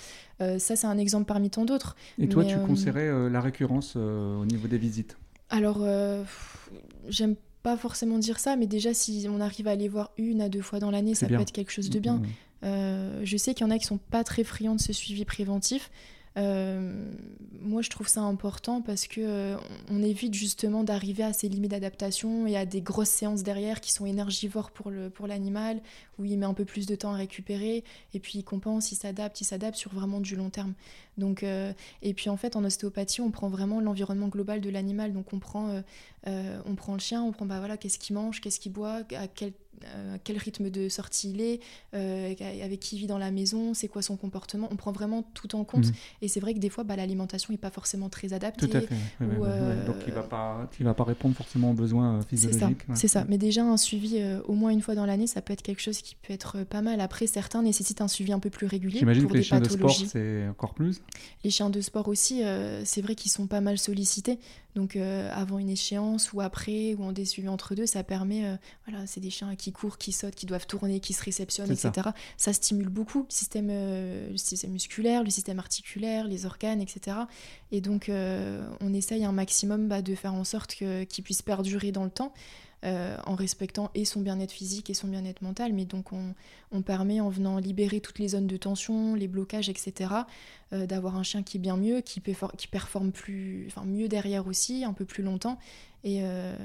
Euh, 0.41 0.59
ça, 0.59 0.77
c'est 0.77 0.87
un 0.87 0.99
exemple 0.99 1.27
parmi 1.27 1.51
tant 1.51 1.65
d'autres. 1.65 1.97
Et 2.19 2.29
toi, 2.29 2.45
tu 2.45 2.55
euh, 2.55 2.67
conseillerais 2.67 3.31
la 3.31 3.41
récurrence 3.41 3.97
au 3.97 4.45
niveau 4.45 4.69
des 4.69 4.79
visites? 4.79 5.17
Alors, 5.51 5.87
j'aime 7.09 7.37
pas 7.63 7.77
forcément 7.77 8.19
dire 8.19 8.39
ça, 8.39 8.57
mais 8.57 8.67
déjà, 8.67 8.93
si 8.93 9.27
on 9.31 9.41
arrive 9.41 9.69
à 9.69 9.73
aller 9.73 9.89
voir 9.89 10.13
une 10.19 10.41
à 10.41 10.49
deux 10.49 10.63
fois 10.63 10.81
dans 10.81 10.91
l'année, 10.91 11.15
ça 11.15 11.27
peut 11.27 11.41
être 11.41 11.53
quelque 11.53 11.73
chose 11.73 11.91
de 11.91 11.99
bien. 11.99 12.21
Mmh, 12.63 12.69
mmh. 12.69 13.25
je 13.25 13.37
sais 13.37 13.55
qu'il 13.55 13.67
y 13.67 13.69
en 13.69 13.73
a 13.73 13.79
qui 13.79 13.87
sont 13.87 13.99
pas 13.99 14.25
très 14.25 14.45
friands 14.45 14.75
de 14.75 14.81
ce 14.81 14.93
suivi 14.93 15.25
préventif. 15.25 15.91
Euh, 16.37 17.13
moi, 17.61 17.83
je 17.83 17.91
trouve 17.91 18.09
ça 18.09 18.23
important 18.23 18.83
parce 18.83 19.07
que 19.07 19.21
euh, 19.21 19.57
on 19.91 20.03
évite 20.03 20.35
justement 20.35 20.85
d'arriver 20.85 21.23
à 21.23 21.33
ces 21.33 21.49
limites 21.49 21.71
d'adaptation 21.71 22.47
et 22.47 22.57
à 22.57 22.67
des 22.67 22.81
grosses 22.81 23.11
séances 23.11 23.43
derrière 23.43 23.81
qui 23.81 23.93
sont 23.93 24.07
énergivores 24.07 24.71
pour 24.71 25.27
l'animal 25.27 25.81
où 26.19 26.25
il 26.25 26.39
met 26.39 26.47
un 26.47 26.55
peu 26.55 26.65
plus 26.65 26.87
de 26.87 26.95
temps 26.95 27.13
à 27.13 27.17
récupérer 27.17 27.85
et 28.15 28.21
puis 28.21 28.39
il 28.39 28.45
compense, 28.45 28.93
il 28.93 28.97
s'adapte, 28.97 29.41
il 29.41 29.45
s'adapte 29.45 29.77
sur 29.77 29.93
vraiment 29.93 30.21
du 30.21 30.37
long 30.37 30.51
terme. 30.51 30.75
Donc 31.19 31.43
euh, 31.43 31.73
et 32.03 32.15
puis 32.15 32.31
en 32.31 32.37
fait 32.37 32.57
en 32.57 32.65
ostéopathie, 32.65 33.21
on 33.21 33.31
prend 33.31 33.49
vraiment 33.49 33.81
l'environnement 33.81 34.29
global 34.29 34.61
de 34.61 34.71
l'animal. 34.71 35.13
Donc 35.13 35.33
on 35.33 35.39
prend 35.39 35.83
on 36.27 36.75
prend 36.77 36.95
le 36.95 37.01
chien, 37.01 37.23
on 37.23 37.33
prend 37.33 37.47
bah 37.47 37.59
voilà 37.59 37.77
qu'est-ce 37.77 37.99
qu'il 37.99 38.15
mange, 38.15 38.41
qu'est-ce 38.41 38.61
qu'il 38.61 38.73
boit, 38.73 39.03
à 39.17 39.27
quel 39.27 39.53
euh, 39.85 40.17
quel 40.23 40.39
rythme 40.39 40.71
de 40.71 40.89
sortie 40.89 41.31
il 41.31 41.41
est, 41.41 41.61
euh, 41.95 42.35
avec 42.63 42.81
qui 42.81 42.97
il 42.97 43.01
vit 43.01 43.07
dans 43.07 43.19
la 43.19 43.31
maison, 43.31 43.75
c'est 43.75 43.89
quoi 43.89 44.03
son 44.03 44.17
comportement. 44.17 44.69
On 44.71 44.77
prend 44.77 44.93
vraiment 44.93 45.23
tout 45.35 45.55
en 45.57 45.65
compte. 45.65 45.87
Mhm. 45.87 45.93
Et 46.23 46.29
c'est 46.29 46.41
vrai 46.41 46.55
que 46.55 46.59
des 46.59 46.69
fois, 46.69 46.85
bah, 46.85 46.97
l'alimentation 46.97 47.53
n'est 47.53 47.59
pas 47.59 47.71
forcément 47.71 48.09
très 48.09 48.33
adaptée. 48.33 48.69
Tout 48.69 48.77
à 48.77 48.81
fait. 48.81 48.95
Euh, 49.21 49.87
Donc 49.87 49.97
il 50.07 50.11
ne 50.11 50.15
va, 50.15 50.23
pas, 50.23 50.69
va 50.81 50.95
pas 50.95 51.05
répondre 51.05 51.35
forcément 51.35 51.71
aux 51.71 51.75
besoins 51.75 52.21
physiologiques. 52.23 52.83
C'est 52.95 53.09
ça. 53.09 53.25
Mais 53.29 53.39
déjà, 53.39 53.65
un 53.65 53.77
suivi 53.77 54.23
au 54.47 54.55
moins 54.55 54.71
une 54.71 54.83
fois 54.83 54.95
dans 54.95 55.07
l'année, 55.07 55.27
ça 55.27 55.43
peut 55.43 55.53
être 55.53 55.63
quelque 55.63 55.83
chose 55.83 56.03
qui 56.13 56.19
peut 56.27 56.33
être 56.35 56.65
pas 56.65 56.83
mal. 56.83 57.01
Après, 57.01 57.27
certains 57.27 57.63
nécessitent 57.63 58.03
un 58.03 58.09
suivi 58.09 58.33
un 58.33 58.39
peu 58.39 58.51
plus 58.51 58.67
régulier. 58.67 58.99
J'imagine 58.99 59.27
que 59.27 59.35
les 59.35 59.43
chiens 59.43 59.61
de 59.61 59.69
sport, 59.69 59.95
c'est 59.95 60.47
encore 60.49 60.75
plus 60.75 61.01
Les 61.43 61.51
chiens 61.51 61.71
de 61.71 61.81
sport 61.81 62.09
aussi, 62.09 62.45
euh, 62.45 62.83
c'est 62.85 63.01
vrai 63.01 63.15
qu'ils 63.15 63.31
sont 63.31 63.47
pas 63.47 63.61
mal 63.61 63.79
sollicités. 63.79 64.39
Donc 64.75 64.97
euh, 64.97 65.31
avant 65.35 65.59
une 65.59 65.69
échéance 65.69 66.33
ou 66.33 66.41
après 66.41 66.95
ou 66.95 67.05
en 67.05 67.13
des 67.13 67.25
suivis 67.25 67.49
entre 67.49 67.75
deux, 67.75 67.87
ça 67.87 68.03
permet, 68.05 68.45
euh, 68.45 68.57
voilà, 68.87 69.07
c'est 69.07 69.21
des 69.21 69.31
chiens 69.31 69.55
qui 69.57 69.73
courent, 69.73 69.97
qui 69.97 70.13
sautent, 70.13 70.35
qui 70.35 70.47
doivent 70.47 70.67
tourner, 70.67 71.01
qui 71.01 71.13
se 71.13 71.23
réceptionnent, 71.23 71.71
etc. 71.71 72.11
Ça. 72.37 72.53
stimule 72.53 72.89
beaucoup 72.89 73.21
le 73.21 73.33
système, 73.33 73.69
le 73.69 74.37
système 74.37 74.73
musculaire, 74.73 75.25
le 75.25 75.31
système 75.31 75.59
articulaire, 75.59 76.27
les 76.27 76.45
organes, 76.47 76.81
etc. 76.81 77.17
Et 77.71 77.81
donc 77.81 78.11
on 78.11 78.95
essaye 78.95 79.25
un 79.25 79.33
maximum 79.33 79.89
bah, 79.89 80.03
de 80.03 80.15
faire 80.15 80.35
en 80.35 80.45
sorte 80.45 80.75
qu'ils 80.75 81.25
puissent 81.25 81.43
perdurer 81.43 81.93
dans 81.93 82.05
le 82.05 82.11
temps. 82.11 82.33
Euh, 82.85 83.17
en 83.27 83.37
respectant 83.37 83.93
et 83.95 84.05
son 84.05 84.23
bien-être 84.23 84.51
physique 84.51 84.91
et 84.91 84.95
son 84.95 85.07
bien-être 85.07 85.41
mental. 85.41 85.73
Mais 85.73 85.85
donc 85.85 86.11
on, 86.13 86.83
permet 86.83 87.21
en 87.21 87.29
venant 87.29 87.59
libérer 87.59 88.01
toutes 88.01 88.19
les 88.19 88.29
zones 88.29 88.49
de 88.49 88.57
tension, 88.57 89.15
les 89.15 89.29
blocages, 89.29 89.69
etc., 89.69 90.11
euh, 90.73 90.85
d'avoir 90.85 91.15
un 91.15 91.23
chien 91.23 91.45
qui 91.45 91.59
est 91.59 91.61
bien 91.61 91.77
mieux, 91.77 92.01
qui, 92.01 92.21
qui 92.57 92.67
performe 92.67 93.13
plus, 93.13 93.67
enfin, 93.69 93.85
mieux 93.85 94.09
derrière 94.09 94.49
aussi, 94.49 94.85
un 94.85 94.95
peu 94.95 95.05
plus 95.05 95.23
longtemps. 95.23 95.61
Et, 96.03 96.23
euh, 96.23 96.57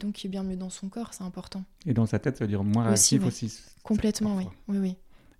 donc 0.00 0.14
qui 0.14 0.26
est 0.26 0.30
bien 0.30 0.42
mieux 0.42 0.56
dans 0.56 0.70
son 0.70 0.88
corps, 0.88 1.14
c'est 1.14 1.22
important. 1.22 1.62
Et 1.86 1.94
dans 1.94 2.06
sa 2.06 2.18
tête, 2.18 2.38
ça 2.38 2.44
veut 2.44 2.48
dire 2.48 2.64
moins 2.64 2.86
réactif 2.86 3.24
aussi. 3.24 3.56
Complètement, 3.84 4.34
oui. 4.34 4.48
oui, 4.66 4.78
oui. 4.78 4.96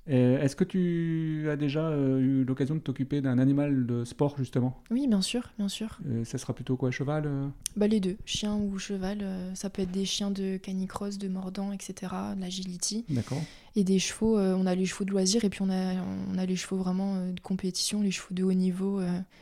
Est-ce 0.07 0.57
que 0.57 0.65
tu 0.65 1.47
as 1.51 1.57
déjà 1.57 1.89
euh, 1.89 2.19
eu 2.19 2.45
l'occasion 2.45 2.75
de 2.75 2.81
t'occuper 2.81 3.21
d'un 3.21 3.39
animal 3.39 3.87
de 3.87 4.05
sport 4.05 4.37
justement? 4.37 4.83
Oui, 4.91 5.07
bien 5.07 5.23
sûr, 5.23 5.53
bien 5.59 5.69
sûr. 5.69 5.99
ça 6.25 6.39
sera 6.39 6.55
plutôt 6.55 6.77
quoi, 6.77 6.91
cheval 6.91 7.25
euh? 7.27 7.47
Bah, 7.77 7.87
Les 7.87 8.01
deux, 8.01 8.17
chien 8.25 8.55
ou 8.57 8.79
cheval. 8.79 9.19
Euh, 9.23 9.55
ça 9.55 9.71
peut 9.71 9.83
être 9.83 9.93
des 9.93 10.05
chiens 10.05 10.31
de 10.31 10.57
canicross, 10.57 11.19
de 11.19 11.29
mordant, 11.29 11.73
etc., 11.73 12.13
de 12.37 12.41
l'agility. 12.41 13.05
D'accord. 13.09 13.43
Et 13.75 13.85
des 13.85 13.99
chevaux, 13.99 14.39
on 14.39 14.67
a 14.67 14.75
les 14.75 14.85
chevaux 14.87 15.05
de 15.05 15.11
loisirs 15.11 15.45
et 15.45 15.49
puis 15.49 15.63
on 15.63 15.71
a, 15.71 15.95
on 16.33 16.39
a 16.39 16.45
les 16.45 16.57
chevaux 16.57 16.77
vraiment 16.77 17.27
de 17.27 17.41
compétition, 17.41 18.03
les 18.03 18.11
chevaux 18.11 18.35
de 18.35 18.43
haut 18.43 18.53
niveau, 18.53 19.01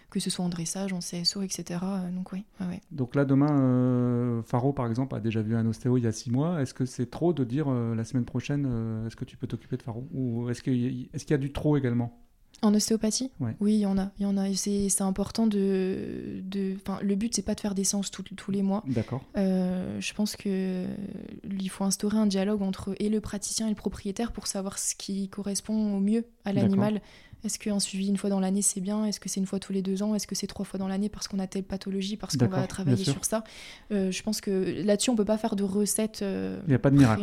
que 0.08 0.20
ce 0.20 0.30
soit 0.30 0.44
en 0.44 0.48
dressage, 0.48 0.92
en 0.92 1.00
CSO, 1.00 1.42
etc. 1.42 1.80
donc 2.12 2.32
oui. 2.32 2.44
Donc 2.92 3.16
là, 3.16 3.24
demain, 3.24 4.42
Faro 4.46 4.72
par 4.72 4.86
exemple 4.86 5.16
a 5.16 5.20
déjà 5.20 5.42
vu 5.42 5.56
un 5.56 5.66
ostéo 5.66 5.96
il 5.96 6.04
y 6.04 6.06
a 6.06 6.12
six 6.12 6.30
mois. 6.30 6.62
Est-ce 6.62 6.74
que 6.74 6.84
c'est 6.84 7.10
trop 7.10 7.32
de 7.32 7.42
dire 7.42 7.68
la 7.70 8.04
semaine 8.04 8.24
prochaine, 8.24 9.04
est-ce 9.06 9.16
que 9.16 9.24
tu 9.24 9.36
peux 9.36 9.48
t'occuper 9.48 9.76
de 9.76 9.82
Faro? 9.82 10.06
Ou 10.12 10.48
est-ce 10.48 10.62
qu'il 10.62 10.76
y, 10.76 11.10
est 11.12 11.30
y, 11.30 11.34
a 11.34 11.38
du 11.38 11.52
trop 11.52 11.76
également? 11.76 12.16
En 12.62 12.74
ostéopathie 12.74 13.30
Oui, 13.60 13.74
il 13.74 13.80
y 13.80 13.86
en 13.86 13.98
a. 13.98 14.10
Il 14.18 14.22
y 14.22 14.26
en 14.26 14.36
a. 14.36 14.52
C'est 14.54 15.02
important 15.02 15.46
de. 15.46 16.40
de 16.44 16.76
le 17.02 17.14
but, 17.14 17.34
c'est 17.34 17.42
pas 17.42 17.54
de 17.54 17.60
faire 17.60 17.74
des 17.74 17.84
séances 17.84 18.10
tous 18.10 18.50
les 18.50 18.62
mois. 18.62 18.82
D'accord. 18.86 19.22
Euh, 19.36 20.00
je 20.00 20.14
pense 20.14 20.36
qu'il 20.36 21.70
faut 21.70 21.84
instaurer 21.84 22.18
un 22.18 22.26
dialogue 22.26 22.62
entre 22.62 22.94
et 22.98 23.08
le 23.08 23.20
praticien 23.20 23.66
et 23.66 23.70
le 23.70 23.76
propriétaire 23.76 24.32
pour 24.32 24.46
savoir 24.46 24.78
ce 24.78 24.94
qui 24.94 25.28
correspond 25.28 25.96
au 25.96 26.00
mieux 26.00 26.24
à 26.44 26.52
l'animal 26.52 27.00
est-ce 27.44 27.58
qu'un 27.58 27.78
suivi 27.80 28.08
une 28.08 28.16
fois 28.16 28.30
dans 28.30 28.40
l'année 28.40 28.62
c'est 28.62 28.80
bien? 28.80 29.06
Est-ce 29.06 29.20
que 29.20 29.28
c'est 29.28 29.40
une 29.40 29.46
fois 29.46 29.58
tous 29.58 29.72
les 29.72 29.82
deux 29.82 30.02
ans? 30.02 30.14
Est-ce 30.14 30.26
que 30.26 30.34
c'est 30.34 30.46
trois 30.46 30.64
fois 30.64 30.78
dans 30.78 30.88
l'année 30.88 31.08
parce 31.08 31.28
qu'on 31.28 31.38
a 31.38 31.46
telle 31.46 31.62
pathologie, 31.62 32.16
parce 32.16 32.36
qu'on 32.36 32.46
va 32.46 32.66
travailler 32.66 33.04
sur 33.04 33.24
ça? 33.24 33.44
Euh, 33.92 34.10
Je 34.10 34.22
pense 34.22 34.40
que 34.40 34.82
là-dessus 34.84 35.10
on 35.10 35.16
peut 35.16 35.24
pas 35.24 35.38
faire 35.38 35.56
de 35.56 35.64
recettes. 35.64 36.20
Euh, 36.22 36.60
il 36.66 36.70
n'y 36.70 36.74
a 36.74 36.78
pas 36.78 36.90
de 36.90 36.96
miracle. 36.96 37.22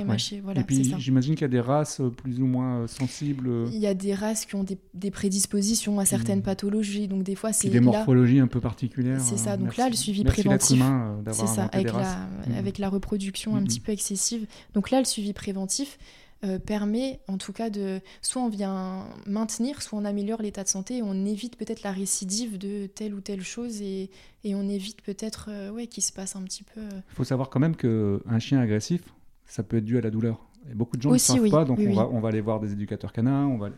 Et 0.56 0.64
puis 0.64 0.96
j'imagine 0.98 1.36
qu'il 1.36 1.44
y 1.44 1.46
a 1.46 1.50
des 1.50 1.60
races 1.60 2.02
euh, 2.02 2.10
plus 2.10 2.40
ou 2.40 2.48
moins 2.48 2.88
sensibles. 2.88 3.68
Il 3.72 3.80
y 3.80 3.88
a 3.88 3.94
des 3.94 4.14
races 4.14 4.46
qui 4.46 4.56
ont 4.56 4.66
des, 4.94 5.12
prédispositions 5.12 6.00
à 6.00 6.06
certaines 6.06 6.42
pathologies, 6.42 7.08
donc 7.08 7.24
des 7.24 7.36
fois 7.36 7.54
c'est 7.54 7.70
des 7.70 7.80
morphologies 7.80 8.40
un 8.40 8.48
peu 8.48 8.60
particulières. 8.60 9.22
C'est 9.22 9.38
ça. 9.38 9.58
Donc 9.58 9.78
là 9.78 9.90
le 9.90 9.96
suivi 9.96 10.24
préventif. 10.24 10.84
C'est 11.32 11.48
ça, 11.48 11.66
avec 11.66 11.92
la, 11.92 12.16
mmh. 12.16 12.58
avec 12.58 12.78
la 12.78 12.90
reproduction 12.90 13.56
un 13.56 13.62
mmh, 13.62 13.64
petit 13.66 13.80
mmh. 13.80 13.84
peu 13.84 13.92
excessive. 13.92 14.48
Donc 14.74 14.92
là 14.92 15.00
le 15.00 15.06
suivi 15.06 15.34
préventif 15.34 15.98
euh, 16.44 16.60
permet 16.60 17.20
en 17.28 17.38
tout 17.38 17.52
cas 17.52 17.72
de 17.72 18.00
soit 18.22 18.42
on 18.44 18.50
vient 18.50 19.08
maintenir, 19.26 19.82
soit 19.82 19.98
on 19.98 20.06
améliore 20.06 20.42
l'état 20.42 20.64
de 20.64 20.68
santé 20.68 20.98
et 20.98 21.02
on 21.02 21.26
évite 21.26 21.56
peut-être 21.56 21.82
la 21.82 21.92
récidive 21.92 22.60
de 22.60 22.86
telle 22.86 23.16
ou 23.16 23.22
telle 23.22 23.42
chose 23.42 23.82
et, 23.82 24.12
et 24.44 24.54
on 24.54 24.70
évite 24.70 25.02
peut-être 25.02 25.50
euh, 25.50 25.72
ouais, 25.72 25.88
qu'il 25.88 26.04
se 26.04 26.12
passe 26.12 26.36
un 26.36 26.44
petit 26.44 26.64
peu. 26.64 26.82
Il 26.82 26.96
euh, 26.96 27.02
faut 27.10 27.24
savoir 27.24 27.50
quand 27.50 27.60
même 27.60 27.76
qu'un 27.76 28.40
chien 28.40 28.60
agressif, 28.60 29.02
ça 29.48 29.64
peut 29.64 29.78
être 29.78 29.86
dû 29.86 29.98
à 29.98 30.02
la 30.02 30.12
douleur. 30.12 30.48
Et 30.70 30.76
beaucoup 30.76 30.98
de 30.98 31.02
gens 31.02 31.12
ne 31.12 31.18
savent 31.18 31.50
pas, 31.50 31.66
donc 31.66 31.80
on, 31.80 31.94
Va, 31.94 32.10
on 32.12 32.20
va 32.20 32.30
aller 32.30 32.42
voir 32.42 32.60
des 32.60 32.74
éducateurs 32.74 33.14
canins. 33.14 33.48
On 33.48 33.58
va... 33.58 33.70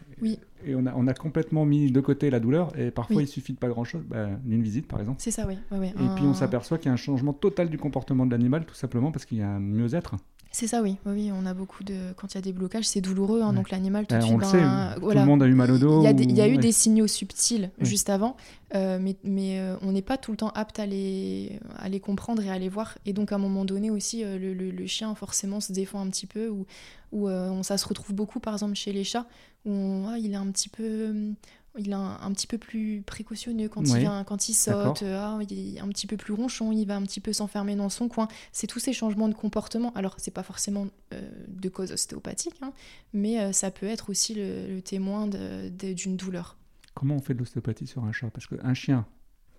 Et 0.65 0.75
on 0.75 0.85
a, 0.85 0.93
on 0.95 1.07
a 1.07 1.13
complètement 1.13 1.63
mis 1.63 1.91
de 1.91 2.01
côté 2.01 2.29
la 2.29 2.39
douleur. 2.39 2.77
Et 2.77 2.91
parfois, 2.91 3.21
il 3.21 3.27
suffit 3.27 3.53
de 3.53 3.59
pas 3.59 3.67
grand-chose, 3.67 4.03
bah, 4.05 4.27
d'une 4.43 4.63
visite 4.63 4.87
par 4.87 4.99
exemple. 4.99 5.21
C'est 5.21 5.31
ça, 5.31 5.47
oui. 5.47 5.55
Et 5.71 6.15
puis 6.15 6.25
on 6.25 6.33
s'aperçoit 6.33 6.77
qu'il 6.77 6.87
y 6.87 6.89
a 6.89 6.93
un 6.93 6.97
changement 6.97 7.31
total 7.31 7.69
du 7.69 7.77
comportement 7.77 8.25
de 8.25 8.31
l'animal, 8.31 8.65
tout 8.65 8.75
simplement 8.75 9.11
parce 9.11 9.25
qu'il 9.25 9.37
y 9.37 9.41
a 9.43 9.49
un 9.49 9.59
mieux-être. 9.59 10.15
C'est 10.51 10.67
ça, 10.67 10.81
oui. 10.81 10.97
oui. 11.05 11.31
On 11.33 11.45
a 11.45 11.53
beaucoup 11.53 11.83
de. 11.83 12.13
Quand 12.15 12.33
il 12.33 12.35
y 12.35 12.37
a 12.39 12.41
des 12.41 12.53
blocages, 12.53 12.85
c'est 12.85 13.01
douloureux. 13.01 13.41
Hein, 13.41 13.53
donc 13.53 13.69
l'animal, 13.69 14.07
tout 14.07 14.15
de 14.15 14.21
suite. 14.21 14.33
On 14.33 14.37
le 14.37 14.45
sait. 14.45 14.63
Tout 14.99 15.09
le 15.09 15.25
monde 15.25 15.43
a 15.43 15.47
eu 15.47 15.53
mal 15.53 15.71
au 15.71 15.77
dos. 15.77 16.01
Il 16.01 16.35
y 16.35 16.41
a, 16.41 16.47
eu 16.47 16.57
des 16.57 16.71
signaux 16.71 17.07
subtils 17.07 17.69
juste 17.79 18.09
avant, 18.09 18.35
euh, 18.75 18.97
mais, 18.99 19.15
mais 19.23 19.59
euh, 19.59 19.75
on 19.81 19.91
n'est 19.91 20.01
pas 20.01 20.17
tout 20.17 20.31
le 20.31 20.37
temps 20.37 20.49
apte 20.49 20.79
à 20.79 20.85
les, 20.85 21.59
à 21.77 21.87
les 21.89 21.99
comprendre 21.99 22.41
et 22.43 22.49
à 22.49 22.57
les 22.57 22.69
voir. 22.69 22.97
Et 23.05 23.13
donc 23.13 23.31
à 23.31 23.35
un 23.35 23.39
moment 23.39 23.65
donné 23.65 23.91
aussi, 23.91 24.23
euh, 24.23 24.37
le, 24.37 24.53
le, 24.53 24.87
chien 24.87 25.13
forcément 25.13 25.59
se 25.59 25.71
défend 25.71 26.01
un 26.01 26.09
petit 26.09 26.25
peu, 26.25 26.49
ou, 26.49 26.65
ou 27.11 27.29
on, 27.29 27.63
ça 27.63 27.77
se 27.77 27.87
retrouve 27.87 28.15
beaucoup 28.15 28.39
par 28.39 28.53
exemple 28.53 28.75
chez 28.75 28.91
les 28.91 29.03
chats, 29.03 29.27
où 29.65 30.05
ah, 30.07 30.17
il 30.17 30.33
est 30.33 30.37
un 30.37 30.49
petit 30.51 30.69
peu 30.69 31.13
il 31.77 31.91
est 31.91 31.93
un, 31.93 32.31
petit 32.33 32.47
peu 32.47 32.57
plus 32.57 33.03
précautionneux 33.05 33.69
quand, 33.69 33.83
il, 33.83 33.97
vient, 33.97 34.23
quand 34.23 34.49
il 34.49 34.53
saute, 34.53 35.03
ah, 35.03 35.37
il 35.49 35.77
est 35.77 35.79
un 35.79 35.87
petit 35.89 36.07
peu 36.07 36.17
plus 36.17 36.33
ronchon, 36.33 36.71
il 36.71 36.85
va 36.85 36.95
un 36.95 37.03
petit 37.03 37.19
peu 37.19 37.33
s'enfermer 37.33 37.75
dans 37.75 37.89
son 37.89 38.07
coin. 38.07 38.27
C'est 38.51 38.67
tous 38.67 38.79
ces 38.79 38.93
changements 38.93 39.29
de 39.29 39.33
comportement. 39.33 39.93
Alors, 39.93 40.15
c'est 40.17 40.33
pas 40.33 40.43
forcément 40.43 40.87
euh, 41.13 41.21
de 41.47 41.69
cause 41.69 41.91
ostéopathique, 41.91 42.55
hein, 42.61 42.71
mais 43.13 43.39
euh, 43.39 43.51
ça 43.51 43.71
peut 43.71 43.85
être 43.85 44.09
aussi 44.09 44.33
le, 44.35 44.79
témoin 44.81 45.27
d'une 45.27 46.17
douleur. 46.17 46.57
Comment 46.95 47.15
on 47.15 47.21
fait 47.21 47.33
de 47.33 47.39
l'ostéopathie 47.39 47.87
sur 47.87 48.03
un 48.03 48.11
chat? 48.11 48.29
Parce 48.29 48.47
qu'un 48.47 48.73
chien, 48.73 49.05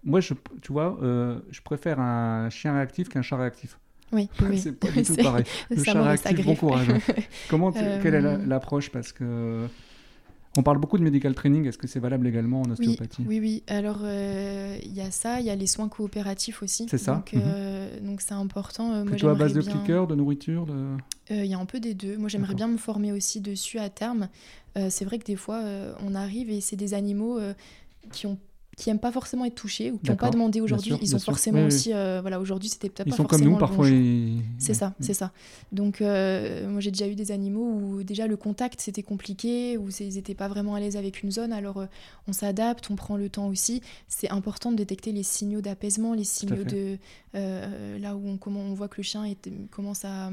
moi, 0.05 0.20
je, 0.20 0.35
tu 0.62 0.73
vois, 0.73 0.99
euh, 1.03 1.40
je 1.51 1.61
préfère 1.61 2.01
un 2.01 2.51
chien 2.51 2.75
réactif 2.75 3.09
qu'un 3.09 3.23
chat 3.23 3.37
réactif. 3.37 3.79
Oui, 4.12 4.29
c'est 4.57 4.73
pas 4.73 4.90
du 4.90 5.03
tout 5.05 5.16
pareil. 5.16 5.44
Le 5.70 5.83
chat 5.83 6.03
réactif, 6.03 6.44
bon 6.44 6.57
courage. 6.57 6.88
Comment 7.49 7.73
quelle 7.73 8.14
est 8.14 8.46
l'approche? 8.46 8.90
Parce 8.90 9.12
que 9.12 9.66
on 10.56 10.62
parle 10.62 10.78
beaucoup 10.78 10.98
de 10.98 11.04
medical 11.04 11.34
training, 11.34 11.66
est-ce 11.66 11.78
que 11.78 11.86
c'est 11.86 12.00
valable 12.00 12.26
également 12.26 12.62
en 12.62 12.70
ostéopathie? 12.70 13.24
Oui, 13.26 13.38
oui, 13.38 13.62
Alors, 13.68 14.00
euh, 14.02 14.76
il 14.82 14.92
y 14.92 15.00
a 15.00 15.12
ça, 15.12 15.38
il 15.38 15.46
y 15.46 15.50
a 15.50 15.54
les 15.54 15.68
soins 15.68 15.88
coopératifs 15.88 16.62
aussi. 16.62 16.86
C'est 16.90 16.98
ça. 16.98 17.14
Donc, 17.14 17.34
euh, 17.34 18.00
mhm. 18.00 18.16
c'est 18.18 18.34
important. 18.34 18.92
Euh, 18.92 19.04
Plutôt 19.04 19.28
à 19.28 19.34
base 19.34 19.52
de 19.52 19.62
cliqueurs, 19.62 20.08
de 20.08 20.16
nourriture 20.16 20.66
Il 21.30 21.46
y 21.46 21.54
a 21.54 21.58
un 21.58 21.66
peu 21.66 21.78
des 21.78 21.94
deux. 21.94 22.16
Moi, 22.16 22.28
j'aimerais 22.28 22.54
bien 22.54 22.66
me 22.66 22.78
former 22.78 23.12
aussi 23.12 23.40
dessus 23.40 23.78
à 23.78 23.90
terme. 23.90 24.28
c'est 24.88 25.04
vrai 25.04 25.18
que 25.18 25.24
des 25.24 25.36
fois, 25.36 25.62
on 26.04 26.14
arrive 26.16 26.50
et 26.50 26.60
c'est 26.60 26.76
des 26.76 26.94
animaux 26.94 27.38
qui 28.12 28.26
ont 28.26 28.38
qui 28.80 28.88
n'aiment 28.88 28.98
pas 28.98 29.12
forcément 29.12 29.44
être 29.44 29.54
touchés 29.54 29.90
ou 29.90 29.98
qui 29.98 30.08
n'ont 30.10 30.16
pas 30.16 30.30
demandé 30.30 30.62
aujourd'hui. 30.62 30.94
Ils 31.02 31.08
sont 31.08 31.18
forcément 31.18 31.66
aussi. 31.66 31.92
Euh, 31.92 32.20
voilà, 32.22 32.40
aujourd'hui, 32.40 32.70
c'était 32.70 32.88
peut-être 32.88 33.10
pas 33.10 33.16
sont 33.16 33.24
forcément. 33.24 33.44
comme 33.44 33.52
nous, 33.52 33.58
parfois. 33.58 33.86
C'est 34.58 34.72
ça, 34.72 34.94
c'est 35.00 35.12
ça. 35.12 35.32
Donc, 35.70 36.00
euh, 36.00 36.66
moi, 36.66 36.80
j'ai 36.80 36.90
déjà 36.90 37.06
eu 37.06 37.14
des 37.14 37.30
animaux 37.30 37.70
où 37.70 38.02
déjà 38.02 38.26
le 38.26 38.38
contact 38.38 38.80
c'était 38.80 39.02
compliqué, 39.02 39.76
où 39.76 39.88
ils 40.00 40.14
n'étaient 40.14 40.34
pas 40.34 40.48
vraiment 40.48 40.74
à 40.74 40.80
l'aise 40.80 40.96
avec 40.96 41.22
une 41.22 41.30
zone. 41.30 41.52
Alors, 41.52 41.76
euh, 41.76 41.86
on 42.26 42.32
s'adapte, 42.32 42.90
on 42.90 42.96
prend 42.96 43.16
le 43.18 43.28
temps 43.28 43.48
aussi. 43.48 43.82
C'est 44.08 44.30
important 44.30 44.72
de 44.72 44.76
détecter 44.76 45.12
les 45.12 45.24
signaux 45.24 45.60
d'apaisement, 45.60 46.14
les 46.14 46.24
signaux 46.24 46.64
de. 46.64 46.96
là 47.34 48.16
où 48.16 48.26
on, 48.26 48.38
comment 48.38 48.60
on 48.60 48.72
voit 48.72 48.88
que 48.88 48.96
le 48.96 49.02
chien 49.02 49.24
est, 49.24 49.50
commence 49.70 50.06
à, 50.06 50.32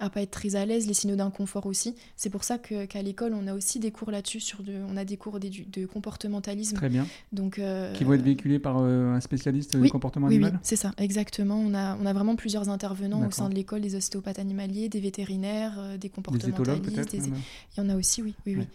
à 0.00 0.10
pas 0.10 0.20
être 0.20 0.32
très 0.32 0.54
à 0.54 0.66
l'aise, 0.66 0.86
les 0.86 0.94
signaux 0.94 1.16
d'inconfort 1.16 1.64
aussi. 1.64 1.94
C'est 2.14 2.30
pour 2.30 2.44
ça 2.44 2.58
qu'à 2.58 3.02
l'école, 3.02 3.32
on 3.32 3.46
a 3.46 3.54
aussi 3.54 3.78
des 3.78 3.90
cours 3.90 4.10
là-dessus. 4.10 4.40
Sur 4.40 4.62
de, 4.62 4.74
on 4.86 4.98
a 4.98 5.06
des 5.06 5.16
cours 5.16 5.40
de, 5.40 5.48
de 5.48 5.86
comportementalisme. 5.86 6.76
Très 6.76 6.90
bien. 6.90 7.06
Donc, 7.32 7.58
qui 7.94 8.04
vont 8.04 8.14
être 8.14 8.22
véhiculés 8.22 8.58
par 8.58 8.78
euh, 8.78 9.14
un 9.14 9.20
spécialiste 9.20 9.76
du 9.76 9.88
comportement 9.90 10.26
animal 10.26 10.52
Oui, 10.52 10.58
c'est 10.62 10.76
ça, 10.76 10.92
exactement. 10.98 11.56
On 11.56 11.74
a, 11.74 11.96
on 12.00 12.06
a 12.06 12.12
vraiment 12.12 12.36
plusieurs 12.36 12.68
intervenants 12.68 13.26
au 13.26 13.30
sein 13.30 13.48
de 13.48 13.54
l'école, 13.54 13.80
des 13.80 13.94
ostéopathes 13.94 14.38
animaliers, 14.38 14.88
des 14.88 15.00
vétérinaires, 15.00 15.74
euh, 15.78 15.96
des 15.96 16.08
comportementalistes. 16.08 17.12
Des 17.12 17.18
Il 17.18 17.32
y 17.78 17.80
en 17.80 17.88
a 17.88 17.96
aussi, 17.96 18.22
oui. 18.22 18.34
oui, 18.46 18.56
oui. 18.58 18.66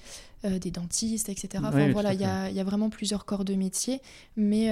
Euh, 0.44 0.58
des 0.58 0.72
dentistes, 0.72 1.30
etc. 1.30 1.64
Enfin, 1.68 1.92
voilà, 1.92 2.14
il 2.14 2.20
y 2.20 2.26
a, 2.26 2.50
y 2.50 2.60
a, 2.60 2.64
vraiment 2.64 2.90
plusieurs 2.90 3.26
corps 3.26 3.46
de 3.46 3.54
métier, 3.54 4.02
mais 4.36 4.72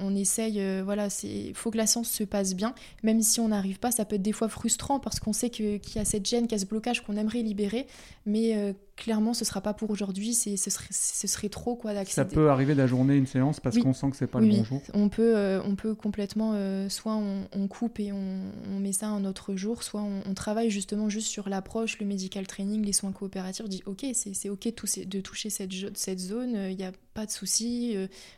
on 0.00 0.14
essaye, 0.14 0.62
voilà, 0.82 1.08
il 1.24 1.54
faut 1.54 1.70
que 1.70 1.76
la 1.76 1.86
science 1.86 2.08
se 2.08 2.22
passe 2.22 2.54
bien, 2.54 2.74
même 3.02 3.22
si 3.22 3.40
on 3.40 3.48
n'arrive 3.48 3.80
pas, 3.80 3.90
ça 3.90 4.04
peut 4.04 4.16
être 4.16 4.22
des 4.22 4.32
fois 4.32 4.48
frustrant 4.48 5.00
parce 5.00 5.18
qu'on 5.18 5.32
sait 5.32 5.50
qu'il 5.50 5.80
y 5.94 5.98
a 5.98 6.04
cette 6.04 6.26
gêne, 6.26 6.44
qu'il 6.44 6.52
y 6.52 6.54
a 6.54 6.58
ce 6.58 6.66
blocage 6.66 7.02
qu'on 7.02 7.16
aimerait 7.16 7.42
libérer, 7.42 7.86
mais 8.24 8.74
clairement, 8.96 9.34
ce 9.34 9.44
sera 9.44 9.60
pas 9.60 9.74
pour 9.74 9.90
aujourd'hui, 9.90 10.34
ce 10.34 10.56
serait, 10.56 10.86
ce 10.90 11.26
serait 11.26 11.48
trop 11.48 11.74
quoi 11.74 11.92
Ça 12.04 12.24
peut 12.24 12.50
arriver 12.50 12.74
d'ajourner 12.74 13.16
une 13.16 13.26
séance 13.26 13.60
parce 13.60 13.78
qu'on 13.78 13.92
sent 13.92 14.10
que 14.10 14.16
c'est 14.16 14.26
pas 14.26 14.40
le 14.40 14.48
bon 14.48 14.64
jour. 14.64 14.80
On 14.94 15.08
peut, 15.08 15.36
euh, 15.36 15.60
on 15.64 15.74
peut 15.74 15.94
complètement, 15.94 16.52
euh, 16.54 16.88
soit 16.88 17.14
on, 17.16 17.68
coupe 17.68 18.00
et 18.00 18.12
on, 18.12 18.78
met 18.80 18.92
ça 18.92 19.08
un 19.08 19.24
autre 19.24 19.54
jour, 19.56 19.82
soit 19.82 20.02
on, 20.02 20.34
travaille 20.34 20.70
justement 20.70 21.08
juste 21.08 21.28
sur 21.28 21.48
l'approche, 21.48 21.98
le 21.98 22.06
medical 22.06 22.46
training, 22.46 22.84
les 22.84 22.92
soins 22.92 23.12
coopératifs. 23.12 23.64
On 23.64 23.68
dit 23.68 23.82
ok, 23.86 24.06
c'est 24.14 24.48
ok 24.52 24.72
de 25.06 25.20
toucher 25.20 25.50
cette, 25.50 25.72
cette 25.96 26.18
zone, 26.18 26.56
il 26.70 26.78
y 26.78 26.84
a 26.84 26.92
pas 27.14 27.26
de 27.26 27.30
souci, 27.30 27.94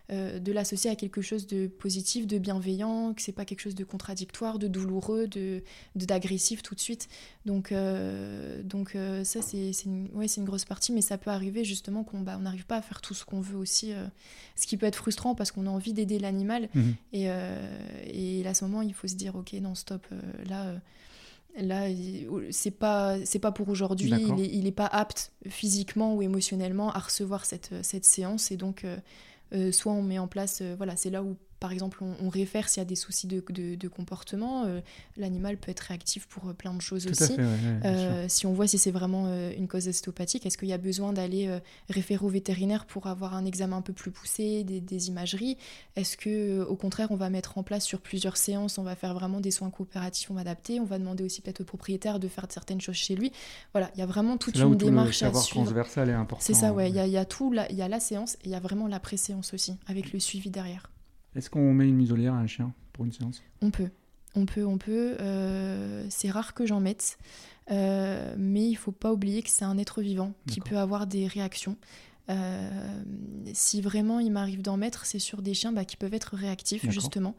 de 0.09 0.53
l'associer 0.53 0.91
à 0.91 0.97
quelque 0.97 1.23
chose 1.23 1.47
de 1.47 1.67
positif, 1.69 2.27
de 2.27 2.39
bienveillant, 2.39 3.15
que 3.15 3.23
c'est 3.23 3.33
pas 3.33 3.45
quelque 3.45 3.61
chose 3.61 3.75
de 3.75 3.85
contradictoire, 3.85 4.59
de 4.59 4.67
douloureux, 4.67 5.29
de 5.29 5.63
d'agressif 5.95 6.63
tout 6.63 6.75
de 6.75 6.81
suite. 6.81 7.09
Donc, 7.47 7.73
donc 8.65 8.97
ça, 9.23 9.43
c'est 9.43 9.71
une, 9.85 10.09
ouais, 10.15 10.27
une 10.27 10.45
grosse 10.45 10.65
partie, 10.65 10.93
mais 10.93 11.03
ça 11.03 11.19
peut 11.19 11.31
arriver 11.31 11.65
justement 11.65 12.03
qu'on 12.03 12.21
bah, 12.21 12.37
n'arrive 12.39 12.67
pas 12.67 12.77
à 12.79 12.83
faire 12.83 13.01
tout 13.01 13.15
ce 13.15 13.25
qu'on 13.25 13.41
veut 13.41 13.59
aussi, 13.59 13.93
ce 14.57 14.67
qui 14.67 14.77
peut 14.77 14.87
être 14.87 14.97
frustrant 14.97 15.35
parce 15.35 15.53
qu'on 15.53 15.67
a 15.67 15.71
envie 15.71 15.93
d'aider 15.93 16.19
l'animal. 16.19 16.69
Mhm. 16.75 16.95
Et, 17.13 17.29
et 18.07 18.47
à 18.47 18.55
ce 18.55 18.65
moment, 18.65 18.83
il 18.83 18.95
faut 18.95 19.07
se 19.07 19.15
dire, 19.15 19.37
ok, 19.37 19.53
non, 19.55 19.75
stop, 19.75 20.07
là 20.47 20.75
Là, 21.57 21.87
c'est 22.51 22.73
pas 22.73 23.17
c'est 23.25 23.39
pas 23.39 23.53
pour 23.53 23.69
aujourd'hui. 23.69 24.11
Il 24.37 24.67
est, 24.67 24.73
pas 24.73 24.87
apte 24.87 25.33
physiquement 25.49 26.15
ou 26.15 26.23
émotionnellement 26.23 26.91
à 26.91 26.99
recevoir 26.99 27.45
cette, 27.45 27.73
cette 27.83 28.05
séance 28.05 28.51
et 28.51 28.57
donc 28.57 28.85
euh, 28.85 28.97
euh, 29.53 29.71
soit 29.71 29.93
on 29.93 30.03
met 30.03 30.19
en 30.19 30.27
place 30.27 30.61
euh, 30.63 30.75
voilà 30.77 30.97
c'est 30.97 31.11
là 31.11 31.23
où 31.23 31.37
par 31.65 31.73
exemple, 31.73 32.05
on, 32.23 32.29
réfère 32.29 32.69
s'il 32.69 32.83
y 32.83 32.85
a 32.85 32.85
des 32.85 32.95
soucis 32.95 33.27
de, 33.27 33.89
comportement. 33.89 34.67
Euh, 34.67 34.83
l'animal 35.17 35.57
peut 35.57 35.71
être 35.71 35.81
réactif 35.81 36.27
pour 36.27 36.51
euh, 36.51 36.53
plein 36.53 36.75
de 36.75 36.83
choses 36.83 37.07
aussi. 37.07 37.37
Euh, 37.87 38.27
si 38.29 38.45
on 38.45 38.53
voit 38.53 38.67
si 38.67 38.77
c'est 38.77 38.91
vraiment 38.91 39.35
une 39.57 39.67
cause 39.67 39.89
ostéopathique, 39.89 40.45
est-ce 40.45 40.59
qu'il 40.59 40.69
y 40.69 40.75
a 40.75 40.79
besoin 40.79 41.15
d'aller 41.15 41.49
référer 41.89 42.23
au 42.23 42.29
vétérinaire 42.29 42.85
pour 42.85 43.07
avoir 43.07 43.35
un 43.35 43.47
examen 43.47 43.79
un 43.79 43.81
peu 43.81 43.95
plus 43.95 44.11
poussé, 44.11 44.63
des, 44.63 45.09
imageries? 45.09 45.57
Est-ce 45.97 46.19
que, 46.19 46.63
au 46.65 46.77
contraire, 46.77 47.09
on 47.13 47.17
va 47.17 47.31
mettre 47.31 47.57
en 47.57 47.63
place 47.63 47.87
sur 47.87 48.03
plusieurs 48.03 48.37
séances, 48.37 48.77
on 48.77 48.83
va 48.83 48.95
faire 48.95 49.15
vraiment 49.15 49.41
des 49.41 49.51
soins 49.51 49.71
coopératifs, 49.71 50.31
on 50.31 50.35
va 50.35 50.43
adapter, 50.43 50.81
on 50.81 50.85
va 50.85 50.99
demander 50.99 51.25
aussi 51.25 51.41
peut-être 51.41 51.63
au 51.63 51.65
propriétaire 51.65 52.21
de 52.21 52.29
faire 52.29 52.45
certaines 52.51 52.83
choses 52.83 52.97
chez 52.97 53.17
lui? 53.17 53.33
Voilà, 53.73 53.91
il 53.95 54.01
y 54.01 54.03
a 54.03 54.07
vraiment 54.07 54.37
toute 54.37 54.59
une 54.59 54.75
démarche 54.75 55.23
le 55.23 55.29
à 55.29 55.33
suivre. 55.33 55.65
transversal 55.65 56.11
est 56.11 56.13
important. 56.13 56.45
C'est 56.45 56.53
ça, 56.53 56.75
ouais. 56.75 56.91
Il 56.91 56.97
y, 56.97 57.17
a 57.17 57.25
tout, 57.25 57.55
il 57.71 57.77
y 57.77 57.81
a 57.81 57.89
la 57.89 58.01
séance 58.01 58.35
et 58.35 58.49
il 58.49 58.51
y 58.51 58.55
a 58.55 58.61
vraiment 58.61 58.87
la 58.87 59.01
pré-séance 59.01 59.55
aussi, 59.55 59.79
avec 59.87 60.13
le 60.13 60.21
suivi 60.21 60.51
derrière. 60.51 60.91
Est-ce 61.35 61.51
qu'on 61.51 61.73
met 61.75 61.89
une 61.89 61.97
muselière 61.97 62.35
à 62.35 62.39
un 62.39 62.47
chien 62.47 62.73
pour 62.93 63.05
une 63.05 63.13
séance? 63.13 63.43
On 63.61 63.71
peut. 63.71 63.91
On 64.37 64.47
peut, 64.47 64.65
on 64.65 64.79
peut. 64.79 65.17
Euh, 65.21 66.07
c'est 66.11 66.31
rare 66.31 66.55
que 66.55 66.67
j'en 66.67 66.81
mette. 66.81 67.19
Euh, 67.71 68.35
mais 68.37 68.69
il 68.69 68.75
faut 68.75 68.93
pas 68.93 69.13
oublier 69.13 69.43
que 69.43 69.51
c'est 69.51 69.65
un 69.65 69.79
être 69.79 70.03
vivant 70.03 70.35
qui 70.47 70.61
peut 70.61 70.77
avoir 70.77 71.07
des 71.07 71.27
réactions. 71.27 71.77
Euh, 72.31 73.03
si 73.53 73.81
vraiment 73.81 74.19
il 74.19 74.33
m'arrive 74.33 74.63
d'en 74.63 74.77
mettre, 74.77 75.07
c'est 75.07 75.19
sur 75.19 75.43
des 75.43 75.55
chiens 75.55 75.73
bah, 75.73 75.85
qui 75.85 75.97
peuvent 75.97 76.15
être 76.15 76.37
réactifs, 76.37 76.89
justement. 76.91 77.35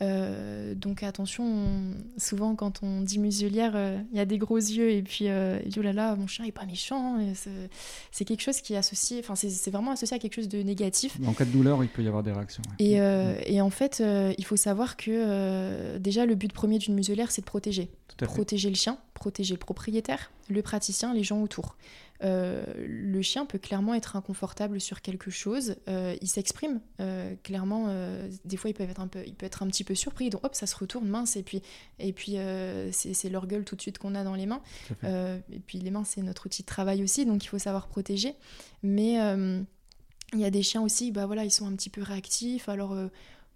Euh, 0.00 0.74
donc 0.74 1.02
attention, 1.02 1.66
souvent 2.16 2.54
quand 2.54 2.82
on 2.82 3.00
dit 3.00 3.18
muselière, 3.18 3.72
euh, 3.74 3.98
il 4.12 4.16
y 4.16 4.20
a 4.20 4.24
des 4.24 4.38
gros 4.38 4.56
yeux 4.56 4.90
et 4.92 5.02
puis 5.02 5.28
euh, 5.28 5.58
oh 5.76 5.82
là 5.82 5.92
là, 5.92 6.14
mon 6.14 6.26
chien 6.26 6.44
est 6.44 6.52
pas 6.52 6.66
méchant. 6.66 7.18
C'est 8.12 8.24
quelque 8.24 8.42
chose 8.42 8.60
qui 8.60 8.74
est 8.74 8.76
associé, 8.76 9.20
enfin 9.20 9.34
c'est 9.34 9.70
vraiment 9.70 9.92
associé 9.92 10.16
à 10.16 10.20
quelque 10.20 10.34
chose 10.34 10.48
de 10.48 10.62
négatif. 10.62 11.18
En 11.26 11.32
cas 11.32 11.44
de 11.44 11.50
douleur, 11.50 11.82
il 11.82 11.88
peut 11.88 12.02
y 12.02 12.08
avoir 12.08 12.22
des 12.22 12.32
réactions. 12.32 12.62
Et, 12.78 12.98
et, 13.46 13.60
en 13.60 13.70
fait, 13.70 14.02
il 14.38 14.44
faut 14.44 14.56
savoir 14.56 14.96
que 14.96 15.98
déjà 15.98 16.26
le 16.26 16.34
but 16.34 16.52
premier 16.52 16.78
d'une 16.78 16.94
muselière, 16.94 17.30
c'est 17.30 17.42
de 17.42 17.46
protéger. 17.46 17.90
Protéger 18.18 18.68
le 18.68 18.74
chien, 18.74 18.98
protéger 19.14 19.54
le 19.54 19.58
propriétaire, 19.58 20.32
le 20.48 20.62
praticien, 20.62 21.14
les 21.14 21.22
gens 21.22 21.40
autour. 21.40 21.76
Euh, 22.22 22.64
le 22.76 23.22
chien 23.22 23.46
peut 23.46 23.58
clairement 23.58 23.94
être 23.94 24.16
inconfortable 24.16 24.80
sur 24.80 25.02
quelque 25.02 25.30
chose. 25.30 25.76
Euh, 25.88 26.16
il 26.20 26.28
s'exprime 26.28 26.80
euh, 27.00 27.34
clairement. 27.42 27.88
des 28.44 28.56
fois, 28.56 28.70
il 28.70 28.74
peut 28.74 28.84
être 28.84 29.00
un 29.00 29.08
peu, 29.08 29.22
il 29.26 29.34
peut 29.34 29.46
être 29.46 29.62
un 29.62 29.66
petit 29.68 29.84
peu 29.84 29.94
surpris. 29.94 30.30
Donc, 30.30 30.44
hop, 30.44 30.54
ça 30.54 30.66
se 30.66 30.76
retourne 30.76 31.08
mince 31.08 31.36
et 31.36 31.42
puis, 31.42 31.62
et 31.98 32.12
puis 32.12 32.36
c'est 32.92 33.28
leur 33.28 33.46
gueule 33.46 33.64
tout 33.64 33.76
de 33.76 33.80
suite 33.80 33.98
qu'on 33.98 34.14
a 34.14 34.24
dans 34.24 34.34
les 34.34 34.46
mains. 34.46 34.62
et 35.02 35.60
puis 35.66 35.78
les 35.78 35.90
mains, 35.90 36.04
c'est 36.04 36.22
notre 36.22 36.46
outil 36.46 36.62
de 36.62 36.66
travail 36.66 37.02
aussi, 37.02 37.26
donc 37.26 37.44
il 37.44 37.48
faut 37.48 37.58
savoir 37.58 37.88
protéger. 37.88 38.34
Mais 38.82 39.14
il 40.34 40.40
y 40.40 40.44
a 40.44 40.50
des 40.50 40.62
chiens 40.62 40.82
aussi, 40.82 41.12
bah 41.12 41.26
voilà, 41.26 41.44
ils 41.44 41.50
sont 41.50 41.66
un 41.66 41.74
petit 41.74 41.90
peu 41.90 42.02
réactifs. 42.02 42.68
Alors 42.68 42.96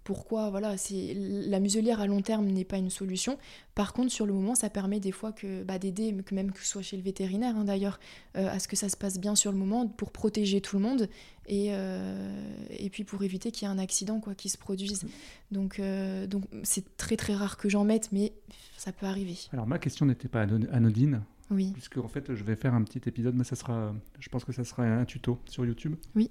pourquoi 0.04 0.50
voilà 0.50 0.76
c'est 0.76 1.14
la 1.16 1.60
muselière 1.60 2.00
à 2.00 2.06
long 2.06 2.22
terme 2.22 2.46
n'est 2.46 2.64
pas 2.64 2.78
une 2.78 2.90
solution. 2.90 3.38
Par 3.74 3.92
contre 3.92 4.10
sur 4.10 4.26
le 4.26 4.32
moment 4.32 4.54
ça 4.54 4.70
permet 4.70 5.00
des 5.00 5.12
fois 5.12 5.32
que 5.32 5.62
bah, 5.62 5.78
d'aider 5.78 6.14
que 6.24 6.34
même 6.34 6.52
que 6.52 6.60
ce 6.60 6.66
soit 6.66 6.82
chez 6.82 6.96
le 6.96 7.02
vétérinaire 7.02 7.56
hein, 7.56 7.64
d'ailleurs 7.64 8.00
euh, 8.36 8.48
à 8.48 8.58
ce 8.58 8.68
que 8.68 8.76
ça 8.76 8.88
se 8.88 8.96
passe 8.96 9.18
bien 9.18 9.34
sur 9.34 9.52
le 9.52 9.58
moment 9.58 9.86
pour 9.86 10.10
protéger 10.10 10.60
tout 10.60 10.76
le 10.76 10.82
monde 10.82 11.08
et, 11.46 11.68
euh, 11.70 12.50
et 12.70 12.90
puis 12.90 13.04
pour 13.04 13.22
éviter 13.22 13.50
qu'il 13.50 13.66
y 13.66 13.70
ait 13.70 13.74
un 13.74 13.78
accident 13.78 14.20
quoi 14.20 14.34
qui 14.34 14.48
se 14.48 14.58
produise. 14.58 15.06
Donc 15.50 15.78
euh, 15.78 16.26
donc 16.26 16.44
c'est 16.64 16.96
très 16.96 17.16
très 17.16 17.34
rare 17.34 17.56
que 17.56 17.68
j'en 17.68 17.84
mette 17.84 18.10
mais 18.12 18.32
ça 18.76 18.92
peut 18.92 19.06
arriver. 19.06 19.36
Alors 19.52 19.66
ma 19.66 19.78
question 19.78 20.06
n'était 20.06 20.28
pas 20.28 20.42
anodine 20.42 21.22
oui. 21.50 21.70
puisque 21.72 21.98
en 21.98 22.08
fait 22.08 22.34
je 22.34 22.42
vais 22.42 22.56
faire 22.56 22.74
un 22.74 22.82
petit 22.82 23.08
épisode 23.08 23.36
mais 23.36 23.44
ça 23.44 23.54
sera 23.56 23.94
je 24.18 24.28
pense 24.28 24.44
que 24.44 24.52
ça 24.52 24.64
sera 24.64 24.82
un 24.82 25.04
tuto 25.04 25.38
sur 25.46 25.64
YouTube 25.64 25.94
oui. 26.16 26.30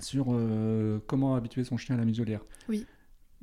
sur 0.00 0.36
comment 1.06 1.36
habituer 1.36 1.62
son 1.62 1.76
chien 1.76 1.94
à 1.94 1.98
la 1.98 2.04
muselière. 2.04 2.40
Oui 2.68 2.86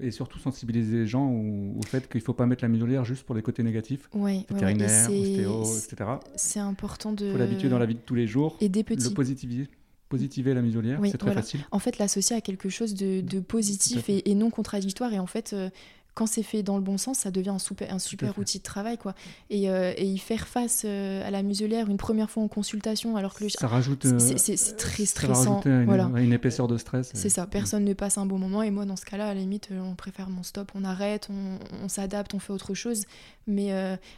et 0.01 0.11
surtout 0.11 0.39
sensibiliser 0.39 0.97
les 0.97 1.07
gens 1.07 1.29
au, 1.29 1.81
fait 1.85 2.09
qu'il 2.09 2.19
ne 2.19 2.23
faut 2.23 2.33
pas 2.33 2.45
mettre 2.45 2.63
la 2.63 2.69
muselière 2.69 3.05
juste 3.05 3.23
pour 3.23 3.35
les 3.35 3.41
côtés 3.41 3.63
négatifs, 3.63 4.09
oui, 4.13 4.45
vétérinaire, 4.49 5.09
ostéo, 5.09 5.63
etc. 5.63 6.11
C'est 6.35 6.59
important 6.59 7.13
de. 7.13 7.25
Il 7.25 7.31
faut 7.31 7.37
l'habituer 7.37 7.69
dans 7.69 7.79
la 7.79 7.85
vie 7.85 7.95
de 7.95 7.99
tous 7.99 8.15
les 8.15 8.27
jours. 8.27 8.57
Et 8.61 8.69
des 8.69 8.83
petits. 8.83 9.09
Le 9.09 9.13
positiver, 9.13 9.67
positiver 10.09 10.53
la 10.53 10.61
muselière, 10.61 10.99
c'est 11.05 11.17
très 11.17 11.33
facile. 11.33 11.61
En 11.71 11.79
fait, 11.79 11.97
l'associer 11.97 12.35
à 12.35 12.41
quelque 12.41 12.69
chose 12.69 12.93
de, 12.93 13.21
de 13.21 13.39
positif 13.39 14.09
et, 14.09 14.35
non 14.35 14.49
contradictoire. 14.49 15.13
Et 15.13 15.19
en 15.19 15.27
fait, 15.27 15.53
euh, 15.53 15.69
quand 16.13 16.25
c'est 16.25 16.43
fait 16.43 16.61
dans 16.61 16.75
le 16.75 16.83
bon 16.83 16.97
sens, 16.97 17.19
ça 17.19 17.31
devient 17.31 17.49
un 17.49 17.59
super, 17.59 17.93
un 17.93 17.99
super 17.99 18.37
outil 18.37 18.57
de 18.57 18.63
travail. 18.63 18.97
Quoi. 18.97 19.15
Et, 19.49 19.69
euh, 19.69 19.93
et 19.95 20.05
y 20.05 20.17
faire 20.17 20.47
face 20.47 20.83
euh, 20.85 21.25
à 21.25 21.31
la 21.31 21.41
muselière 21.41 21.89
une 21.89 21.97
première 21.97 22.29
fois 22.29 22.43
en 22.43 22.47
consultation, 22.47 23.15
alors 23.15 23.33
que 23.33 23.43
le 23.45 23.49
ça 23.49 23.67
rajoute, 23.67 24.05
c'est 24.19 24.53
euh, 24.53 24.77
très 24.77 25.05
stressant. 25.05 25.61
une, 25.65 25.85
voilà. 25.85 26.09
une 26.15 26.33
épaisseur 26.33 26.67
de 26.67 26.77
stress. 26.77 27.11
C'est 27.13 27.29
ça, 27.29 27.47
personne 27.47 27.85
ne 27.85 27.93
passe 27.93 28.17
un 28.17 28.25
bon 28.25 28.37
moment. 28.37 28.61
Et 28.61 28.71
moi, 28.71 28.85
dans 28.85 28.97
ce 28.97 29.05
cas-là, 29.05 29.27
à 29.27 29.33
la 29.33 29.39
limite, 29.39 29.69
on 29.71 29.95
préfère 29.95 30.29
mon 30.29 30.43
stop, 30.43 30.71
on 30.75 30.83
arrête, 30.83 31.29
on, 31.31 31.59
on 31.83 31.87
s'adapte, 31.87 32.33
on 32.33 32.39
fait 32.39 32.53
autre 32.53 32.73
chose. 32.73 33.05
Mais 33.47 33.71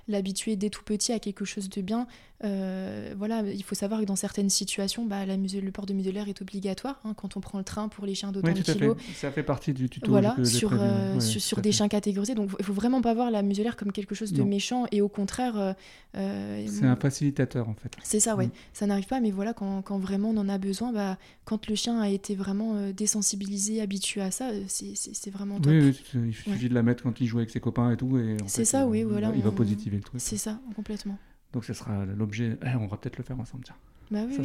l'habituer 0.07 0.55
dès 0.55 0.69
tout 0.69 0.83
petit 0.83 1.13
à 1.13 1.19
quelque 1.19 1.45
chose 1.45 1.69
de 1.69 1.81
bien, 1.81 2.07
voilà, 2.43 3.41
il 3.41 3.63
faut 3.63 3.75
savoir 3.75 4.01
que 4.01 4.05
dans 4.05 4.15
certaines 4.15 4.49
situations, 4.49 5.05
bah, 5.05 5.25
la 5.25 5.37
le 5.37 5.71
port 5.71 5.85
de 5.85 5.93
muselière 5.93 6.29
est 6.29 6.41
obligatoire. 6.41 6.99
Hein, 7.05 7.13
quand 7.15 7.37
on 7.37 7.41
prend 7.41 7.57
le 7.57 7.63
train 7.63 7.87
pour 7.89 8.05
les 8.05 8.15
chiens 8.15 8.31
d'autant 8.31 8.51
de 8.51 8.61
kilos. 8.61 8.97
Ça 9.15 9.31
fait 9.31 9.43
partie 9.43 9.73
du 9.73 9.89
tuto. 9.89 10.11
Voilà, 10.11 10.35
sur, 10.43 10.71
sur, 11.19 11.41
sur 11.41 11.61
des 11.61 11.71
chiens 11.71 11.87
catégorisé 11.87 12.35
Donc 12.35 12.51
il 12.59 12.65
faut 12.65 12.73
vraiment 12.73 13.01
pas 13.01 13.13
voir 13.13 13.31
la 13.31 13.41
muselière 13.41 13.75
comme 13.75 13.91
quelque 13.91 14.15
chose 14.15 14.33
de 14.33 14.43
méchant 14.43 14.85
et 14.91 15.01
au 15.01 15.09
contraire. 15.09 15.57
Euh, 15.57 15.73
euh, 16.15 16.65
c'est 16.67 16.85
un 16.85 16.95
facilitateur 16.95 17.67
en 17.67 17.73
fait. 17.73 17.91
C'est 18.03 18.19
ça, 18.19 18.35
ouais. 18.35 18.47
Mm. 18.47 18.51
Ça 18.73 18.85
n'arrive 18.85 19.07
pas, 19.07 19.19
mais 19.19 19.31
voilà, 19.31 19.53
quand, 19.53 19.81
quand, 19.81 19.97
vraiment 19.97 20.29
on 20.29 20.37
en 20.37 20.49
a 20.49 20.57
besoin, 20.57 20.91
bah, 20.91 21.17
quand 21.45 21.67
le 21.67 21.75
chien 21.75 21.99
a 21.99 22.09
été 22.09 22.35
vraiment 22.35 22.75
euh, 22.75 22.91
désensibilisé, 22.91 23.81
habitué 23.81 24.21
à 24.21 24.31
ça, 24.31 24.51
c'est 24.67 25.31
vraiment 25.31 25.59
top. 25.59 25.71
Oui, 25.71 25.95
il 26.13 26.33
suffit 26.33 26.69
de 26.69 26.73
la 26.73 26.83
mettre 26.83 27.03
quand 27.03 27.19
il 27.19 27.27
joue 27.27 27.39
avec 27.39 27.49
ses 27.49 27.59
copains 27.59 27.91
et 27.91 27.97
tout. 27.97 28.19
C'est 28.47 28.65
ça, 28.65 28.85
oui, 28.85 29.03
voilà. 29.03 29.31
Il 29.35 29.41
va 29.41 29.51
positiver 29.51 29.97
le 29.97 30.03
truc. 30.03 30.21
C'est 30.21 30.37
ça, 30.37 30.59
complètement. 30.75 31.17
Donc 31.53 31.65
ce 31.65 31.73
sera 31.73 32.05
l'objet. 32.05 32.57
Eh, 32.63 32.75
on 32.79 32.87
va 32.87 32.97
peut-être 32.97 33.17
le 33.17 33.23
faire 33.23 33.39
ensemble, 33.39 33.63
tiens. 33.63 33.75
Bah 34.11 34.19
oui, 34.27 34.35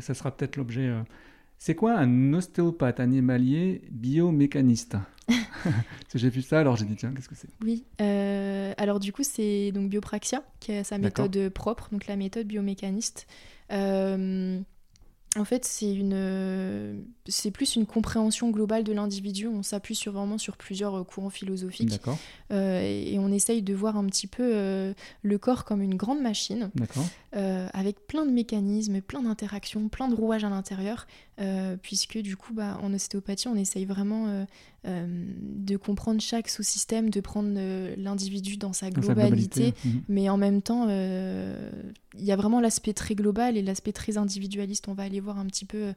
ça, 0.00 0.14
sera 0.14 0.30
peut-être 0.30 0.56
l'objet. 0.56 0.92
C'est 1.58 1.74
quoi 1.74 1.94
un 1.94 2.32
ostéopathe 2.32 3.00
animalier 3.00 3.82
biomécaniste? 3.90 4.96
J'ai 6.14 6.30
vu 6.30 6.42
ça, 6.42 6.60
alors 6.60 6.76
j'ai 6.76 6.84
dit 6.84 6.96
tiens, 6.96 7.12
qu'est-ce 7.14 7.28
que 7.28 7.34
c'est? 7.34 7.48
Oui, 7.62 7.84
euh, 8.00 8.72
alors 8.76 9.00
du 9.00 9.12
coup 9.12 9.22
c'est 9.22 9.72
donc 9.72 9.90
Biopraxia 9.90 10.42
qui 10.58 10.72
a 10.72 10.84
sa 10.84 10.98
méthode 10.98 11.50
propre, 11.50 11.88
donc 11.92 12.06
la 12.06 12.16
méthode 12.16 12.46
biomécaniste. 12.46 13.26
Euh, 13.72 14.60
en 15.36 15.44
fait, 15.44 15.64
c'est 15.64 15.94
une, 15.94 17.04
c'est 17.28 17.52
plus 17.52 17.76
une 17.76 17.86
compréhension 17.86 18.50
globale 18.50 18.82
de 18.82 18.92
l'individu. 18.92 19.46
On 19.46 19.62
s'appuie 19.62 19.94
sur, 19.94 20.12
vraiment 20.12 20.38
sur 20.38 20.56
plusieurs 20.56 20.96
euh, 20.96 21.04
courants 21.04 21.30
philosophiques. 21.30 22.00
Euh, 22.52 22.80
et, 22.82 23.16
on 23.20 23.30
essaye 23.30 23.62
de 23.62 23.72
voir 23.72 23.96
un 23.96 24.06
petit 24.06 24.26
peu 24.26 24.42
euh, 24.42 24.92
le 25.22 25.38
corps 25.38 25.64
comme 25.64 25.82
une 25.82 25.94
grande 25.94 26.20
machine, 26.20 26.70
avec 27.32 28.08
plein 28.08 28.26
de 28.26 28.32
mécanismes, 28.32 29.00
plein 29.00 29.22
d'interactions, 29.22 29.88
plein 29.88 30.08
de 30.08 30.14
rouages 30.16 30.42
à 30.42 30.48
l'intérieur, 30.48 31.06
puisque 31.80 32.18
du 32.18 32.36
coup, 32.36 32.52
bah, 32.52 32.78
en 32.82 32.92
ostéopathie, 32.92 33.46
on 33.46 33.56
essaye 33.56 33.84
vraiment 33.84 34.46
de 34.84 35.76
comprendre 35.76 36.20
chaque 36.20 36.48
sous-système, 36.48 37.10
de 37.10 37.20
prendre 37.20 37.50
l'individu 37.96 38.56
dans 38.56 38.72
sa 38.72 38.90
globalité, 38.90 39.74
mhm. 39.84 40.02
mais 40.08 40.28
en 40.30 40.36
même 40.36 40.62
temps, 40.62 40.88
il 40.88 42.24
y 42.24 42.32
a 42.32 42.36
vraiment 42.36 42.60
l'aspect 42.60 42.92
très 42.92 43.14
global 43.14 43.56
et 43.56 43.62
l'aspect 43.62 43.92
très 43.92 44.16
individualiste. 44.16 44.88
On 44.88 44.94
va 44.94 45.02
aller 45.02 45.20
voir 45.20 45.38
un 45.38 45.46
petit 45.46 45.66
peu 45.66 45.92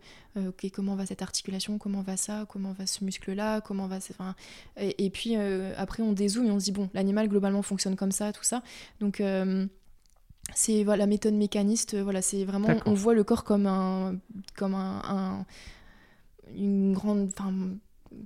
comment 0.74 0.96
va 0.96 1.06
cette 1.06 1.22
articulation, 1.22 1.78
comment 1.78 2.02
va 2.02 2.18
ça, 2.18 2.46
comment 2.50 2.74
va 2.74 2.86
ce 2.86 3.04
muscle-là, 3.06 3.62
comment 3.62 3.88
va... 3.88 3.98
Enfin, 3.98 4.36
et, 4.78 5.06
et 5.06 5.10
puis 5.10 5.36
après, 5.36 6.04
on 6.04 6.12
dézoome 6.12 6.48
et 6.48 6.52
on 6.52 6.60
se 6.60 6.66
dit, 6.66 6.72
bon, 6.72 6.90
l'animal 6.94 7.30
globalement 7.30 7.62
fonctionne 7.62 7.96
comme 7.96 8.12
ça, 8.12 8.34
tout 8.34 8.44
ça. 8.44 8.64
Donc 9.00 9.22
euh, 9.22 9.66
c'est 10.54 10.84
voilà, 10.84 11.04
la 11.04 11.08
méthode 11.08 11.34
mécaniste, 11.34 11.96
voilà, 11.96 12.22
c'est 12.22 12.44
vraiment, 12.44 12.68
on 12.86 12.94
voit 12.94 13.14
le 13.14 13.24
corps 13.24 13.44
comme 13.44 13.66
un, 13.66 14.20
comme 14.56 14.76
un, 14.76 15.46
une 16.56 16.94
grande, 16.94 17.32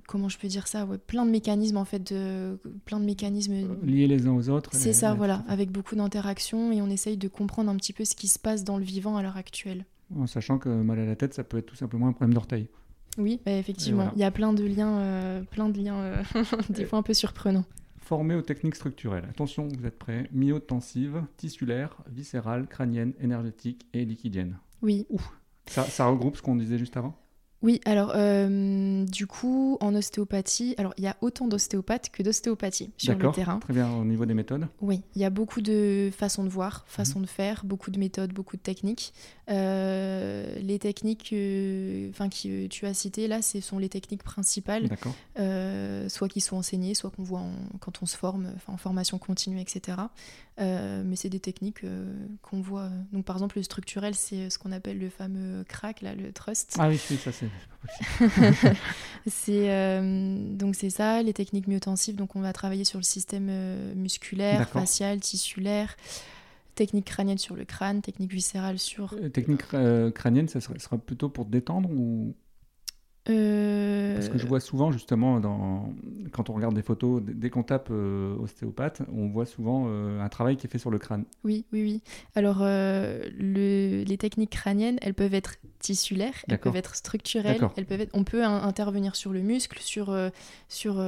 comment 0.06 0.28
je 0.28 0.38
peux 0.38 0.48
dire 0.48 0.66
ça, 0.66 0.86
ouais, 0.86 0.98
plein 0.98 1.24
de 1.24 1.30
mécanismes 1.30 1.76
en 1.76 1.84
fait, 1.84 2.12
de, 2.12 2.58
plein 2.84 3.00
de 3.00 3.04
mécanismes 3.04 3.52
euh, 3.52 3.86
liés 3.86 4.06
les 4.06 4.26
uns 4.26 4.32
aux 4.32 4.48
autres. 4.48 4.70
C'est 4.72 4.92
ça, 4.92 5.14
voilà, 5.14 5.44
avec 5.48 5.70
beaucoup 5.70 5.96
d'interactions 5.96 6.72
et 6.72 6.82
on 6.82 6.88
essaye 6.88 7.16
de 7.16 7.28
comprendre 7.28 7.70
un 7.70 7.76
petit 7.76 7.92
peu 7.92 8.04
ce 8.04 8.14
qui 8.14 8.28
se 8.28 8.38
passe 8.38 8.64
dans 8.64 8.78
le 8.78 8.84
vivant 8.84 9.16
à 9.16 9.22
l'heure 9.22 9.36
actuelle. 9.36 9.84
En 10.16 10.26
sachant 10.26 10.58
que 10.58 10.68
mal 10.68 10.98
à 10.98 11.04
la 11.04 11.16
tête, 11.16 11.34
ça 11.34 11.44
peut 11.44 11.58
être 11.58 11.66
tout 11.66 11.76
simplement 11.76 12.08
un 12.08 12.12
problème 12.12 12.34
d'orteil. 12.34 12.68
Oui, 13.18 13.40
bah, 13.44 13.52
effectivement. 13.52 14.10
Il 14.14 14.20
y 14.20 14.24
a 14.24 14.30
plein 14.30 14.52
de 14.52 14.64
liens, 14.64 15.42
plein 15.50 15.68
de 15.68 15.78
liens 15.78 16.22
des 16.70 16.84
fois 16.84 16.98
un 16.98 17.02
peu 17.02 17.14
surprenants. 17.14 17.64
Formé 17.98 18.34
aux 18.34 18.42
techniques 18.42 18.76
structurelles. 18.76 19.26
Attention, 19.28 19.68
vous 19.68 19.84
êtes 19.84 19.98
prêts. 19.98 20.30
Myotensive, 20.32 21.24
tissulaire, 21.36 21.96
viscérale, 22.10 22.66
crânienne, 22.66 23.12
énergétique 23.20 23.86
et 23.92 24.04
liquidienne. 24.04 24.58
Oui. 24.80 25.06
Ça, 25.66 25.84
ça 25.84 26.06
regroupe 26.06 26.36
ce 26.36 26.42
qu'on 26.42 26.56
disait 26.56 26.78
juste 26.78 26.96
avant? 26.96 27.14
Oui, 27.60 27.80
alors 27.84 28.12
euh, 28.14 29.04
du 29.04 29.26
coup, 29.26 29.78
en 29.80 29.94
ostéopathie, 29.96 30.76
alors 30.78 30.94
il 30.96 31.02
y 31.02 31.08
a 31.08 31.16
autant 31.20 31.48
d'ostéopathes 31.48 32.08
que 32.10 32.22
d'ostéopathie 32.22 32.90
sur 32.96 33.18
le 33.18 33.32
terrain. 33.32 33.58
Très 33.58 33.72
bien, 33.72 33.90
au 33.90 34.04
niveau 34.04 34.26
des 34.26 34.34
méthodes 34.34 34.68
Oui, 34.80 35.02
il 35.16 35.22
y 35.22 35.24
a 35.24 35.30
beaucoup 35.30 35.60
de 35.60 36.10
façons 36.16 36.44
de 36.44 36.48
voir, 36.48 36.84
façons 36.86 37.18
mhm. 37.18 37.24
de 37.24 37.30
faire, 37.30 37.64
beaucoup 37.64 37.90
de 37.90 37.98
méthodes, 37.98 38.32
beaucoup 38.32 38.56
de 38.56 38.62
techniques. 38.62 39.12
Euh, 39.50 40.54
les 40.60 40.78
techniques 40.78 41.30
euh, 41.32 42.10
enfin 42.10 42.28
que 42.28 42.66
tu 42.68 42.86
as 42.86 42.94
citées 42.94 43.26
là, 43.26 43.42
ce 43.42 43.60
sont 43.60 43.78
les 43.78 43.88
techniques 43.88 44.22
principales, 44.22 44.88
soit 46.08 46.28
qui 46.28 46.40
sont 46.40 46.56
enseignées, 46.56 46.94
soit 46.94 47.10
qu'on 47.10 47.24
voit 47.24 47.42
quand 47.80 48.02
on 48.02 48.06
se 48.06 48.16
forme, 48.16 48.52
en 48.68 48.76
formation 48.76 49.18
continue, 49.18 49.60
etc. 49.60 49.98
mais 50.58 51.16
c'est 51.16 51.28
des 51.28 51.40
techniques 51.40 51.80
qu'on 52.42 52.60
voit. 52.60 52.90
Donc 53.12 53.24
par 53.24 53.34
exemple, 53.34 53.58
le 53.58 53.64
structurel, 53.64 54.14
c'est 54.14 54.48
ce 54.48 54.60
qu'on 54.60 54.70
appelle 54.70 55.00
le 55.00 55.10
fameux 55.10 55.64
crack, 55.64 56.02
là, 56.02 56.14
le 56.14 56.32
trust. 56.32 56.76
Ah 56.78 56.88
oui, 56.88 56.98
ça 56.98 57.32
c'est 57.32 57.47
c'est 59.26 59.70
euh, 59.70 60.54
donc 60.54 60.74
c'est 60.74 60.90
ça, 60.90 61.22
les 61.22 61.32
techniques 61.32 61.68
myotensives. 61.68 62.16
Donc 62.16 62.36
on 62.36 62.40
va 62.40 62.52
travailler 62.52 62.84
sur 62.84 62.98
le 62.98 63.04
système 63.04 63.48
euh, 63.50 63.94
musculaire, 63.94 64.68
facial, 64.68 65.20
tissulaire. 65.20 65.96
Technique 66.74 67.06
crânienne 67.06 67.38
sur 67.38 67.56
le 67.56 67.64
crâne, 67.64 68.02
technique 68.02 68.32
viscérale 68.32 68.78
sur. 68.78 69.14
Euh, 69.14 69.28
technique 69.28 69.64
crânienne, 70.14 70.48
ça 70.48 70.60
sera, 70.60 70.78
sera, 70.78 70.98
plutôt 70.98 71.28
pour 71.28 71.44
détendre 71.44 71.90
ou 71.90 72.34
euh, 73.30 74.14
Parce 74.14 74.28
que 74.28 74.38
je 74.38 74.46
vois 74.46 74.60
souvent, 74.60 74.90
justement, 74.90 75.40
dans... 75.40 75.92
quand 76.32 76.50
on 76.50 76.54
regarde 76.54 76.74
des 76.74 76.82
photos, 76.82 77.22
dès 77.22 77.50
qu'on 77.50 77.62
tape 77.62 77.88
euh, 77.90 78.36
ostéopathe, 78.36 79.02
on 79.12 79.28
voit 79.28 79.46
souvent 79.46 79.86
euh, 79.88 80.20
un 80.20 80.28
travail 80.28 80.56
qui 80.56 80.66
est 80.66 80.70
fait 80.70 80.78
sur 80.78 80.90
le 80.90 80.98
crâne. 80.98 81.24
Oui, 81.44 81.64
oui, 81.72 81.82
oui. 81.82 82.02
Alors, 82.34 82.58
le... 82.60 84.04
les 84.04 84.18
techniques 84.18 84.50
crâniennes, 84.50 84.98
elles 85.02 85.14
peuvent 85.14 85.34
être 85.34 85.56
tissulaires, 85.78 86.44
elles 86.48 86.58
peuvent 86.58 86.76
être 86.76 86.94
structurelles, 86.94 87.60
elles 87.76 87.86
peuvent 87.86 88.00
être... 88.00 88.14
on 88.14 88.24
peut 88.24 88.44
intervenir 88.44 89.16
sur 89.16 89.32
le 89.32 89.40
muscle, 89.40 89.78
sur, 89.80 90.16
sur, 90.68 91.02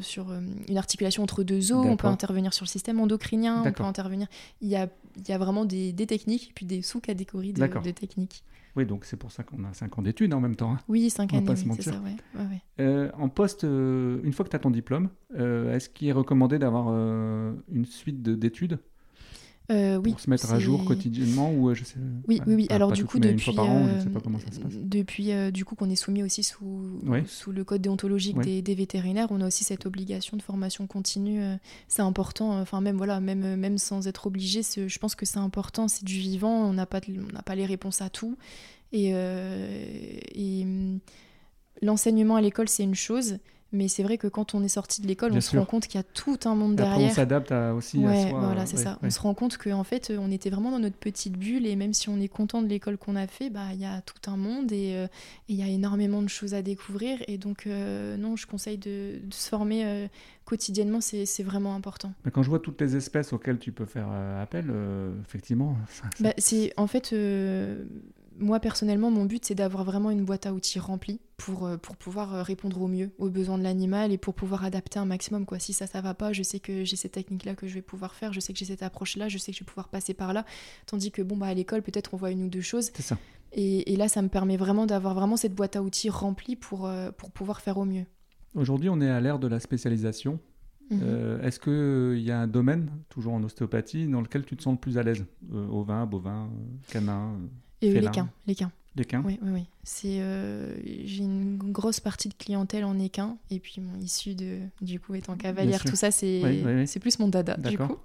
sur 0.00 0.32
une 0.68 0.78
articulation 0.78 1.22
entre 1.22 1.42
deux 1.42 1.72
os, 1.72 1.84
on 1.84 1.96
peut 1.96 2.06
intervenir 2.06 2.54
sur 2.54 2.64
le 2.64 2.70
système 2.70 3.00
endocrinien, 3.00 3.62
on 3.64 3.72
peut 3.72 3.84
intervenir... 3.84 4.28
Il 4.60 4.68
y 4.68 4.76
a, 4.76 4.88
il 5.16 5.28
y 5.28 5.32
a 5.32 5.38
vraiment 5.38 5.64
des, 5.64 5.92
des 5.92 6.06
techniques, 6.06 6.52
puis 6.54 6.66
des 6.66 6.82
sous-catégories 6.82 7.52
de, 7.52 7.66
de 7.66 7.90
techniques. 7.90 8.42
Oui, 8.76 8.86
donc 8.86 9.04
c'est 9.04 9.16
pour 9.16 9.30
ça 9.30 9.42
qu'on 9.42 9.64
a 9.64 9.72
5 9.72 9.98
ans 9.98 10.02
d'études 10.02 10.34
en 10.34 10.40
même 10.40 10.56
temps. 10.56 10.72
Hein. 10.72 10.78
Oui, 10.88 11.08
5 11.08 11.32
années, 11.34 11.46
c'est 11.56 11.82
ça, 11.82 12.00
ouais. 12.00 12.16
Euh, 12.80 13.10
en 13.16 13.28
poste, 13.28 13.64
euh, 13.64 14.20
une 14.24 14.32
fois 14.32 14.44
que 14.44 14.50
tu 14.50 14.56
as 14.56 14.60
ton 14.60 14.70
diplôme, 14.70 15.10
euh, 15.38 15.74
est-ce 15.74 15.88
qu'il 15.88 16.08
est 16.08 16.12
recommandé 16.12 16.58
d'avoir 16.58 16.88
une 16.88 17.84
suite 17.84 18.22
d'études? 18.22 18.78
Euh, 19.70 19.96
oui, 19.96 20.10
pour 20.10 20.20
se 20.20 20.28
mettre 20.28 20.52
à 20.52 20.58
jour 20.58 20.84
quotidiennement 20.84 21.52
ou 21.52 21.72
je 21.74 21.84
sais 21.84 21.96
oui 22.28 22.40
oui 22.46 22.54
oui 22.54 22.66
alors 22.70 22.92
du 22.92 23.04
coup 23.06 23.18
depuis 23.18 23.52
se 23.52 24.78
depuis 24.82 25.32
du 25.52 25.64
coup 25.64 25.74
qu'on 25.74 25.88
est 25.88 25.96
soumis 25.96 26.22
aussi 26.22 26.42
sous 26.42 27.00
sous 27.26 27.50
le 27.50 27.64
code 27.64 27.80
déontologique 27.80 28.38
des, 28.40 28.60
des, 28.60 28.74
vétérinaires 28.74 29.28
on 29.30 29.40
a 29.40 29.46
aussi 29.46 29.64
cette 29.64 29.86
obligation 29.86 30.36
de 30.36 30.42
formation 30.42 30.86
continue 30.86 31.40
c'est 31.88 32.02
important 32.02 32.60
enfin 32.60 32.82
même 32.82 32.96
voilà 32.98 33.20
même 33.20 33.56
même 33.56 33.78
sans 33.78 34.06
être 34.06 34.26
obligé 34.26 34.60
je 34.62 34.98
pense 34.98 35.14
que 35.14 35.24
c'est 35.24 35.38
important 35.38 35.88
c'est 35.88 36.04
du 36.04 36.18
vivant 36.18 36.68
on 36.68 36.74
n'a 36.74 36.86
pas 36.86 37.00
on 37.08 37.32
n'a 37.32 37.42
pas 37.42 37.54
les 37.54 37.66
réponses 37.66 38.02
à 38.02 38.10
tout. 38.10 38.36
Et, 38.92 39.08
et 39.08 40.62
hum, 40.62 41.00
l'enseignement 41.82 42.36
à 42.36 42.40
l'école 42.40 42.68
c'est 42.68 42.84
une 42.84 42.94
chose 42.94 43.38
mais 43.74 43.88
c'est 43.88 44.02
vrai 44.02 44.18
que 44.18 44.26
quand 44.28 44.54
on 44.54 44.62
est 44.62 44.68
sorti 44.68 45.02
de 45.02 45.06
l'école, 45.06 45.32
on 45.32 45.40
se 45.40 45.56
rend 45.56 45.64
compte 45.64 45.86
qu'il 45.86 45.98
y 45.98 46.00
a 46.00 46.06
tout 46.14 46.38
un 46.44 46.54
monde 46.54 46.76
derrière. 46.76 47.10
on 47.10 47.14
s'adapte 47.14 47.52
aussi 47.76 48.04
à 48.04 48.28
soi. 48.28 48.40
Voilà, 48.40 48.66
c'est 48.66 48.76
ça. 48.76 48.98
On 49.02 49.10
se 49.10 49.20
rend 49.20 49.34
compte 49.34 49.58
qu'en 49.58 49.84
fait, 49.84 50.12
on 50.16 50.30
était 50.30 50.50
vraiment 50.50 50.70
dans 50.70 50.78
notre 50.78 50.96
petite 50.96 51.36
bulle 51.36 51.66
et 51.66 51.76
même 51.76 51.92
si 51.92 52.08
on 52.08 52.20
est 52.20 52.28
content 52.28 52.62
de 52.62 52.68
l'école 52.68 52.96
qu'on 52.96 53.16
a 53.16 53.26
fait, 53.26 53.50
bah 53.50 53.72
il 53.72 53.80
y 53.80 53.84
a 53.84 54.00
tout 54.02 54.30
un 54.30 54.36
monde 54.36 54.72
et 54.72 54.94
euh, 54.94 55.06
il 55.48 55.56
y 55.56 55.62
a 55.62 55.68
énormément 55.68 56.22
de 56.22 56.28
choses 56.28 56.54
à 56.54 56.62
découvrir. 56.62 57.18
Et 57.28 57.38
donc, 57.38 57.66
euh, 57.66 58.16
non, 58.16 58.36
je 58.36 58.46
conseille 58.46 58.78
de, 58.78 59.20
se 59.30 59.48
former 59.48 59.84
euh, 59.84 60.06
quotidiennement, 60.44 61.00
c'est 61.00 61.42
vraiment 61.42 61.74
important. 61.74 62.12
Mais 62.24 62.30
quand 62.30 62.42
je 62.42 62.50
vois 62.50 62.58
toutes 62.58 62.80
les 62.80 62.96
espèces 62.96 63.32
auxquelles 63.32 63.58
tu 63.58 63.72
peux 63.72 63.86
faire 63.86 64.08
appel, 64.40 64.72
effectivement. 65.26 65.76
Bah, 66.20 66.32
c'est 66.38 66.72
en 66.76 66.86
fait 66.86 67.14
moi 68.38 68.60
personnellement, 68.60 69.10
mon 69.10 69.24
but 69.24 69.44
c'est 69.44 69.54
d'avoir 69.54 69.84
vraiment 69.84 70.10
une 70.10 70.24
boîte 70.24 70.46
à 70.46 70.52
outils 70.52 70.78
remplie 70.78 71.20
pour, 71.44 71.66
euh, 71.66 71.76
pour 71.76 71.96
pouvoir 71.96 72.34
euh, 72.34 72.42
répondre 72.42 72.80
au 72.80 72.88
mieux 72.88 73.10
aux 73.18 73.28
besoins 73.28 73.58
de 73.58 73.62
l'animal 73.62 74.12
et 74.12 74.18
pour 74.18 74.32
pouvoir 74.32 74.64
adapter 74.64 74.98
un 74.98 75.04
maximum. 75.04 75.44
Quoi. 75.44 75.58
Si 75.58 75.74
ça, 75.74 75.86
ça 75.86 76.00
va 76.00 76.14
pas, 76.14 76.32
je 76.32 76.42
sais 76.42 76.58
que 76.58 76.84
j'ai 76.84 76.96
cette 76.96 77.12
technique-là 77.12 77.54
que 77.54 77.68
je 77.68 77.74
vais 77.74 77.82
pouvoir 77.82 78.14
faire, 78.14 78.32
je 78.32 78.40
sais 78.40 78.54
que 78.54 78.58
j'ai 78.58 78.64
cette 78.64 78.82
approche-là, 78.82 79.28
je 79.28 79.36
sais 79.36 79.52
que 79.52 79.58
je 79.58 79.62
vais 79.62 79.68
pouvoir 79.68 79.88
passer 79.88 80.14
par 80.14 80.32
là. 80.32 80.46
Tandis 80.86 81.10
que 81.10 81.20
bon, 81.20 81.36
bah, 81.36 81.46
à 81.48 81.54
l'école, 81.54 81.82
peut-être 81.82 82.14
on 82.14 82.16
voit 82.16 82.30
une 82.30 82.44
ou 82.44 82.48
deux 82.48 82.62
choses. 82.62 82.90
C'est 82.94 83.02
ça. 83.02 83.18
Et, 83.52 83.94
là, 83.96 84.08
ça 84.08 84.22
me 84.22 84.28
permet 84.28 84.56
vraiment 84.56 84.86
d'avoir 84.86 85.14
vraiment 85.14 85.36
cette 85.36 85.54
boîte 85.54 85.76
à 85.76 85.82
outils 85.82 86.08
remplie 86.08 86.56
pour, 86.56 86.86
euh, 86.86 87.12
pour 87.12 87.30
pouvoir 87.30 87.60
faire 87.60 87.76
au 87.76 87.84
mieux. 87.84 88.06
Aujourd'hui, 88.54 88.88
on 88.88 89.00
est 89.02 89.10
à 89.10 89.20
l'ère 89.20 89.38
de 89.38 89.46
la 89.46 89.60
spécialisation. 89.60 90.40
Mhm. 90.90 91.40
Est-ce 91.42 91.60
qu'il 91.60 92.22
y 92.22 92.30
a 92.30 92.40
un 92.40 92.46
domaine, 92.46 92.90
toujours 93.10 93.34
en 93.34 93.42
ostéopathie, 93.42 94.06
dans 94.06 94.22
lequel 94.22 94.44
tu 94.44 94.56
te 94.56 94.62
sens 94.62 94.72
le 94.74 94.80
plus 94.80 94.98
à 94.98 95.02
l'aise? 95.02 95.24
Ovin, 95.52 96.04
bovin, 96.06 96.50
canin 96.88 97.38
et 97.80 98.00
les 98.00 98.10
quins, 98.10 98.28
les 98.46 98.54
quins. 98.54 98.72
Les 98.96 99.04
quins 99.04 99.22
Oui, 99.24 99.38
oui, 99.42 99.50
oui. 99.52 99.66
C'est, 99.82 100.20
euh, 100.20 100.76
j'ai 100.84 101.24
une 101.24 101.58
grosse 101.58 101.98
partie 101.98 102.28
de 102.28 102.34
clientèle 102.34 102.84
en 102.84 102.98
équin, 102.98 103.36
et 103.50 103.58
puis 103.58 103.80
mon 103.80 103.98
issu 104.00 104.34
de, 104.34 104.60
du 104.80 105.00
coup, 105.00 105.14
étant 105.14 105.36
cavalière, 105.36 105.82
tout 105.82 105.96
ça, 105.96 106.10
c'est, 106.10 106.86
c'est 106.86 107.00
plus 107.00 107.18
mon 107.18 107.28
dada, 107.28 107.56
du 107.56 107.76
coup. 107.76 107.96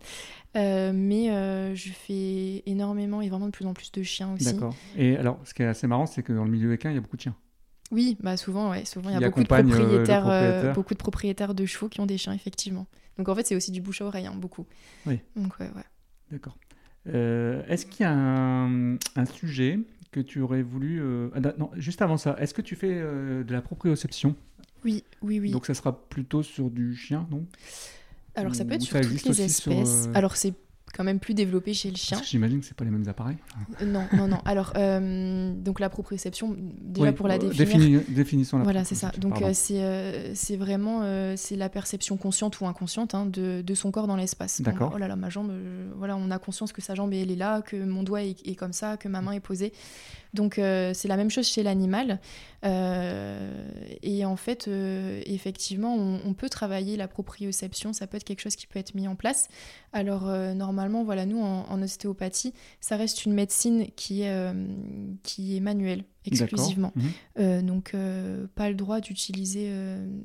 Euh, 0.56 0.92
mais 0.96 1.30
euh, 1.30 1.76
je 1.76 1.90
fais 1.90 2.64
énormément 2.66 3.22
et 3.22 3.30
vraiment 3.30 3.46
de 3.46 3.52
plus 3.52 3.68
en 3.68 3.76
plus 3.76 3.92
de 3.92 4.02
chiens 4.02 4.34
aussi. 4.34 4.52
D'accord. 4.52 4.76
Et 4.98 5.16
alors, 5.16 5.40
ce 5.44 5.54
qui 5.54 5.62
est 5.62 5.68
assez 5.68 5.86
marrant, 5.86 6.08
c'est 6.08 6.24
que 6.24 6.34
dans 6.34 6.44
le 6.44 6.50
milieu 6.50 6.74
équin, 6.74 6.90
il 6.90 6.96
y 6.96 6.98
a 6.98 7.02
beaucoup 7.02 7.18
de 7.18 7.22
chiens. 7.22 7.36
Oui, 7.92 8.18
bah 8.20 8.36
souvent, 8.36 8.72
ouais, 8.72 8.86
souvent 8.86 9.10
il 9.10 9.14
y 9.14 9.24
a 9.24 9.30
beaucoup 9.30 9.44
de 9.44 9.48
propriétaires, 9.48 10.74
beaucoup 10.74 10.94
de 10.94 11.00
propriétaires 11.00 11.54
de 11.54 11.66
chevaux 11.66 11.88
qui 11.88 12.00
ont 12.02 12.08
des 12.08 12.18
chiens, 12.18 12.34
effectivement. 12.34 12.88
Donc 13.18 13.30
en 13.30 13.36
fait, 13.36 13.46
c'est 13.46 13.56
aussi 13.56 13.72
du 13.72 13.82
bouche 13.82 14.02
à 14.02 14.06
oreille, 14.06 14.26
hein, 14.26 14.36
beaucoup. 14.36 14.66
Oui. 15.06 15.20
Donc 15.36 15.60
ouais, 15.60 15.70
ouais. 15.76 15.84
D'accord. 16.32 16.58
Est-ce 17.06 17.86
qu'il 17.86 18.04
y 18.04 18.10
a 18.10 18.12
un, 18.12 18.98
sujet 19.32 19.80
que 20.12 20.20
tu 20.20 20.42
aurais 20.42 20.62
voulu... 20.62 21.02
Euh, 21.02 21.30
ah, 21.36 21.54
non, 21.58 21.70
juste 21.76 22.02
avant 22.02 22.18
ça, 22.18 22.36
est-ce 22.40 22.54
que 22.54 22.62
tu 22.62 22.76
fais 22.76 22.92
euh, 22.94 23.44
de 23.44 23.54
la 23.54 23.62
proprioception? 23.62 24.36
Oui, 24.84 25.04
oui, 25.22 25.40
oui. 25.40 25.52
Donc 25.52 25.66
ça 25.66 25.74
sera 25.74 26.08
plutôt 26.08 26.42
sur 26.44 26.70
du 26.70 26.96
chien, 26.96 27.28
non? 27.30 27.46
Alors 28.36 28.56
ça 28.56 28.64
peut 28.64 28.74
être 28.74 28.82
sur 28.82 29.00
toutes 29.02 29.26
les 29.26 29.42
espèces. 29.42 30.10
Alors 30.14 30.36
c'est 30.36 30.54
quand 30.94 31.04
même 31.04 31.20
plus 31.20 31.34
développé 31.34 31.74
chez 31.74 31.90
le 31.90 31.96
chien. 31.96 32.20
J'imagine 32.24 32.60
que 32.60 32.66
c'est 32.66 32.76
pas 32.76 32.84
les 32.84 32.92
mêmes 32.92 33.08
appareils. 33.08 33.38
Euh, 33.82 33.86
non, 33.86 34.06
non, 34.14 34.28
non. 34.28 34.40
Alors, 34.46 34.74
euh, 34.76 35.54
donc 35.54 35.80
la 35.80 35.90
proprioception, 35.90 36.56
déjà 36.82 37.14
pour 37.14 37.28
la 37.28 37.36
euh, 37.36 37.50
définir. 37.50 38.02
définissons 38.10 38.58
la 38.58 38.64
Voilà, 38.64 38.84
c'est 38.84 38.96
ça. 38.96 39.12
Donc 39.18 39.42
c'est 39.54 40.56
vraiment 40.58 41.36
c'est 41.36 41.56
la 41.56 41.70
perception 41.70 42.18
consciente 42.18 42.60
ou 42.62 42.68
inconsciente 42.68 43.16
hein, 43.16 43.26
de, 43.26 43.62
de, 43.62 43.76
son 43.76 43.92
corps 43.92 44.08
dans 44.08 44.16
l'espace. 44.16 44.62
D'accord. 44.62 44.92
oh 44.96 44.98
là 44.98 45.08
là, 45.08 45.16
ma 45.16 45.30
jambe, 45.30 45.52
voilà, 45.98 46.18
on 46.18 46.32
a 46.32 46.40
conscience 46.40 46.74
que 46.74 46.82
sa 46.82 46.96
jambe 46.96 47.14
elle 47.14 47.32
est 47.32 47.36
là, 47.36 47.62
que 47.62 47.76
mon 47.76 48.04
doigt 48.04 48.24
est, 48.24 48.48
est 48.48 48.56
comme 48.56 48.74
ça, 48.74 48.98
que 48.98 49.08
ma 49.08 49.22
main 49.22 49.32
est 49.34 49.40
posée. 49.40 49.74
Donc 50.34 50.60
euh, 50.60 50.94
c'est 50.94 51.08
la 51.08 51.18
même 51.18 51.30
chose 51.30 51.48
chez 51.48 51.64
l'animal. 51.64 52.20
Euh, 52.66 53.70
et 54.04 54.26
en 54.26 54.36
fait, 54.36 54.68
euh, 54.68 55.22
effectivement, 55.26 55.96
on, 55.96 56.34
peut 56.34 56.50
travailler 56.50 56.98
la 56.98 57.08
proprioception, 57.08 57.94
ça 57.94 58.06
peut 58.08 58.18
être 58.18 58.24
quelque 58.24 58.42
chose 58.42 58.56
qui 58.56 58.68
peut 58.68 58.80
être 58.80 58.96
mis 58.96 59.08
en 59.08 59.16
place. 59.16 59.48
Alors 59.94 60.26
normalement, 60.56 61.04
voilà, 61.04 61.26
nous 61.26 61.42
en, 61.42 61.82
ostéopathie, 61.82 62.54
ça 62.80 62.96
reste 62.98 63.26
une 63.26 63.34
médecine 63.34 63.88
qui 63.96 64.24
qui 65.24 65.58
est 65.58 65.60
manuelle 65.60 66.04
exclusivement. 66.26 66.94
Mhm. 67.38 67.62
donc 67.66 67.96
pas 68.56 68.70
le 68.70 68.76
droit 68.76 69.00
d'utiliser 69.00 69.72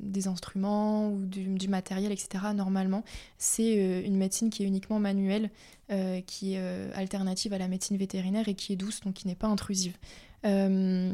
des 0.01 0.27
instruments 0.27 1.09
ou 1.09 1.25
du 1.25 1.67
matériel, 1.67 2.11
etc. 2.11 2.45
Normalement, 2.55 3.03
c'est 3.37 4.03
une 4.05 4.17
médecine 4.17 4.49
qui 4.49 4.63
est 4.63 4.67
uniquement 4.67 4.99
manuelle. 4.99 5.49
Euh, 5.91 6.19
qui 6.21 6.55
est 6.55 6.59
euh, 6.59 6.89
alternative 6.95 7.53
à 7.53 7.59
la 7.59 7.67
médecine 7.67 7.95
vétérinaire 7.95 8.47
et 8.47 8.55
qui 8.55 8.73
est 8.73 8.75
douce, 8.75 9.01
donc 9.01 9.13
qui 9.13 9.27
n'est 9.27 9.35
pas 9.35 9.45
intrusive. 9.45 9.95
Euh, 10.43 11.13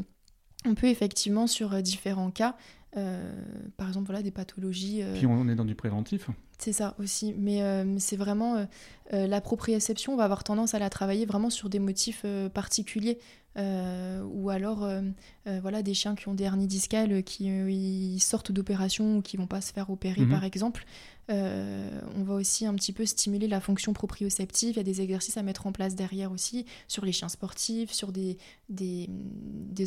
on 0.64 0.74
peut 0.74 0.86
effectivement, 0.86 1.46
sur 1.46 1.82
différents 1.82 2.30
cas, 2.30 2.56
par 2.92 3.88
exemple, 3.88 4.06
voilà, 4.06 4.22
des 4.22 4.30
pathologies. 4.30 5.02
Puis 5.14 5.26
on 5.26 5.48
est 5.48 5.54
dans 5.54 5.64
du 5.64 5.74
préventif. 5.74 6.28
C'est 6.58 6.72
ça 6.72 6.94
aussi, 6.98 7.34
mais 7.36 7.62
c'est 7.98 8.16
vraiment 8.16 8.66
la 9.10 9.40
proprioception. 9.40 10.12
On 10.12 10.16
va 10.16 10.24
avoir 10.24 10.44
tendance 10.44 10.74
à 10.74 10.78
la 10.78 10.90
travailler 10.90 11.26
vraiment 11.26 11.50
sur 11.50 11.68
des 11.68 11.78
motifs 11.78 12.24
particuliers. 12.52 13.18
Euh, 13.58 14.22
ou 14.32 14.48
alors 14.48 14.82
euh, 14.82 15.02
euh, 15.46 15.58
voilà 15.60 15.82
des 15.82 15.92
chiens 15.92 16.14
qui 16.14 16.26
ont 16.28 16.34
des 16.34 16.44
hernies 16.44 16.66
discales 16.66 17.22
qui 17.22 18.18
sortent 18.18 18.50
d'opération 18.50 19.18
ou 19.18 19.22
qui 19.22 19.36
vont 19.36 19.46
pas 19.46 19.60
se 19.60 19.74
faire 19.74 19.90
opérer 19.90 20.22
mhm. 20.22 20.30
par 20.30 20.44
exemple 20.44 20.86
on 21.28 22.24
va 22.24 22.34
aussi 22.34 22.66
un 22.66 22.74
petit 22.74 22.92
peu 22.92 23.06
stimuler 23.06 23.48
la 23.48 23.60
fonction 23.60 23.92
proprioceptive. 23.92 24.70
Il 24.70 24.76
y 24.76 24.80
a 24.80 24.84
des 24.84 25.00
exercices 25.00 25.36
à 25.36 25.42
mettre 25.42 25.66
en 25.66 25.72
place 25.72 25.94
derrière 25.94 26.30
aussi 26.32 26.66
sur 26.88 27.04
les 27.04 27.12
chiens 27.12 27.28
sportifs 27.28 27.92
sur 27.92 28.12
des, 28.12 28.36
des, 28.68 29.08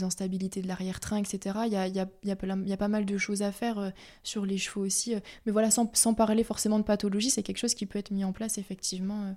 instabilités 0.03 0.61
de 0.61 0.67
l'arrière-train 0.67 1.17
etc 1.17 1.59
il 1.65 1.71
y 1.71 1.77
a, 1.77 1.87
y, 1.87 1.99
a, 1.99 2.07
y 2.23 2.31
a, 2.31 2.77
pas 2.77 2.87
mal 2.87 3.05
de 3.05 3.17
choses 3.17 3.41
à 3.43 3.51
faire 3.51 3.93
sur 4.23 4.45
les 4.45 4.57
chevaux 4.57 4.81
aussi 4.81 5.15
mais 5.45 5.51
voilà 5.51 5.71
sans, 5.71 5.89
sans, 5.93 6.13
parler 6.13 6.43
forcément 6.43 6.79
de 6.79 6.83
pathologie 6.83 7.29
c'est 7.29 7.43
quelque 7.43 7.57
chose 7.57 7.73
qui 7.73 7.85
peut 7.85 7.97
être 7.97 8.11
mis 8.11 8.25
en 8.25 8.33
place 8.33 8.57
effectivement 8.57 9.35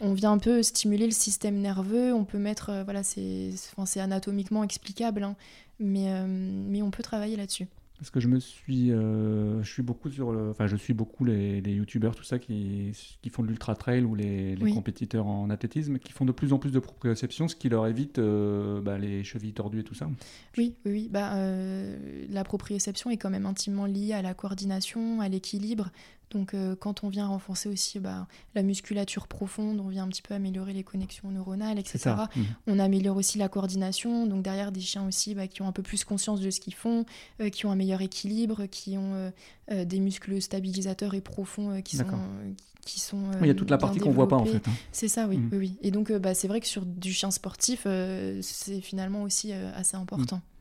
on 0.00 0.14
vient 0.14 0.32
un 0.32 0.38
peu 0.38 0.62
stimuler 0.62 1.06
le 1.06 1.12
système 1.12 1.56
nerveux. 1.60 2.12
On 2.12 2.24
peut 2.24 2.38
mettre 2.38 2.82
voilà 2.84 3.02
c'est 3.02 3.50
c'est 3.84 4.00
anatomiquement 4.00 4.64
explicable, 4.64 5.22
hein, 5.22 5.36
mais, 5.78 6.12
euh, 6.12 6.26
mais 6.28 6.82
on 6.82 6.90
peut 6.90 7.02
travailler 7.02 7.36
là-dessus. 7.36 7.66
Parce 7.98 8.10
que 8.10 8.20
je 8.20 8.28
me 8.28 8.38
suis, 8.38 8.92
euh, 8.92 9.60
je 9.62 9.72
suis 9.72 9.82
beaucoup 9.82 10.08
sur 10.08 10.30
le, 10.30 10.50
enfin 10.50 10.68
je 10.68 10.76
suis 10.76 10.94
beaucoup 10.94 11.24
les, 11.24 11.60
les 11.60 11.72
youtubeurs 11.72 12.14
tout 12.14 12.22
ça 12.22 12.38
qui, 12.38 12.92
qui 13.20 13.28
font 13.28 13.42
de 13.42 13.48
l'ultra 13.48 13.74
trail 13.74 14.04
ou 14.04 14.14
les, 14.14 14.54
les 14.54 14.72
compétiteurs 14.72 15.26
en 15.26 15.50
athlétisme 15.50 15.98
qui 15.98 16.12
font 16.12 16.24
de 16.24 16.30
plus 16.30 16.52
en 16.52 16.58
plus 16.58 16.70
de 16.70 16.78
proprioception, 16.78 17.48
ce 17.48 17.56
qui 17.56 17.68
leur 17.68 17.86
évite 17.88 18.18
euh, 18.20 18.80
bah, 18.80 18.98
les 18.98 19.24
chevilles 19.24 19.52
tordues 19.52 19.80
et 19.80 19.84
tout 19.84 19.94
ça. 19.94 20.08
Oui, 20.56 20.76
oui, 20.84 20.92
oui. 20.92 21.08
Bah, 21.10 21.34
la 22.30 22.44
proprioception 22.44 23.10
est 23.10 23.16
quand 23.16 23.30
même 23.30 23.46
intimement 23.46 23.86
liée 23.86 24.12
à 24.12 24.22
la 24.22 24.34
coordination, 24.34 25.20
à 25.20 25.28
l'équilibre. 25.28 25.90
Donc 26.30 26.52
euh, 26.52 26.76
quand 26.76 27.04
on 27.04 27.08
vient 27.08 27.26
renforcer 27.26 27.68
aussi 27.68 27.98
bah, 27.98 28.26
la 28.54 28.62
musculature 28.62 29.26
profonde, 29.26 29.80
on 29.80 29.88
vient 29.88 30.04
un 30.04 30.08
petit 30.08 30.22
peu 30.22 30.34
améliorer 30.34 30.72
les 30.72 30.84
connexions 30.84 31.30
neuronales, 31.30 31.78
etc. 31.78 32.14
Mmh. 32.34 32.40
On 32.66 32.78
améliore 32.78 33.16
aussi 33.16 33.38
la 33.38 33.48
coordination. 33.48 34.26
Donc 34.26 34.42
derrière 34.42 34.72
des 34.72 34.80
chiens 34.80 35.06
aussi 35.06 35.34
bah, 35.34 35.46
qui 35.46 35.62
ont 35.62 35.68
un 35.68 35.72
peu 35.72 35.82
plus 35.82 36.04
conscience 36.04 36.40
de 36.40 36.50
ce 36.50 36.60
qu'ils 36.60 36.74
font, 36.74 37.06
euh, 37.40 37.48
qui 37.48 37.66
ont 37.66 37.72
un 37.72 37.76
meilleur 37.76 38.02
équilibre, 38.02 38.66
qui 38.66 38.98
ont 38.98 39.30
euh, 39.70 39.84
des 39.84 40.00
muscles 40.00 40.40
stabilisateurs 40.40 41.14
et 41.14 41.20
profonds 41.20 41.80
qui 41.82 41.96
sont 41.96 42.06
qui 42.84 43.00
sont. 43.00 43.32
il 43.42 43.46
y 43.46 43.50
a 43.50 43.54
toute 43.54 43.70
la 43.70 43.76
partie 43.76 43.98
qu'on 43.98 44.12
voit 44.12 44.28
pas 44.28 44.36
en 44.36 44.46
fait. 44.46 44.66
Hein. 44.66 44.72
C'est 44.92 45.08
ça, 45.08 45.26
oui, 45.26 45.36
mmh. 45.36 45.50
oui, 45.52 45.76
Et 45.82 45.90
donc, 45.90 46.10
bah, 46.10 46.32
c'est 46.34 46.48
vrai 46.48 46.60
que 46.60 46.66
sur 46.66 46.86
du 46.86 47.12
chien 47.12 47.30
sportif, 47.30 47.86
c'est 48.40 48.80
finalement 48.80 49.22
aussi 49.22 49.52
assez 49.52 49.96
important. 49.96 50.36
Euh, 50.36 50.57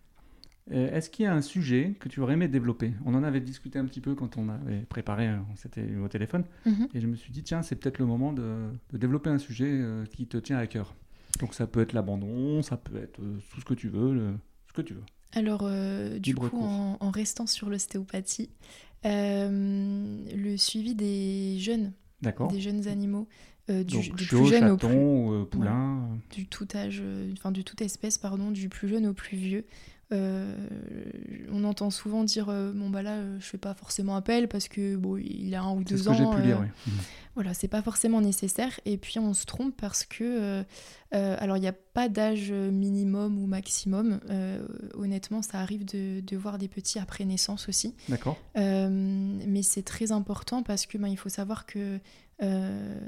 est-ce 0.72 1.10
qu'il 1.10 1.24
y 1.24 1.28
a 1.28 1.34
un 1.34 1.42
sujet 1.42 1.96
que 2.00 2.10
tu 2.10 2.20
aurais 2.20 2.34
aimé 2.34 2.48
développer? 2.48 2.94
On 3.06 3.14
en 3.16 3.24
avait 3.24 3.40
discuté 3.40 3.80
un 3.80 3.86
petit 3.86 4.02
peu 4.02 4.16
quand 4.16 4.38
on 4.38 4.50
avait 4.50 4.82
préparé, 4.82 5.28
euh, 5.28 5.38
on 5.52 5.56
s'était 5.56 5.82
eu 5.82 6.00
au 6.00 6.08
téléphone, 6.08 6.44
mhm. 6.66 6.90
et 6.94 7.00
je 7.00 7.08
me 7.08 7.16
suis 7.16 7.32
dit, 7.32 7.44
tiens, 7.44 7.62
c'est 7.62 7.76
peut-être 7.76 8.00
le 8.00 8.06
moment 8.06 8.34
de, 8.34 8.68
développer 8.94 9.30
un 9.30 9.38
sujet 9.38 9.70
euh, 9.70 10.06
qui 10.06 10.28
te 10.28 10.38
tient 10.38 10.58
à 10.58 10.68
cœur. 10.68 10.96
Donc 11.40 11.54
ça 11.54 11.68
peut 11.68 11.82
être 11.82 11.94
l'abandon, 11.94 12.62
ça 12.62 12.78
peut 12.78 12.98
être 12.98 13.22
tout 13.52 13.62
ce 13.62 13.66
que 13.66 13.74
tu 13.74 13.90
veux, 13.90 14.34
ce 14.68 14.74
que 14.74 14.82
tu 14.82 14.94
veux. 14.94 15.04
Alors, 15.34 15.70
du 16.20 16.34
coup, 16.36 16.50
en, 16.58 17.12
restant 17.12 17.46
sur 17.46 17.70
l'ostéopathie, 17.70 18.50
le 19.04 20.56
suivi 20.58 20.96
des 20.96 21.60
jeunes, 21.60 21.94
des 22.22 22.60
jeunes 22.60 22.88
animaux, 22.88 23.28
du, 23.70 24.10
plus 24.10 24.48
jeune 24.48 24.70
au 24.70 24.78
plus 24.78 25.48
poulain, 25.52 26.18
du 26.32 26.48
tout 26.48 26.68
âge, 26.74 27.04
enfin 27.34 27.52
du 27.52 27.64
toute 27.64 27.82
espèce, 27.82 28.18
pardon, 28.18 28.50
du 28.50 28.68
plus 28.68 28.88
jeune 28.88 29.06
au 29.06 29.14
plus 29.14 29.38
vieux. 29.38 29.66
Euh, 30.14 30.56
on 31.52 31.66
entend 31.66 31.90
souvent 31.90 32.24
dire 32.24 32.48
euh, 32.48 32.72
bon 32.72 32.90
bah 32.90 33.02
là 33.02 33.16
euh, 33.16 33.38
je 33.42 33.46
fais 33.46 33.58
pas 33.58 33.74
forcément 33.74 34.16
appel 34.16 34.48
parce 34.48 34.70
que 34.70 34.96
bon 34.96 35.18
il 35.18 35.54
a 35.54 35.62
un 35.62 35.74
ou 35.74 35.84
deux 35.84 36.08
ans. 36.08 36.14
Ce 36.14 36.20
que 36.20 36.24
j'ai 36.24 36.36
pu 36.38 36.48
lire, 36.48 36.60
oui. 36.62 36.68
Mmh. 36.68 36.98
Voilà, 37.36 37.54
c'est 37.54 37.68
pas 37.68 37.82
forcément 37.82 38.22
nécessaire. 38.22 38.80
Et 38.86 38.98
puis 38.98 39.20
on 39.20 39.34
se 39.34 39.46
trompe 39.46 39.76
parce 39.76 40.06
que 40.06 40.64
alors 41.12 41.58
il 41.58 41.60
n'y 41.60 41.68
a 41.68 41.74
pas 41.74 42.10
d'âge 42.10 42.52
minimum 42.52 43.38
ou 43.38 43.46
maximum. 43.46 44.20
honnêtement, 44.96 45.44
ça 45.44 45.60
arrive 45.60 45.86
de, 45.86 46.22
de, 46.22 46.38
voir 46.38 46.58
des 46.58 46.68
petits 46.68 46.98
après 46.98 47.26
naissance 47.26 47.70
aussi. 47.70 47.94
D'accord. 48.10 48.38
mais 48.56 49.62
c'est 49.62 49.84
très 49.84 50.12
important 50.12 50.64
parce 50.64 50.88
que 50.88 50.98
ben, 50.98 51.10
il 51.10 51.18
faut 51.18 51.30
savoir 51.30 51.68
que 51.68 52.00
euh, 52.44 53.00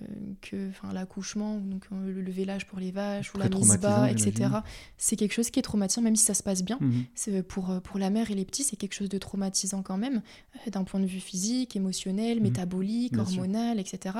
que 0.41 0.71
l'accouchement, 0.91 1.57
donc 1.57 1.85
euh, 1.91 2.11
le 2.11 2.31
vélage 2.31 2.65
pour 2.65 2.79
les 2.79 2.89
vaches 2.89 3.31
ou 3.35 3.37
la 3.37 3.47
mise 3.47 3.77
bas, 3.77 4.09
etc. 4.09 4.49
C'est 4.97 5.15
quelque 5.17 5.33
chose 5.33 5.51
qui 5.51 5.59
est 5.59 5.61
traumatisant, 5.61 6.01
même 6.01 6.15
si 6.15 6.23
ça 6.23 6.33
se 6.33 6.41
passe 6.41 6.63
bien. 6.63 6.79
Mhm. 6.81 7.03
C'est 7.13 7.43
pour, 7.43 7.69
euh, 7.69 7.79
pour 7.79 7.99
la 7.99 8.09
mère 8.09 8.31
et 8.31 8.33
les 8.33 8.43
petits, 8.43 8.63
c'est 8.63 8.75
quelque 8.75 8.95
chose 8.95 9.09
de 9.09 9.19
traumatisant 9.19 9.83
quand 9.83 9.97
même, 9.97 10.23
d'un 10.71 10.83
point 10.83 10.99
de 10.99 11.05
vue 11.05 11.19
physique, 11.19 11.75
émotionnel, 11.75 12.37
mhm. 12.37 12.43
métabolique, 12.43 13.19
hormonal, 13.19 13.79
etc. 13.79 14.15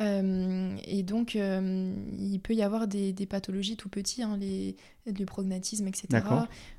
et 0.00 1.02
donc, 1.02 1.34
il 1.34 2.40
peut 2.42 2.54
y 2.54 2.62
avoir 2.62 2.88
des, 2.88 3.12
des 3.12 3.26
pathologies 3.26 3.76
tout 3.76 3.90
petits, 3.90 4.22
hein, 4.22 4.38
les, 4.40 4.74
le 5.06 5.24
prognatisme, 5.26 5.86
etc. 5.86 6.24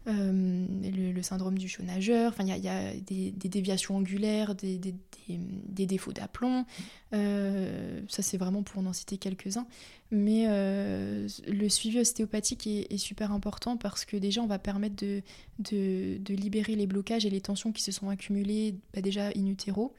Le, 0.05 1.11
le, 1.11 1.21
syndrome 1.21 1.57
du 1.57 1.67
chaud 1.67 1.83
nageur, 1.83 2.31
enfin, 2.31 2.43
il 2.43 2.63
y, 2.63 2.69
a 2.69 2.93
des, 2.93 3.31
des, 3.31 3.49
déviations 3.49 3.97
angulaires, 3.97 4.55
des, 4.55 4.77
des, 4.77 4.95
des 5.27 5.85
défauts 5.85 6.13
d'aplomb. 6.13 6.65
Euh, 7.13 7.66
ça, 8.07 8.21
c'est 8.21 8.37
vraiment 8.37 8.63
pour 8.63 8.85
en 8.85 8.93
citer 8.93 9.17
quelques-uns. 9.17 9.67
Mais 10.11 10.45
euh, 10.47 11.27
le 11.47 11.69
suivi 11.69 11.99
ostéopathique 11.99 12.67
est, 12.67 12.97
super 12.97 13.31
important 13.31 13.77
parce 13.77 14.05
que 14.05 14.17
déjà, 14.17 14.41
on 14.41 14.47
va 14.47 14.59
permettre 14.59 14.95
de, 14.95 15.21
de, 15.59 16.33
libérer 16.33 16.75
les 16.75 16.87
blocages 16.87 17.25
et 17.25 17.29
les 17.29 17.41
tensions 17.41 17.71
qui 17.71 17.83
se 17.83 17.91
sont 17.91 18.09
accumulées 18.09 18.75
bah, 18.93 19.01
déjà 19.01 19.27
in 19.35 19.45
utero. 19.47 19.93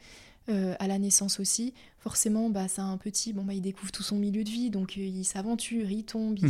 Euh, 0.50 0.74
à 0.78 0.86
la 0.86 0.98
naissance 0.98 1.40
aussi. 1.40 1.74
Forcément, 1.98 2.48
bah, 2.48 2.68
c'est 2.68 2.80
un 2.80 2.96
petit, 2.96 3.34
bon, 3.34 3.44
bah, 3.44 3.52
il 3.52 3.60
découvre 3.60 3.92
tout 3.92 4.02
son 4.02 4.16
milieu 4.16 4.44
de 4.44 4.48
vie, 4.48 4.70
donc 4.70 4.96
il 4.96 5.24
s'aventure, 5.24 5.90
il 5.90 6.04
tombe, 6.04 6.38
il, 6.38 6.48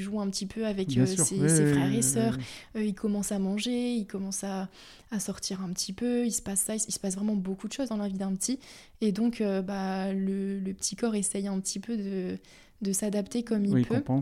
joue 0.00 0.20
un 0.20 0.28
petit 0.30 0.46
peu 0.46 0.66
avec 0.66 0.90
ses, 0.90 1.16
frères 1.16 1.92
et 1.92 2.02
sœurs, 2.02 2.38
il 2.74 2.94
commence 2.94 3.32
à 3.32 3.38
manger, 3.38 3.94
il 3.94 4.06
commence 4.06 4.44
à, 4.44 4.68
à, 5.10 5.20
sortir 5.20 5.62
un 5.62 5.70
petit 5.72 5.92
peu, 5.92 6.26
il 6.26 6.32
se 6.32 6.42
passe 6.42 6.60
ça, 6.60 6.74
il, 6.74 6.80
se 6.80 6.98
passe 6.98 7.14
vraiment 7.14 7.36
beaucoup 7.36 7.68
de 7.68 7.72
choses 7.72 7.88
dans 7.88 7.96
la 7.96 8.08
vie 8.08 8.18
d'un 8.18 8.34
petit. 8.34 8.58
Et 9.00 9.12
donc, 9.12 9.40
euh, 9.40 9.62
bah, 9.62 10.12
le, 10.12 10.60
petit 10.72 10.96
corps 10.96 11.14
essaye 11.14 11.48
un 11.48 11.58
petit 11.60 11.80
peu 11.80 11.96
de, 11.96 12.38
de 12.82 12.92
s'adapter 12.92 13.42
comme 13.42 13.64
il 13.64 13.86
peut. 13.86 13.98
Mm. 13.98 14.20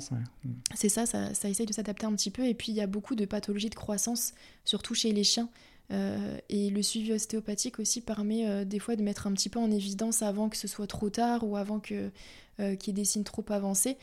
C'est 0.74 0.88
ça, 0.88 1.06
ça, 1.06 1.34
ça, 1.34 1.48
essaye 1.48 1.66
de 1.66 1.72
s'adapter 1.72 2.06
un 2.06 2.14
petit 2.14 2.30
peu. 2.30 2.46
Et 2.46 2.54
puis, 2.54 2.72
il 2.72 2.74
y 2.74 2.80
a 2.80 2.86
beaucoup 2.86 3.14
de 3.14 3.24
pathologies 3.24 3.70
de 3.70 3.74
croissance, 3.74 4.34
surtout 4.64 4.94
chez 4.94 5.12
les 5.12 5.24
chiens. 5.24 5.48
Euh, 5.90 6.36
et 6.50 6.68
le 6.68 6.82
suivi 6.82 7.12
ostéopathique 7.12 7.78
aussi 7.78 8.02
permet 8.02 8.46
euh, 8.46 8.64
des 8.66 8.78
fois 8.78 8.94
de 8.94 9.02
mettre 9.02 9.26
un 9.26 9.32
petit 9.32 9.48
peu 9.48 9.58
en 9.58 9.70
évidence 9.70 10.20
avant 10.20 10.50
que 10.50 10.56
ce 10.58 10.68
soit 10.68 10.86
trop 10.86 11.08
tard 11.08 11.44
ou 11.44 11.56
avant 11.56 11.80
que 11.80 12.10
qu'il 12.80 12.88
y 12.88 12.90
ait 12.90 12.92
des 12.92 13.04
signes 13.04 13.22
trop 13.22 13.44
avancés. 13.50 13.96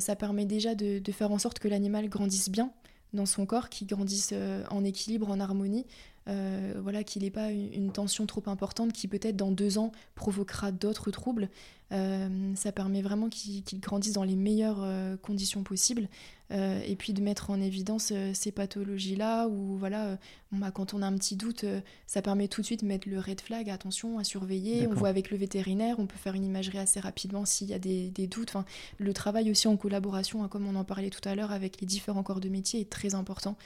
Ça 0.00 0.16
permet 0.16 0.46
déjà 0.46 0.74
de, 0.74 0.98
de, 0.98 1.12
faire 1.12 1.30
en 1.30 1.38
sorte 1.38 1.58
que 1.58 1.68
l'animal 1.68 2.08
grandisse 2.08 2.48
bien 2.48 2.72
dans 3.12 3.26
son 3.26 3.46
corps, 3.46 3.68
qu'il 3.68 3.86
grandisse 3.86 4.34
en 4.70 4.84
équilibre, 4.84 5.30
en 5.30 5.38
harmonie, 5.38 5.86
euh, 6.28 6.74
voilà, 6.82 7.04
qu'il 7.04 7.22
n'ait 7.22 7.30
pas 7.30 7.50
une, 7.50 7.92
tension 7.92 8.26
trop 8.26 8.42
importante 8.46 8.92
qui 8.92 9.06
peut-être 9.06 9.36
dans 9.36 9.52
deux 9.52 9.78
ans 9.78 9.92
provoquera 10.14 10.72
d'autres 10.72 11.10
troubles. 11.10 11.48
Euh, 11.92 12.52
ça 12.56 12.72
permet 12.72 13.00
vraiment 13.00 13.28
qu'il 13.28 13.62
grandisse 13.78 14.14
dans 14.14 14.24
les 14.24 14.34
meilleures 14.34 14.82
euh, 14.82 15.16
conditions 15.16 15.62
possibles 15.62 16.08
et 16.50 16.94
puis 16.94 17.12
de 17.12 17.20
mettre 17.20 17.50
en 17.50 17.60
évidence 17.60 18.12
ces 18.32 18.52
pathologies-là 18.52 19.48
ou 19.48 19.76
voilà, 19.78 20.16
bah, 20.52 20.70
quand 20.70 20.94
on 20.94 21.02
a 21.02 21.06
un 21.08 21.16
petit 21.16 21.34
doute, 21.34 21.64
ça 22.06 22.22
permet 22.22 22.46
tout 22.46 22.60
de 22.60 22.66
suite 22.66 22.82
de 22.82 22.86
mettre 22.86 23.08
le 23.08 23.18
red 23.18 23.40
flag, 23.40 23.68
attention 23.68 24.20
à 24.20 24.22
surveiller. 24.22 24.86
On 24.86 24.94
voit 24.94 25.08
avec 25.08 25.32
le 25.32 25.36
vétérinaire, 25.38 25.96
on 25.98 26.06
peut 26.06 26.16
faire 26.16 26.34
une 26.34 26.44
imagerie 26.44 26.78
assez 26.78 27.00
rapidement 27.00 27.44
s'il 27.46 27.66
y 27.66 27.74
a 27.74 27.80
des, 27.80 28.28
doutes. 28.28 28.50
Enfin, 28.50 28.64
le 28.98 29.12
travail 29.12 29.50
aussi 29.50 29.66
en 29.66 29.76
collaboration, 29.76 30.44
hein, 30.44 30.48
comme 30.48 30.68
on 30.68 30.76
en 30.76 30.84
parlait 30.84 31.10
tout 31.10 31.28
à 31.28 31.34
l'heure, 31.34 31.50
avec 31.50 31.80
les 31.80 31.86
différents 31.88 32.22
corps 32.22 32.38
de 32.38 32.48
métier 32.48 32.78
est 32.78 32.90
très 32.90 33.16
important. 33.16 33.56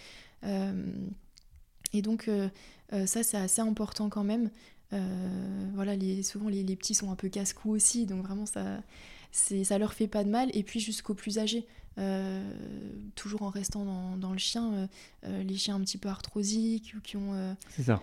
Et 1.92 2.02
donc 2.02 2.28
euh, 2.28 2.48
euh, 2.92 3.06
ça 3.06 3.22
c'est 3.22 3.36
assez 3.36 3.60
important 3.60 4.08
quand 4.08 4.24
même. 4.24 4.50
Euh, 4.92 5.70
voilà, 5.74 5.94
souvent 6.22 6.48
les, 6.48 6.64
les, 6.64 6.76
petits 6.76 6.94
sont 6.94 7.12
un 7.12 7.14
peu 7.14 7.28
casse-cou 7.28 7.70
aussi, 7.70 8.06
donc 8.06 8.24
vraiment 8.24 8.46
ça, 8.46 8.82
ça 9.32 9.78
leur 9.78 9.92
fait 9.92 10.08
pas 10.08 10.24
de 10.24 10.30
mal. 10.30 10.50
Et 10.54 10.62
puis 10.62 10.80
jusqu'aux 10.80 11.14
plus 11.14 11.38
âgés, 11.38 11.66
euh, 11.98 12.40
toujours 13.16 13.42
en 13.42 13.50
restant 13.50 14.16
dans, 14.16 14.32
le 14.32 14.38
chien, 14.38 14.72
euh, 14.72 14.86
euh, 15.26 15.42
les 15.42 15.56
chiens 15.56 15.74
un 15.74 15.80
petit 15.80 15.98
peu 15.98 16.08
arthrosiques 16.08 16.94
ou 16.96 17.00
qui 17.00 17.16
ont. 17.16 17.56
C'est 17.68 17.82
ça. 17.82 18.02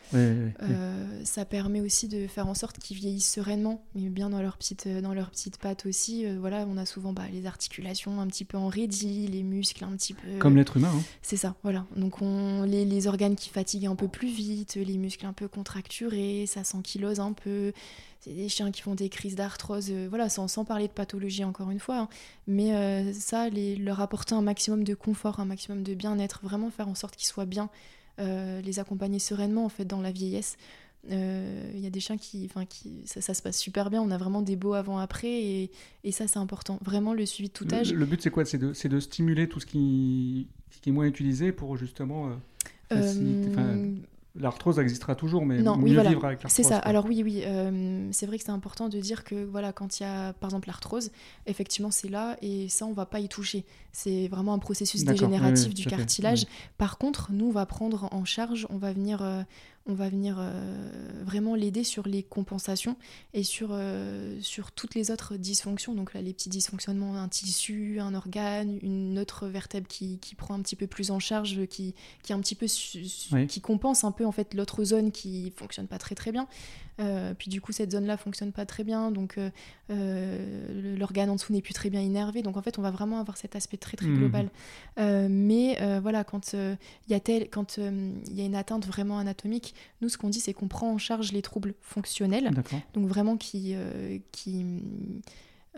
Ça 1.23 1.45
permet 1.45 1.81
aussi 1.81 2.07
de 2.07 2.27
faire 2.27 2.47
en 2.47 2.53
sorte 2.53 2.77
qu'ils 2.79 2.97
vieillissent 2.97 3.31
sereinement, 3.31 3.85
mais 3.95 4.09
bien 4.09 4.29
dans 4.29 4.41
leurs 4.41 4.57
petites, 4.57 4.87
dans 4.87 5.13
leurs 5.13 5.31
petites 5.31 5.57
pattes 5.57 5.85
aussi. 5.85 6.25
voilà, 6.35 6.65
on 6.69 6.77
a 6.77 6.85
souvent 6.85 7.13
bah, 7.13 7.23
les 7.31 7.45
articulations 7.45 8.19
un 8.19 8.27
petit 8.27 8.45
peu 8.45 8.57
enraidies, 8.57 9.27
les 9.27 9.43
muscles 9.43 9.83
un 9.83 9.95
petit 9.95 10.13
peu. 10.13 10.37
Comme 10.39 10.57
l'être 10.57 10.77
humain. 10.77 10.91
Hein. 10.93 11.03
C'est 11.21 11.37
ça, 11.37 11.55
voilà. 11.63 11.85
Donc 11.95 12.21
on, 12.21 12.63
les, 12.63 12.85
les, 12.85 13.07
organes 13.07 13.35
qui 13.35 13.49
fatiguent 13.49 13.87
un 13.87 13.95
peu 13.95 14.07
plus 14.07 14.29
vite, 14.29 14.75
les 14.75 14.97
muscles 14.97 15.25
un 15.25 15.33
peu 15.33 15.47
contracturés, 15.47 16.45
ça 16.45 16.63
s'ankylose 16.63 17.19
un 17.19 17.33
peu 17.33 17.73
c'est 18.19 18.33
des 18.33 18.49
chiens 18.49 18.71
qui 18.71 18.81
font 18.81 18.95
des 18.95 19.09
crises 19.09 19.35
d'arthrose, 19.35 19.87
euh, 19.89 20.07
voilà, 20.09 20.29
sans, 20.29 20.47
sans, 20.47 20.65
parler 20.65 20.87
de 20.87 20.93
pathologie 20.93 21.43
encore 21.43 21.69
une 21.71 21.79
fois. 21.79 21.99
Hein. 21.99 22.09
Mais 22.47 22.73
euh, 22.73 23.13
ça, 23.13 23.49
les, 23.49 23.75
leur 23.75 24.01
apporter 24.01 24.35
un 24.35 24.41
maximum 24.41 24.83
de 24.83 24.95
confort, 24.95 25.39
un 25.39 25.45
maximum 25.45 25.83
de 25.83 25.93
bien-être, 25.93 26.39
vraiment 26.43 26.69
faire 26.69 26.87
en 26.87 26.95
sorte 26.95 27.15
qu'ils 27.15 27.27
soient 27.27 27.45
bien, 27.45 27.69
euh, 28.19 28.61
les 28.61 28.79
accompagner 28.79 29.19
sereinement 29.19 29.65
en 29.65 29.69
fait 29.69 29.85
dans 29.85 30.01
la 30.01 30.11
vieillesse. 30.11 30.57
Il 31.09 31.79
y 31.79 31.87
a 31.87 31.89
des 31.89 32.01
chiens 32.01 32.17
qui, 32.17 32.45
enfin, 32.49 32.65
qui 32.65 33.03
ça, 33.05 33.21
ça, 33.21 33.33
se 33.33 33.41
passe 33.41 33.57
super 33.57 33.89
bien. 33.89 34.01
On 34.01 34.11
a 34.11 34.17
vraiment 34.17 34.41
des 34.41 34.57
beaux 34.57 34.73
avant-après 34.73 35.31
et, 35.31 35.71
et, 36.03 36.11
ça, 36.11 36.27
c'est 36.27 36.39
important. 36.39 36.79
Vraiment, 36.83 37.13
le 37.13 37.25
suivi 37.25 37.47
de 37.47 37.53
tout 37.53 37.65
âge. 37.71 37.93
Le, 37.93 38.05
but, 38.05 38.21
c'est 38.21 38.29
quoi? 38.29 38.43
C'est 38.43 38.57
de, 38.57 38.73
de, 38.73 38.99
stimuler 38.99 39.47
tout 39.47 39.61
ce 39.61 39.65
qui, 39.65 40.47
qui, 40.81 40.89
est 40.89 40.91
moins 40.91 41.05
utilisé 41.05 41.53
pour 41.53 41.77
justement 41.77 42.37
l'arthrose 44.39 44.79
existera 44.79 45.15
toujours, 45.15 45.45
mais 45.45 45.61
non, 45.61 45.77
mieux 45.77 45.93
voilà. 45.93 46.09
vivre 46.09 46.25
avec 46.25 46.43
l'arthrose. 46.43 46.65
C'est 46.65 46.69
ça. 46.69 46.77
Alors 46.79 47.05
oui, 47.05 47.21
oui, 47.23 47.43
euh, 47.45 48.07
c'est 48.11 48.25
vrai 48.25 48.37
que 48.37 48.43
c'est 48.43 48.51
important 48.51 48.89
de 48.89 48.99
dire 48.99 49.23
que 49.23 49.45
voilà, 49.45 49.71
quand 49.73 49.99
il 49.99 50.03
y 50.03 50.05
a 50.05 50.33
par 50.33 50.49
exemple 50.49 50.67
l'arthrose, 50.67 51.11
effectivement 51.45 51.91
c'est 51.91 52.09
là 52.09 52.37
et 52.41 52.69
ça 52.69 52.85
on 52.85 52.93
va 52.93 53.05
pas 53.05 53.19
y 53.19 53.27
toucher. 53.27 53.65
C'est 53.91 54.27
vraiment 54.27 54.53
un 54.53 54.59
processus 54.59 55.03
dégénératif 55.03 55.73
du 55.73 55.85
cartilage. 55.85 56.45
Par 56.77 56.97
contre, 56.97 57.31
nous 57.31 57.47
on 57.47 57.51
va 57.51 57.65
prendre 57.65 58.09
en 58.11 58.25
charge, 58.25 58.67
on 58.69 58.77
va 58.77 58.93
venir, 58.93 59.21
euh, 59.21 59.41
on 59.87 59.93
va 59.93 60.09
venir 60.09 60.37
euh, 60.39 61.23
vraiment 61.23 61.55
l'aider 61.55 61.83
sur 61.83 62.07
les 62.07 62.21
compensations 62.21 62.97
et 63.33 63.43
sur, 63.43 63.69
euh, 63.71 64.37
sur 64.41 64.71
toutes 64.71 64.95
les 64.95 65.11
autres 65.11 65.37
dysfonctions. 65.37 65.93
Donc 65.95 66.13
là, 66.13 66.21
les 66.21 66.33
petits 66.33 66.49
dysfonctionnements, 66.49 67.15
un 67.15 67.29
tissu, 67.29 67.99
un 67.99 68.13
organe, 68.13 68.77
une 68.81 69.17
autre 69.17 69.47
vertèbre 69.47 69.87
qui, 69.87 70.19
qui 70.19 70.35
prend 70.35 70.55
un 70.55 70.61
petit 70.61 70.75
peu 70.75 70.87
plus 70.87 71.09
en 71.11 71.19
charge, 71.19 71.65
qui, 71.67 71.95
qui 72.21 72.33
un 72.33 72.39
petit 72.39 72.55
peu 72.55 72.67
qui 72.67 73.61
compense 73.61 74.03
un 74.03 74.11
peu 74.11 74.25
en 74.25 74.31
fait 74.31 74.53
l'autre 74.53 74.83
zone 74.83 75.11
qui 75.11 75.51
fonctionne 75.55 75.87
pas 75.87 75.97
très 75.97 76.15
très 76.15 76.31
bien. 76.31 76.47
Euh, 76.99 77.33
puis 77.37 77.49
du 77.49 77.61
coup, 77.61 77.71
cette 77.71 77.91
zone-là 77.91 78.17
fonctionne 78.17 78.51
pas 78.51 78.65
très 78.65 78.83
bien, 78.83 79.11
donc 79.11 79.39
l'organe 79.89 81.29
en 81.29 81.35
dessous 81.35 81.53
n'est 81.53 81.61
plus 81.61 81.73
très 81.73 81.89
bien 81.89 82.01
innervé. 82.01 82.41
Donc 82.41 82.57
en 82.57 82.61
fait, 82.61 82.79
on 82.79 82.81
va 82.81 82.91
vraiment 82.91 83.19
avoir 83.19 83.37
cet 83.37 83.55
aspect 83.55 83.77
très 83.77 83.97
très 83.97 84.07
mmh. 84.07 84.17
global. 84.17 84.49
mais 84.97 85.77
voilà, 86.01 86.23
quand 86.23 86.53
il 86.53 86.77
y 87.11 87.13
a 87.13 87.19
tel, 87.19 87.49
quand 87.49 87.77
il 87.77 88.35
y 88.35 88.41
a 88.41 88.45
une 88.45 88.55
atteinte 88.55 88.85
vraiment 88.85 89.19
anatomique, 89.19 89.75
nous, 90.01 90.09
ce 90.09 90.17
qu'on 90.17 90.29
dit, 90.29 90.39
c'est 90.39 90.53
qu'on 90.53 90.67
prend 90.67 90.91
en 90.91 90.97
charge 90.97 91.31
les 91.31 91.41
troubles 91.41 91.73
fonctionnels, 91.81 92.51
donc 92.93 93.07
vraiment 93.07 93.37
qui, 93.37 93.73
euh, 93.75 94.19
qui 94.31 94.65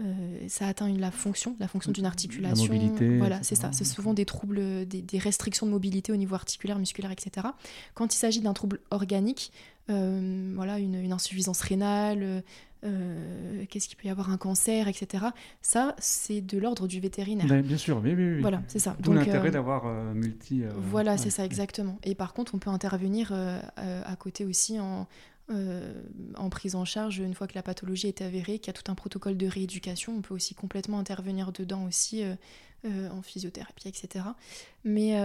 euh, 0.01 0.47
ça 0.47 0.67
atteint 0.67 0.89
la 0.89 1.11
fonction, 1.11 1.55
la 1.59 1.67
fonction 1.67 1.91
d'une 1.91 2.05
articulation. 2.05 2.73
La 2.73 2.79
mobilité. 2.79 3.17
Voilà, 3.17 3.43
c'est 3.43 3.55
ça. 3.55 3.71
C'est 3.71 3.85
souvent 3.85 4.13
des 4.13 4.25
troubles, 4.25 4.85
des, 4.87 5.17
restrictions 5.17 5.65
de 5.65 5.71
mobilité 5.71 6.11
au 6.11 6.15
niveau 6.15 6.35
articulaire, 6.35 6.79
musculaire, 6.79 7.11
etc. 7.11 7.47
Quand 7.93 8.13
il 8.13 8.17
s'agit 8.17 8.41
d'un 8.41 8.53
trouble 8.53 8.79
organique, 8.91 9.51
euh, 9.89 10.51
voilà, 10.55 10.79
une, 10.79 10.95
une, 10.95 11.13
insuffisance 11.13 11.61
rénale, 11.61 12.43
euh, 12.85 13.65
qu'est-ce 13.69 13.89
qu'il 13.89 13.97
peut 13.97 14.07
y 14.07 14.11
avoir 14.11 14.29
un 14.29 14.37
cancer, 14.37 14.87
etc. 14.87 15.25
Ça, 15.61 15.95
c'est 15.99 16.39
de 16.39 16.57
l'ordre 16.57 16.87
du 16.87 16.99
vétérinaire. 17.01 17.47
Ben, 17.47 17.61
bien 17.61 17.77
sûr, 17.77 17.99
oui, 18.01 18.13
oui, 18.13 18.39
Voilà, 18.39 18.61
c'est 18.67 18.79
ça. 18.79 18.95
D'où 18.99 19.11
l'intérêt 19.11 19.49
euh, 19.49 19.51
d'avoir 19.51 19.85
euh, 19.85 20.13
multi. 20.13 20.63
voilà, 20.77 21.17
c'est 21.17 21.29
ça, 21.29 21.43
exactement. 21.43 21.99
Et 22.03 22.15
par 22.15 22.33
contre, 22.33 22.55
on 22.55 22.59
peut 22.59 22.69
intervenir 22.69 23.33
à 23.33 24.15
côté 24.15 24.45
aussi 24.45 24.79
en, 24.79 25.07
en 25.49 26.49
prise 26.49 26.75
en 26.75 26.85
charge 26.85 27.19
une 27.19 27.33
fois 27.33 27.47
que 27.47 27.55
la 27.55 27.63
pathologie 27.63 28.07
est 28.07 28.21
avérée, 28.21 28.59
qu'il 28.59 28.67
y 28.67 28.77
a 28.77 28.81
tout 28.81 28.89
un 28.89 28.95
protocole 28.95 29.35
de 29.35 29.47
rééducation. 29.47 30.15
On 30.17 30.21
peut 30.21 30.33
aussi 30.33 30.55
complètement 30.55 30.99
intervenir 30.99 31.51
dedans 31.51 31.83
aussi 31.85 32.23
en 32.85 33.21
physiothérapie, 33.21 33.89
etc. 33.89 34.25
Mais, 34.85 35.17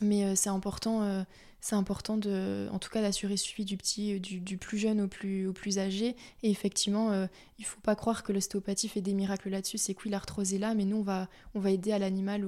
mais 0.00 0.36
c'est 0.36 0.50
important 0.50 1.24
c'est 1.60 1.74
important 1.74 2.16
de, 2.16 2.68
en 2.70 2.78
tout 2.78 2.88
cas 2.88 3.02
d'assurer 3.02 3.36
suivi 3.36 3.64
du 3.64 3.76
petit, 3.76 4.14
euh, 4.14 4.18
du, 4.20 4.38
du, 4.40 4.56
plus 4.58 4.78
jeune 4.78 5.00
au 5.00 5.08
plus, 5.08 5.46
au 5.48 5.52
plus 5.52 5.78
âgé. 5.78 6.14
Et 6.42 6.50
effectivement, 6.50 7.10
euh, 7.10 7.26
il 7.58 7.64
faut 7.64 7.80
pas 7.80 7.96
croire 7.96 8.22
que 8.22 8.32
l'ostéopathie 8.32 8.88
fait 8.88 9.00
des 9.00 9.12
miracles 9.12 9.48
là-dessus. 9.48 9.78
C'est 9.78 9.94
que 9.94 10.02
oui, 10.04 10.10
l'arthrose 10.10 10.54
est 10.54 10.58
là, 10.58 10.74
mais 10.74 10.84
nous, 10.84 10.98
on 10.98 11.02
va, 11.02 11.28
on 11.54 11.60
va 11.60 11.70
aider 11.70 11.92
à 11.92 11.98
l'animal 11.98 12.46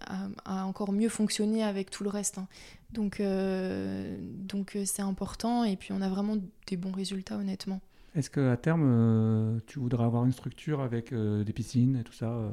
à, 0.00 0.28
à, 0.44 0.66
encore 0.66 0.92
mieux 0.92 1.08
fonctionner 1.08 1.62
avec 1.62 1.90
tout 1.90 2.02
le 2.02 2.10
reste. 2.10 2.38
Hein. 2.38 2.48
Donc, 2.90 3.20
euh, 3.20 4.16
donc 4.20 4.74
euh, 4.74 4.82
c'est 4.84 5.02
important. 5.02 5.62
Et 5.62 5.76
puis, 5.76 5.92
on 5.92 6.00
a 6.00 6.08
vraiment 6.08 6.36
des 6.66 6.76
bons 6.76 6.92
résultats, 6.92 7.36
honnêtement. 7.36 7.80
Est-ce 8.16 8.30
qu'à 8.30 8.56
terme, 8.56 9.60
tu 9.66 9.78
voudrais 9.78 10.04
avoir 10.04 10.24
une 10.24 10.32
structure 10.32 10.80
avec 10.80 11.14
des 11.14 11.52
piscines 11.52 11.96
et 11.96 12.02
tout 12.02 12.14
ça 12.14 12.52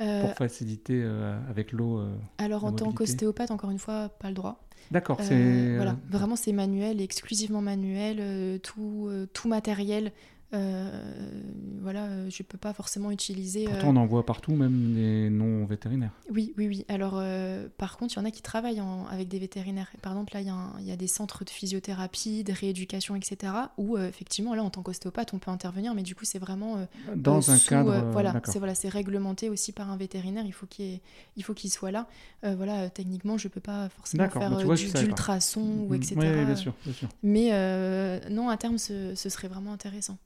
pour 0.00 0.34
faciliter 0.34 1.04
avec 1.48 1.72
l'eau 1.72 2.02
Alors, 2.38 2.64
en 2.64 2.72
tant 2.72 2.92
qu'ostéopathe, 2.92 3.50
encore 3.50 3.70
une 3.70 3.78
fois, 3.78 4.08
pas 4.08 4.28
le 4.28 4.34
droit. 4.34 4.60
D'accord, 4.90 5.18
euh, 5.20 5.24
c'est. 5.24 5.76
voilà, 5.76 5.96
vraiment 6.08 6.36
c'est 6.36 6.52
manuel, 6.52 7.00
exclusivement 7.00 7.62
manuel, 7.62 8.18
euh, 8.20 8.58
tout, 8.58 9.06
euh, 9.08 9.26
tout 9.32 9.48
matériel 9.48 10.06
euh, 10.06 10.10
voilà, 10.52 12.04
euh, 12.04 12.30
je 12.30 12.42
peux 12.42 12.58
pas 12.58 12.72
forcément 12.72 13.10
utiliser. 13.10 13.64
Pourtant, 13.64 13.88
on 13.88 13.96
en 13.96 14.06
voit 14.06 14.26
partout, 14.26 14.52
même 14.52 14.94
les 14.94 15.30
non 15.30 15.64
vétérinaires. 15.64 16.10
Oui, 16.30 16.52
oui, 16.58 16.68
oui. 16.68 16.84
Alors, 16.88 17.14
euh, 17.16 17.68
par 17.78 17.96
contre, 17.96 18.14
il 18.14 18.18
y 18.18 18.22
en 18.22 18.24
a 18.24 18.30
qui 18.30 18.42
travaillent 18.42 18.82
avec 19.10 19.28
des 19.28 19.38
vétérinaires. 19.38 19.90
Par 20.02 20.12
exemple, 20.12 20.34
là, 20.34 20.40
il 20.40 20.84
y, 20.84 20.88
y, 20.88 20.92
a 20.92 20.96
des 20.96 21.06
centres 21.06 21.44
de 21.44 21.50
physiothérapie, 21.50 22.44
de 22.44 22.52
rééducation, 22.52 23.16
etc. 23.16 23.52
Où, 23.78 23.96
effectivement, 23.98 24.54
là, 24.54 24.62
en 24.62 24.70
tant 24.70 24.82
qu'ostéopathe, 24.82 25.32
on 25.34 25.38
peut 25.38 25.50
intervenir, 25.50 25.94
mais 25.94 26.02
du 26.02 26.14
coup, 26.14 26.24
c'est 26.24 26.38
vraiment. 26.38 26.86
Dans 27.14 27.50
un 27.50 27.58
cadre. 27.58 28.10
voilà, 28.12 28.40
c'est 28.44 28.58
voilà, 28.58 28.74
réglementé 28.84 29.48
aussi 29.48 29.72
par 29.72 29.90
un 29.90 29.96
vétérinaire. 29.96 30.44
Il 30.46 30.52
faut 30.52 30.66
qu'il 30.66 31.00
qu'il 31.54 31.70
soit 31.70 31.90
là. 31.90 32.06
voilà, 32.42 32.90
techniquement, 32.90 33.38
je 33.38 33.48
peux 33.48 33.60
pas 33.60 33.88
forcément 33.88 34.28
faire 34.28 34.50
d'ultrasons 34.94 35.86
ou 35.88 35.94
etc. 35.94 36.16
Oui, 36.18 36.44
bien 36.44 36.56
sûr, 36.56 36.74
bien 36.84 36.94
sûr. 36.94 37.08
Mais 37.22 37.50
non, 38.30 38.48
à 38.48 38.56
terme, 38.56 38.78
ce, 38.78 39.14
ce 39.14 39.28
serait 39.28 39.48
vraiment 39.48 39.72
intéressant. 39.72 40.18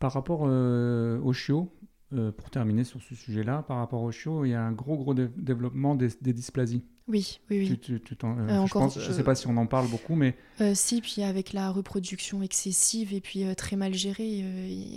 Par 0.00 0.14
rapport 0.14 0.44
euh, 0.46 1.20
aux 1.20 1.34
chiots, 1.34 1.70
euh, 2.14 2.32
pour 2.32 2.48
terminer 2.48 2.84
sur 2.84 3.02
ce 3.02 3.14
sujet-là, 3.14 3.62
par 3.68 3.76
rapport 3.76 4.02
aux 4.02 4.10
chiots, 4.10 4.46
il 4.46 4.50
y 4.50 4.54
a 4.54 4.62
un 4.62 4.72
gros, 4.72 4.96
gros 4.96 5.12
développement 5.12 5.94
des, 5.94 6.08
dysplasies. 6.32 6.82
Oui, 7.06 7.38
oui, 7.50 7.58
oui. 7.58 7.78
Tu, 7.78 8.00
tu, 8.00 8.16
euh, 8.24 8.66
je 8.66 9.08
ne 9.08 9.12
sais 9.12 9.22
pas 9.22 9.34
si 9.34 9.46
on 9.46 9.56
en 9.58 9.66
parle 9.66 9.88
beaucoup, 9.88 10.14
mais... 10.14 10.36
si, 10.72 11.02
puis 11.02 11.22
avec 11.22 11.52
la 11.52 11.70
reproduction 11.70 12.42
excessive 12.42 13.12
et 13.12 13.20
puis 13.20 13.44
très 13.56 13.76
mal 13.76 13.92
gérée, 13.92 14.42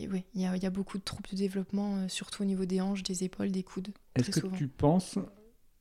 oui, 0.09 0.23
il 0.35 0.41
y, 0.41 0.45
a, 0.45 0.55
y, 0.55 0.65
a 0.65 0.69
beaucoup 0.69 0.97
de 0.97 1.03
troubles 1.03 1.27
de 1.31 1.35
développement, 1.35 2.07
surtout 2.07 2.43
au 2.43 2.45
niveau 2.45 2.63
des 2.63 2.79
hanches, 2.79 3.03
des 3.03 3.25
épaules, 3.25 3.51
des 3.51 3.63
coudes. 3.63 3.89
Est-ce 4.15 4.39
que 4.39 4.47
tu 4.55 4.69
penses... 4.69 5.19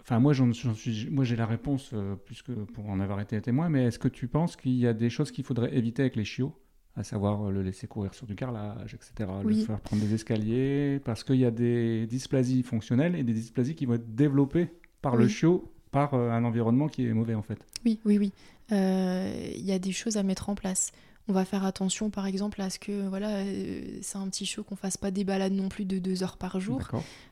Enfin, 0.00 0.18
moi, 0.18 0.32
j'en 0.32 0.52
suis, 0.52 1.08
moi, 1.10 1.22
j'ai 1.22 1.36
la 1.36 1.46
réponse, 1.46 1.94
puisque 2.24 2.52
pour 2.52 2.90
en 2.90 2.98
avoir 2.98 3.20
été 3.20 3.40
témoin, 3.40 3.68
mais 3.68 3.84
est-ce 3.84 4.00
que 4.00 4.08
tu 4.08 4.26
penses 4.26 4.56
qu'il 4.56 4.74
y 4.74 4.88
a 4.88 4.92
des 4.92 5.10
choses 5.10 5.30
qu'il 5.30 5.44
faudrait 5.44 5.76
éviter 5.76 6.02
avec 6.02 6.16
les 6.16 6.24
chiots? 6.24 6.58
À 6.96 7.04
savoir 7.04 7.50
le 7.50 7.62
laisser 7.62 7.86
courir 7.86 8.14
sur 8.14 8.26
du 8.26 8.34
carrelage, 8.34 8.94
etc., 8.94 9.30
le 9.44 9.54
faire 9.54 9.80
prendre 9.80 10.02
des 10.02 10.14
escaliers, 10.14 11.00
parce 11.04 11.24
qu'il 11.24 11.36
y 11.36 11.46
a 11.46 11.50
des 11.50 12.06
dysplasies 12.06 12.62
fonctionnelles 12.62 13.14
et 13.16 13.22
des 13.22 13.32
dysplasies 13.32 13.74
qui 13.74 13.86
vont 13.86 13.94
être 13.94 14.14
développées 14.14 14.68
par 15.00 15.16
le 15.16 15.26
chiot, 15.26 15.72
par 15.90 16.14
euh, 16.14 16.30
un 16.30 16.44
environnement 16.44 16.88
qui 16.88 17.06
est 17.06 17.12
mauvais 17.12 17.34
en 17.34 17.42
fait. 17.42 17.58
Oui, 17.84 17.98
oui, 18.04 18.18
oui. 18.18 18.32
Euh, 18.72 19.50
il 19.54 19.64
y 19.64 19.72
a 19.72 19.78
des 19.78 19.92
choses 19.92 20.16
à 20.16 20.22
mettre 20.22 20.48
en 20.48 20.54
place. 20.54 20.92
On 21.28 21.32
va 21.32 21.44
faire 21.44 21.64
attention, 21.64 22.10
par 22.10 22.26
exemple, 22.26 22.60
à 22.60 22.70
ce 22.70 22.78
que 22.78 23.06
voilà, 23.08 23.36
euh, 23.38 23.98
c'est 24.02 24.18
un 24.18 24.28
petit 24.28 24.44
chiot 24.44 24.64
qu'on 24.64 24.76
fasse 24.76 24.96
pas 24.96 25.10
des 25.10 25.24
balades 25.24 25.52
non 25.52 25.68
plus 25.68 25.84
de 25.84 25.98
deux 25.98 26.22
heures 26.22 26.36
par 26.36 26.60
jour. 26.60 26.80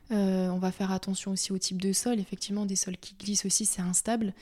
on 0.09 0.59
va 0.59 0.71
faire 0.71 0.91
attention 0.91 1.31
aussi 1.31 1.51
au 1.51 1.57
type 1.57 1.81
de 1.81 1.93
sol. 1.93 2.19
Effectivement, 2.19 2.65
des 2.65 2.75
sols 2.75 2.97
qui 2.97 3.15
glissent 3.19 3.45
aussi, 3.45 3.65
c'est 3.65 3.81
instable. 3.81 4.33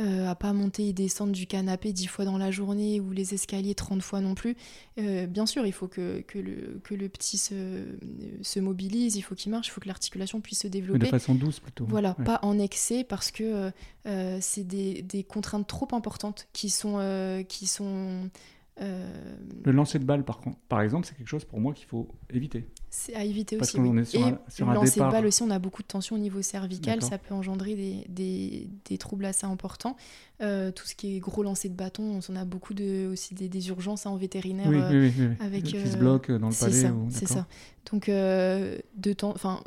Euh, 0.00 0.28
à 0.28 0.36
pas 0.36 0.52
monter 0.52 0.86
et 0.86 0.92
descendre 0.92 1.32
du 1.32 1.48
canapé 1.48 1.92
dix 1.92 2.06
fois 2.06 2.24
dans 2.24 2.38
la 2.38 2.52
journée 2.52 3.00
ou 3.00 3.10
les 3.10 3.34
escaliers 3.34 3.74
30 3.74 4.00
fois 4.00 4.20
non 4.20 4.36
plus. 4.36 4.56
Euh, 4.96 5.26
bien 5.26 5.44
sûr, 5.44 5.66
il 5.66 5.72
faut 5.72 5.88
que, 5.88 6.20
que, 6.20 6.38
le, 6.38 6.80
que 6.84 6.94
le 6.94 7.08
petit 7.08 7.36
se, 7.36 7.82
se 8.40 8.60
mobilise, 8.60 9.16
il 9.16 9.22
faut 9.22 9.34
qu'il 9.34 9.50
marche, 9.50 9.66
il 9.66 9.70
faut 9.72 9.80
que 9.80 9.88
l'articulation 9.88 10.40
puisse 10.40 10.60
se 10.60 10.68
développer. 10.68 11.00
de 11.00 11.06
façon 11.06 11.34
douce 11.34 11.58
plutôt. 11.58 11.84
Voilà, 11.88 12.14
pas 12.14 12.38
en 12.42 12.60
excès 12.60 13.02
parce 13.02 13.32
que 13.32 13.72
euh, 14.06 14.38
c'est 14.40 14.62
des, 14.62 15.02
des, 15.02 15.24
contraintes 15.24 15.66
trop 15.66 15.88
importantes 15.90 16.46
qui 16.52 16.70
sont, 16.70 17.44
qui 17.48 17.66
sont 17.66 18.30
euh, 18.80 19.36
le 19.64 19.72
lancer 19.72 19.98
de 19.98 20.04
balle, 20.04 20.24
par, 20.24 20.38
contre, 20.38 20.56
par 20.68 20.80
exemple, 20.80 21.06
c'est 21.06 21.16
quelque 21.16 21.28
chose 21.28 21.44
pour 21.44 21.60
moi 21.60 21.72
qu'il 21.74 21.86
faut 21.86 22.08
éviter. 22.30 22.68
C'est 22.90 23.14
à 23.14 23.24
éviter 23.24 23.56
aussi. 23.56 23.78
Oui. 23.78 23.98
Est 24.00 24.14
et 24.14 24.20
le 24.20 24.74
lancer 24.74 25.00
de 25.00 25.10
balle 25.10 25.26
aussi, 25.26 25.42
on 25.42 25.50
a 25.50 25.58
beaucoup 25.58 25.82
de 25.82 25.88
tension 25.88 26.16
au 26.16 26.18
niveau 26.18 26.42
cervical, 26.42 27.02
ça 27.02 27.18
peut 27.18 27.34
engendrer 27.34 27.74
des, 27.74 28.06
des, 28.08 28.68
des 28.84 28.98
troubles 28.98 29.24
assez 29.24 29.46
importants. 29.46 29.96
Euh, 30.40 30.70
tout 30.70 30.86
ce 30.86 30.94
qui 30.94 31.16
est 31.16 31.18
gros 31.18 31.42
lancer 31.42 31.68
de 31.68 31.74
bâton, 31.74 32.20
on 32.28 32.36
a 32.36 32.44
beaucoup 32.44 32.72
de, 32.72 33.08
aussi 33.08 33.34
des, 33.34 33.48
des 33.48 33.68
urgences 33.68 34.06
hein, 34.06 34.10
en 34.10 34.16
vétérinaire. 34.16 34.68
Oui, 34.68 34.78
oui, 34.90 35.12
oui, 35.18 35.26
avec, 35.40 35.64
qui 35.64 35.86
se 35.86 35.96
bloquent 35.96 36.38
dans 36.38 36.50
le 36.50 36.54
palais. 36.54 36.92
C'est 37.10 37.26
ça. 37.26 37.46
Donc, 37.90 38.06
de 38.06 39.12
temps, 39.12 39.32
enfin, 39.34 39.60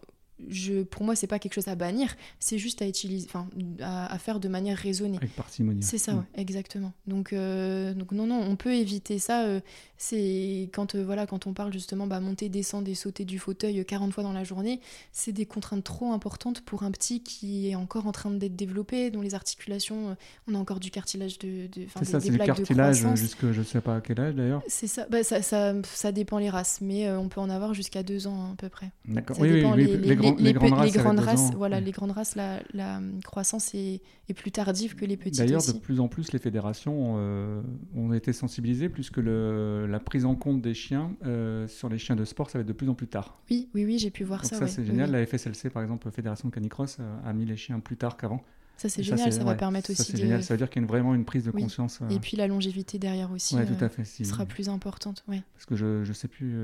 je, 0.49 0.83
pour 0.83 1.03
moi, 1.03 1.15
c'est 1.15 1.27
pas 1.27 1.39
quelque 1.39 1.53
chose 1.53 1.67
à 1.67 1.75
bannir, 1.75 2.15
c'est 2.39 2.57
juste 2.57 2.81
à 2.81 2.87
utiliser, 2.87 3.27
enfin, 3.27 3.47
à, 3.79 4.17
faire 4.17 4.39
de 4.39 4.47
manière 4.47 4.77
raisonnée. 4.77 5.17
Avec 5.17 5.35
parcimonie. 5.35 5.83
C'est 5.83 5.97
ça, 5.97 6.13
mm. 6.13 6.25
exactement. 6.35 6.93
Donc, 7.07 7.33
euh, 7.33 7.93
donc 7.93 8.11
non, 8.11 8.27
non, 8.27 8.41
on 8.41 8.55
peut 8.55 8.73
éviter 8.73 9.19
ça. 9.19 9.45
Euh, 9.45 9.59
c'est 10.02 10.68
quand, 10.74 10.95
euh, 10.95 11.06
voilà, 11.06 11.28
quand 11.28 11.45
on 11.45 11.54
parle 11.54 11.72
justement, 11.72 12.08
bah, 12.08 12.20
monter, 12.20 12.49
descendre 12.49 12.89
et 12.89 12.95
sauter 12.95 13.24
du 13.24 13.38
fauteuil 13.38 13.86
40 13.86 14.12
fois 14.12 14.24
dans 14.24 14.34
la 14.34 14.43
journée, 14.43 14.82
c'est 15.12 15.32
des 15.32 15.45
contraintes 15.45 15.84
trop 15.84 16.12
importantes 16.12 16.62
pour 16.62 16.82
un 16.82 16.89
petit 16.89 17.22
qui 17.22 17.70
est 17.70 17.76
encore 17.76 18.08
en 18.08 18.12
train 18.12 18.32
d'être 18.32 18.56
développé, 18.56 19.12
dont 19.12 19.22
les 19.22 19.36
articulations, 19.36 20.18
on 20.47 20.56
a 20.56 20.58
encore 20.58 20.80
du 20.80 20.89
cartilage 20.89 21.38
de, 21.38 21.68
de 21.68 21.86
c'est 21.95 22.06
ça, 22.06 22.20
c'est 22.20 22.32
du 22.32 22.39
cartilage 22.39 23.06
jusque 23.16 23.52
je 23.52 23.62
sais 23.62 23.80
pas 23.80 23.97
à 23.97 24.02
quel 24.02 24.20
âge 24.20 24.34
d'ailleurs. 24.34 24.64
C'est 24.68 24.88
ça, 24.88 25.06
bah, 25.08 25.24
ça, 25.24 25.43
ça, 25.43 25.76
ça, 25.84 26.12
dépend 26.12 26.39
les 26.39 26.49
races, 26.49 26.80
mais 26.82 27.12
on 27.12 27.30
peut 27.30 27.39
en 27.39 27.52
avoir 27.52 27.76
jusqu'à 27.76 28.02
deux 28.02 28.26
ans 28.26 28.54
à 28.54 28.56
peu 28.56 28.70
près. 28.70 28.89
D'accord. 29.08 29.38
Oui, 29.39 29.64
oui, 29.64 29.86
les, 29.86 29.97
les, 29.97 30.91
grandes 30.93 31.20
races, 31.20 31.52
voilà, 31.56 31.80
les 31.80 31.91
grandes 31.91 32.12
races, 32.12 32.36
la, 32.36 32.60
la 32.74 32.99
croissance 33.24 33.76
est, 33.76 34.02
est, 34.30 34.34
plus 34.34 34.52
tardive 34.52 34.95
que 34.95 35.06
les 35.06 35.16
petites. 35.16 35.38
D'ailleurs, 35.38 35.64
de 35.64 35.74
plus 35.74 35.99
en 35.99 36.08
plus, 36.08 36.32
les 36.32 36.39
fédérations 36.39 37.18
euh, 37.18 37.62
ont 37.95 38.14
été 38.14 38.34
sensibilisées, 38.34 38.89
puisque 38.89 39.18
le, 39.18 39.90
la 39.91 39.99
prise 39.99 40.25
en 40.25 40.35
compte 40.35 40.61
des 40.61 40.73
chiens 40.73 41.13
euh, 41.25 41.67
sur 41.67 41.89
les 41.89 41.97
chiens 41.97 42.15
de 42.15 42.25
sport, 42.25 42.49
ça 42.49 42.57
va 42.57 42.61
être 42.61 42.67
de 42.67 42.73
plus 42.73 42.89
en 42.89 42.95
plus 42.95 43.07
tard. 43.07 43.41
Oui, 43.49 43.69
oui, 43.75 43.85
oui, 43.85 43.99
j'ai 43.99 44.09
pu 44.09 44.23
voir 44.23 44.45
ça. 44.45 44.55
Ça, 44.55 44.67
c'est 44.67 44.85
génial. 44.85 45.11
La 45.11 45.25
FSLC, 45.25 45.69
par 45.69 45.83
exemple, 45.83 46.09
Fédération 46.11 46.49
de 46.49 46.53
Canicross, 46.53 46.97
a 47.25 47.33
mis 47.33 47.45
les 47.45 47.57
chiens 47.57 47.79
plus 47.79 47.97
tard 47.97 48.17
qu'avant. 48.17 48.43
Ça, 48.77 48.89
c'est 48.89 49.03
génial, 49.03 49.31
ça, 49.31 49.43
va 49.43 49.53
permettre 49.53 49.91
aussi. 49.91 50.11
Ça, 50.11 50.17
génial. 50.17 50.43
Ça 50.43 50.55
veut 50.55 50.57
dire 50.57 50.69
qu'il 50.69 50.81
y 50.81 50.85
a 50.85 50.87
vraiment 50.87 51.13
une 51.13 51.25
prise 51.25 51.43
de 51.43 51.51
conscience. 51.51 51.99
Et 52.09 52.19
puis 52.19 52.35
la 52.35 52.47
longévité 52.47 52.97
derrière 52.97 53.31
aussi 53.31 53.55
ouais, 53.55 53.65
tout 53.65 53.83
à 53.83 53.89
fait, 53.89 54.03
sera 54.05 54.45
plus 54.45 54.69
importante. 54.69 55.23
Ouais. 55.27 55.43
Parce 55.53 55.65
que 55.65 55.75
je 55.75 56.07
ne 56.07 56.13
sais 56.13 56.27
plus, 56.27 56.55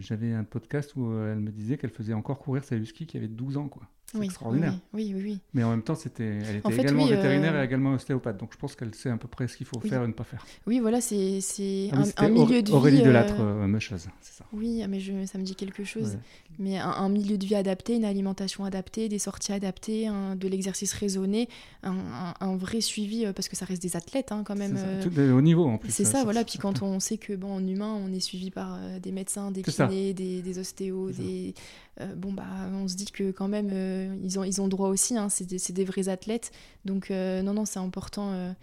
j'avais 0.00 0.32
un 0.32 0.44
podcast 0.44 0.94
où 0.96 1.10
elle 1.12 1.40
me 1.40 1.50
disait 1.50 1.78
qu'elle 1.78 1.90
faisait 1.90 2.12
encore 2.12 2.38
courir 2.38 2.64
sa 2.64 2.76
husky 2.76 3.06
qui 3.06 3.16
avait 3.16 3.28
12 3.28 3.56
ans. 3.56 3.68
quoi. 3.68 3.82
C'est 4.12 4.24
extraordinaire. 4.24 4.74
Oui, 4.92 5.12
oui, 5.14 5.22
oui, 5.24 5.40
Mais 5.54 5.64
en 5.64 5.70
même 5.70 5.82
temps, 5.82 5.94
c'était, 5.94 6.38
elle 6.48 6.56
était 6.56 6.74
également 6.74 7.06
vétérinaire 7.06 7.58
et 7.58 7.64
également 7.64 7.94
ostéopathe. 7.94 8.36
Donc 8.36 8.52
je 8.52 8.58
pense 8.58 8.76
qu'elle 8.76 8.94
sait 8.94 9.10
à 9.10 9.16
peu 9.16 9.28
près 9.28 9.48
ce 9.48 9.56
qu'il 9.56 9.66
faut 9.66 9.80
faire 9.80 10.02
et 10.02 10.06
ne 10.06 10.12
pas 10.12 10.24
faire. 10.24 10.44
Oui, 10.66 10.80
voilà, 10.80 11.00
c'est, 11.00 11.40
c'est 11.40 11.88
ah 11.92 12.02
un, 12.24 12.28
milieu 12.28 12.62
de 12.62 12.68
vie. 12.68 12.74
Aurélie 12.74 13.02
Delattre, 13.02 13.36
euh... 13.40 13.78
c'est 13.80 14.34
ça. 14.34 14.44
Oui, 14.52 14.82
mais 14.88 15.00
je, 15.00 15.24
ça 15.24 15.38
me 15.38 15.44
dit 15.44 15.54
quelque 15.54 15.84
chose. 15.84 16.18
Mais 16.58 16.78
un, 16.78 17.08
milieu 17.08 17.38
de 17.38 17.46
vie 17.46 17.54
adapté, 17.54 17.96
une 17.96 18.04
alimentation 18.04 18.64
adaptée, 18.64 19.08
des 19.08 19.18
sorties 19.18 19.52
adaptées, 19.52 20.08
de 20.36 20.48
l'exercice 20.48 20.92
raisonné, 20.92 21.48
un, 21.82 22.56
vrai 22.56 22.82
suivi, 22.82 23.26
parce 23.34 23.48
que 23.48 23.56
ça 23.56 23.64
reste 23.64 23.82
des 23.82 23.96
athlètes 23.96 24.32
hein, 24.32 24.42
quand 24.44 24.56
même. 24.56 24.76
C'est 24.76 25.08
Tout 25.08 25.18
au 25.18 25.40
niveau 25.40 25.64
en 25.64 25.78
plus. 25.78 25.90
C'est 25.90 26.04
ça, 26.04 26.24
voilà. 26.24 26.44
Puis 26.44 26.58
quand 26.58 26.82
on 26.82 27.00
sait 27.00 27.16
que 27.16 27.34
bon, 27.34 27.54
en 27.54 27.66
humain, 27.66 27.98
on 28.04 28.12
est 28.12 28.20
suivi 28.20 28.50
par 28.50 28.78
des 29.02 29.12
médecins, 29.12 29.50
des 29.50 29.62
kinés, 29.62 30.12
des, 30.12 30.42
des, 30.42 30.58
ostéos, 30.58 31.10
des 31.12 31.54
euh, 32.00 32.14
bon 32.14 32.32
bah 32.32 32.46
on 32.72 32.88
se 32.88 32.96
dit 32.96 33.12
que 33.12 33.32
quand 33.32 33.48
même 33.48 33.68
euh, 33.70 34.16
ils 34.22 34.38
ont 34.38 34.44
ils 34.44 34.62
ont 34.62 34.68
droit 34.68 34.88
aussi 34.88 35.18
hein, 35.18 35.28
c'est 35.28 35.44
des, 35.44 35.58
des, 35.58 35.84
vrais 35.84 36.08
athlètes 36.08 36.50
donc 36.86 37.10
euh, 37.10 37.42
non 37.42 37.52
non 37.52 37.66
c'est 37.66 37.80
important 37.80 38.54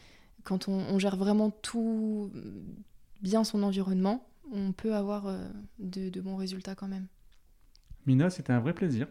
quand 0.43 0.67
on, 0.67 0.97
gère 0.97 1.15
vraiment 1.15 1.51
tout 1.51 2.31
bien 3.21 3.43
son 3.43 3.61
environnement 3.61 4.27
on 4.51 4.71
peut 4.71 4.95
avoir 4.95 5.31
de, 5.77 6.09
de, 6.09 6.21
bons 6.21 6.37
résultats 6.37 6.73
quand 6.73 6.87
même 6.87 7.05
Mina 8.07 8.31
c'était 8.31 8.51
un 8.51 8.59
vrai 8.59 8.73
plaisir 8.73 9.07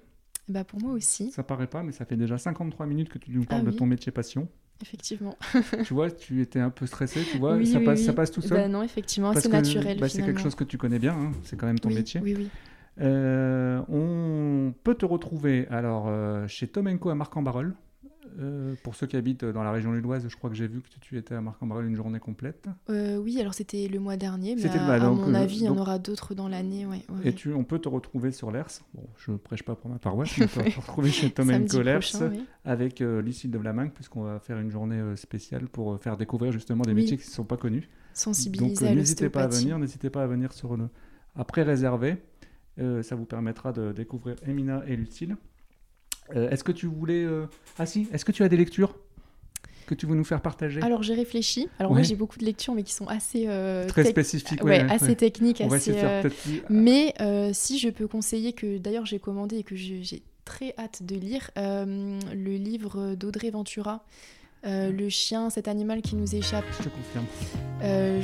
bah 0.49 0.64
pour 0.64 0.81
moi 0.81 0.95
aussi 0.95 1.31
ça 1.31 1.45
paraît 1.45 1.69
pas 1.69 1.85
mais 1.85 1.93
ça 1.93 2.05
fait 2.05 2.16
déjà 2.16 2.39
53 2.39 2.87
minutes 2.87 3.11
que 3.11 3.19
tu 3.19 3.31
nous 3.31 3.45
parles 3.45 3.62
ah 3.69 3.71
de 3.71 3.77
ton 3.77 3.87
métier 3.87 4.11
passion 4.11 4.49
Effectivement. 4.81 5.37
tu 5.85 5.93
vois, 5.93 6.09
tu 6.09 6.41
étais 6.41 6.61
un 6.61 6.71
peu 6.71 6.87
stressé, 6.87 7.25
tu 7.25 7.39
vois, 7.39 7.59
ça, 7.66 7.81
passe, 7.81 8.01
ça 8.01 8.12
passe 8.12 8.31
tout 8.31 8.41
seul. 8.41 8.59
Bah 8.59 8.69
non, 8.69 8.85
effectivement, 8.85 9.35
c'est 9.35 9.49
naturel. 9.49 9.99
Bah, 9.99 10.09
c'est 10.09 10.23
quelque 10.23 10.41
chose 10.41 10.55
que 10.55 10.62
tu 10.62 10.79
connais 10.79 11.01
bien, 11.01 11.14
hein. 11.14 11.33
c'est 11.43 11.57
quand 11.57 11.66
même 11.66 11.81
ton 11.81 11.91
métier. 11.91 12.21
Oui, 12.23 12.35
oui. 12.39 12.49
Euh, 13.01 13.80
on 13.88 14.72
peut 14.82 14.94
te 14.94 15.07
retrouver 15.07 15.66
alors 15.68 16.07
euh, 16.09 16.46
chez 16.49 16.66
Tomenko 16.66 17.11
à 17.11 17.14
Marc-en-Barœul. 17.14 17.74
Euh, 18.40 18.74
pour 18.84 18.94
ceux 18.94 19.07
qui 19.07 19.16
habitent 19.16 19.44
dans 19.44 19.64
la 19.64 19.72
région 19.72 19.92
lilloise, 19.92 20.28
je 20.28 20.36
crois 20.36 20.49
que 20.49 20.55
j'ai 20.55 20.68
vu 20.68 20.80
que 20.80 20.88
tu 21.01 21.16
étais 21.16 21.34
à 21.34 21.40
Marc-en-Barœul 21.40 21.86
une 21.86 21.96
journée 21.96 22.20
complète. 22.20 22.68
oui, 22.88 23.40
alors 23.40 23.55
c'était 23.55 23.88
le 23.88 23.99
mois 23.99 24.16
dernier, 24.16 24.55
mais 24.55 24.66
à, 24.66 25.11
mon 25.11 25.34
avis, 25.34 25.61
il 25.61 25.64
y 25.64 25.68
en 25.68 25.76
aura 25.76 25.99
d'autres 25.99 26.34
dans 26.34 26.46
l'année. 26.46 26.86
et 27.24 27.32
Tu, 27.32 27.53
on 27.53 27.64
peut 27.64 27.78
te 27.78 27.88
retrouver 27.88 28.30
sur 28.30 28.53
l'ERS. 28.53 28.82
Bon, 28.94 29.03
je 29.16 29.32
ne 29.32 29.38
prêche 29.38 29.62
pas 29.62 29.74
pour 29.74 29.90
ma 29.90 29.99
paroisse, 29.99 30.36
mais 30.38 30.44
on 30.44 30.62
peut 30.62 30.70
te 30.70 30.76
retrouver 30.76 31.11
chez 31.11 31.30
Tomenko 31.30 31.82
l'ERS 31.82 32.22
avec 32.64 33.01
Lucille 33.01 33.51
de 33.51 33.59
Vlaminck, 33.59 33.94
puisqu'on 33.94 34.22
va 34.22 34.38
faire 34.38 34.59
une 34.59 34.70
journée 34.70 35.16
spéciale 35.16 35.66
pour 35.66 35.99
faire 35.99 36.16
découvrir 36.16 36.53
justement 36.53 36.82
des 36.82 36.94
métiers 36.94 37.16
qui 37.16 37.26
ne 37.26 37.32
sont 37.32 37.44
pas 37.44 37.57
connus. 37.57 37.88
Sensibiliser 38.12 38.86
Donc 38.86 38.94
n'hésitez 38.94 39.30
pas 39.30 39.44
à 39.44 39.49
venir, 39.49 39.78
n'hésitez 39.78 40.11
pas 40.11 40.22
à 40.22 40.26
venir 40.26 40.53
sur 40.53 40.76
le... 40.76 40.88
après 41.34 41.62
réservé. 41.62 42.18
Euh, 42.81 43.03
ça 43.03 43.16
vous 43.16 43.24
permettra 43.24 43.72
de 43.72 43.93
découvrir 43.93 44.37
Emina 44.47 44.83
et 44.87 44.97
Lucille. 44.97 45.37
Euh, 46.37 46.51
est-ce 46.51 46.62
que 46.62 46.72
tu 46.72 46.87
voulais... 46.87 47.24
Euh, 47.24 47.47
ah 47.79 47.87
si, 47.87 48.09
est-ce 48.12 48.24
que 48.24 48.33
tu 48.33 48.43
as 48.43 48.49
des 48.49 48.57
lectures 48.57 48.95
que 49.87 49.95
tu 49.95 50.07
veux 50.07 50.14
nous 50.14 50.24
faire 50.24 50.43
partager? 50.43 50.83
Alors 50.83 51.03
j'ai 51.03 51.14
réfléchi. 51.14 51.68
Alors 51.79 51.93
moi 51.93 52.03
j'ai 52.03 52.14
beaucoup 52.14 52.39
de 52.39 52.45
lectures 52.45 52.74
mais 52.74 52.83
qui 52.83 52.93
sont 52.93 53.07
assez 53.07 53.49
très 53.89 54.05
spécifiques, 54.05 54.62
ouais, 54.62 54.81
assez 54.81 55.16
techniques, 55.16 55.62
assez. 55.62 55.95
Mais 56.68 57.14
si 57.55 57.79
je 57.79 57.89
peux 57.89 58.07
conseiller 58.07 58.53
que 58.53 58.76
d'ailleurs 58.76 59.07
j'ai 59.07 59.18
commandé 59.18 59.57
et 59.57 59.62
que 59.62 59.74
j'ai 59.76 60.22
très 60.45 60.74
hâte 60.79 61.03
de 61.03 61.16
lire 61.16 61.51
le 61.57 62.57
livre 62.57 63.14
d'Audrey 63.14 63.51
Ventura 63.51 64.05
euh, 64.66 64.90
le 64.90 65.09
chien, 65.09 65.50
cet 65.50 65.68
animal 65.68 66.02
qui 66.02 66.16
nous 66.16 66.34
échappe. 66.34 66.64
Je 66.78 66.84
te 66.84 66.88
confirme. 66.88 67.24
Euh, 67.82 68.20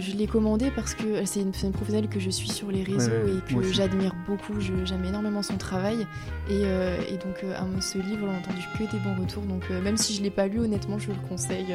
je, 0.00 0.16
l'ai 0.16 0.26
commandé 0.26 0.72
parce 0.74 0.94
que 0.94 1.24
c'est 1.24 1.40
une, 1.40 1.52
une, 1.62 1.70
professionnelle 1.70 2.08
que 2.08 2.18
je 2.18 2.30
suis 2.30 2.48
sur 2.48 2.72
les 2.72 2.82
réseaux 2.82 3.12
et 3.12 3.54
que 3.54 3.72
j'admire 3.72 4.14
beaucoup. 4.26 4.58
J'aime 4.58 5.04
énormément 5.04 5.42
son 5.42 5.56
travail. 5.56 6.00
Et, 6.50 6.62
euh, 6.64 6.96
donc, 7.24 7.44
ce 7.80 7.98
livre, 7.98 8.26
on 8.26 8.34
a 8.34 8.38
entendu 8.38 8.66
que 8.76 8.90
des 8.90 8.98
bons 9.02 9.14
retours. 9.20 9.44
Donc, 9.44 9.70
même 9.70 9.96
si 9.96 10.14
je 10.14 10.18
ne 10.18 10.24
l'ai 10.24 10.30
pas 10.30 10.48
lu, 10.48 10.58
honnêtement, 10.58 10.98
je 10.98 11.08
le 11.08 11.28
conseille. 11.28 11.72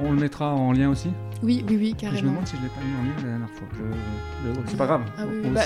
On 0.00 0.12
le 0.12 0.18
mettra 0.18 0.54
en 0.54 0.72
lien 0.72 0.88
aussi 0.88 1.10
Oui, 1.42 1.64
oui, 1.68 1.76
oui, 1.76 1.94
carrément. 1.94 2.18
Je 2.18 2.24
me 2.24 2.30
demande 2.30 2.46
si 2.46 2.56
je 2.56 2.62
ne 2.62 2.66
l'ai 2.66 2.72
pas 2.72 2.80
mis 2.80 2.94
en 2.94 3.04
lien 3.04 3.16
la 3.16 3.28
dernière 3.28 3.50
fois. 3.50 3.68
C'est 4.66 4.76
pas 4.76 4.86
grave. 4.86 5.02
Ah 5.18 5.24
bah, 5.52 5.60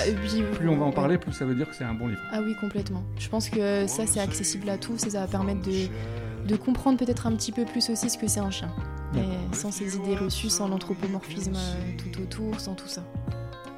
plus 0.53 0.67
on 0.67 0.77
va 0.77 0.85
en 0.85 0.91
parler, 0.91 1.17
plus 1.17 1.31
ça 1.31 1.45
veut 1.45 1.55
dire 1.55 1.69
que 1.69 1.75
c'est 1.75 1.85
un 1.85 1.93
bon 1.93 2.07
livre. 2.07 2.21
Ah 2.33 2.41
oui, 2.43 2.55
complètement. 2.59 3.03
Je 3.17 3.29
pense 3.29 3.49
que 3.49 3.87
ça, 3.87 4.05
c'est 4.05 4.19
accessible 4.19 4.69
à 4.69 4.77
tous 4.77 5.05
et 5.05 5.11
ça 5.11 5.21
va 5.21 5.27
permettre 5.27 5.61
de 5.61 5.87
de 6.45 6.55
comprendre 6.55 6.97
peut-être 6.97 7.27
un 7.27 7.35
petit 7.35 7.51
peu 7.51 7.65
plus 7.65 7.89
aussi 7.89 8.09
ce 8.09 8.17
que 8.17 8.27
c'est 8.27 8.39
un 8.39 8.51
chien. 8.51 8.71
Et 9.15 9.55
sans 9.55 9.71
ces 9.71 9.95
idées 9.97 10.15
reçues, 10.15 10.49
sans 10.49 10.67
l'anthropomorphisme 10.67 11.53
euh, 11.55 11.97
tout 11.97 12.21
autour, 12.21 12.59
sans 12.59 12.75
tout 12.75 12.87
ça. 12.87 13.03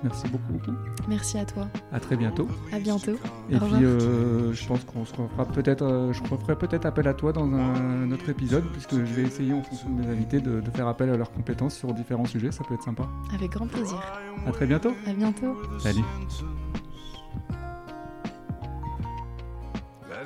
Merci 0.04 0.28
beaucoup. 0.28 0.60
Merci 1.08 1.38
à 1.38 1.46
toi. 1.46 1.68
À 1.94 2.00
très 2.00 2.18
bientôt. 2.18 2.48
À 2.74 2.80
bientôt. 2.80 3.14
Et 3.50 3.58
puis, 3.58 3.86
euh, 3.86 4.54
je 4.54 4.68
pense 4.68 4.84
qu'on 4.84 5.06
se 5.06 5.14
fera 5.14 5.46
peut-être, 5.46 5.82
euh, 5.82 6.12
je 6.12 6.22
ferai 6.22 6.58
peut-être 6.58 6.86
appel 6.86 7.08
à 7.08 7.14
toi 7.14 7.32
dans 7.32 7.46
un, 7.46 8.12
autre 8.12 8.28
épisode, 8.28 8.66
puisque 8.74 8.96
je 8.96 9.14
vais 9.14 9.24
essayer 9.24 9.54
en 9.54 9.64
fonction 9.64 9.90
de 9.90 10.02
mes 10.02 10.12
invités 10.12 10.42
de, 10.42 10.60
de, 10.60 10.72
faire 10.72 10.88
appel 10.88 11.10
à 11.10 11.16
leurs 11.16 11.32
compétences 11.32 11.76
sur 11.76 11.94
différents 11.94 12.26
sujets. 12.26 12.52
Ça 12.52 12.66
peut 12.68 12.74
être 12.74 12.84
sympa. 12.84 13.08
Avec 13.34 13.52
grand 13.52 13.68
plaisir. 13.68 14.00
À 14.46 14.52
très 14.52 14.68
bientôt. 14.68 14.94
À 15.08 15.14
bientôt. 15.14 15.56
Salut. 15.80 16.04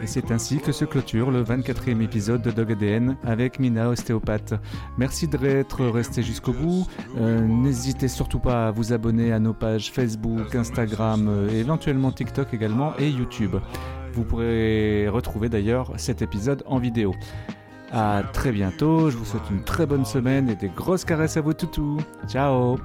Et 0.02 0.08
c'est 0.08 0.32
ainsi 0.32 0.60
que 0.60 0.72
se 0.72 0.86
clôture 0.86 1.32
le 1.32 1.44
24e 1.44 2.02
épisode 2.02 2.42
de 2.42 2.52
Dog 2.52 2.72
ADN 2.72 3.18
avec 3.24 3.60
Mina, 3.60 3.90
ostéopathe. 3.90 4.54
Merci 4.98 5.28
d'être 5.28 5.86
resté 5.86 6.22
jusqu'au 6.22 6.54
bout. 6.54 6.88
Euh, 7.18 7.42
n'hésitez 7.42 8.08
surtout 8.08 8.40
pas 8.40 8.68
à 8.68 8.72
vous 8.72 8.94
abonner 8.94 9.34
à 9.34 9.40
nos 9.40 9.54
pages 9.54 9.92
Facebook, 9.92 10.54
Instagram 10.54 11.28
euh, 11.28 11.50
et 11.50 11.58
éventuellement 11.58 12.12
TikTok 12.12 12.54
également 12.54 12.94
et 13.00 13.10
YouTube. 13.10 13.56
Vous 14.14 14.24
pourrez 14.24 15.08
retrouver 15.10 15.50
d'ailleurs 15.50 15.94
cet 15.98 16.22
épisode 16.22 16.64
en 16.66 16.80
vidéo. 16.80 17.14
À 17.92 18.24
très 18.34 18.52
bientôt, 18.52 19.10
je 19.10 19.18
vous 19.18 19.26
souhaite 19.26 19.50
une 19.50 19.64
très 19.64 19.86
bonne 19.86 20.06
semaine 20.06 20.50
et 20.50 20.56
des 20.56 20.70
grosses 20.70 21.06
caresses 21.06 21.38
à 21.38 21.42
vos 21.42 21.54
toutous. 21.54 22.00
Ciao 22.28 22.78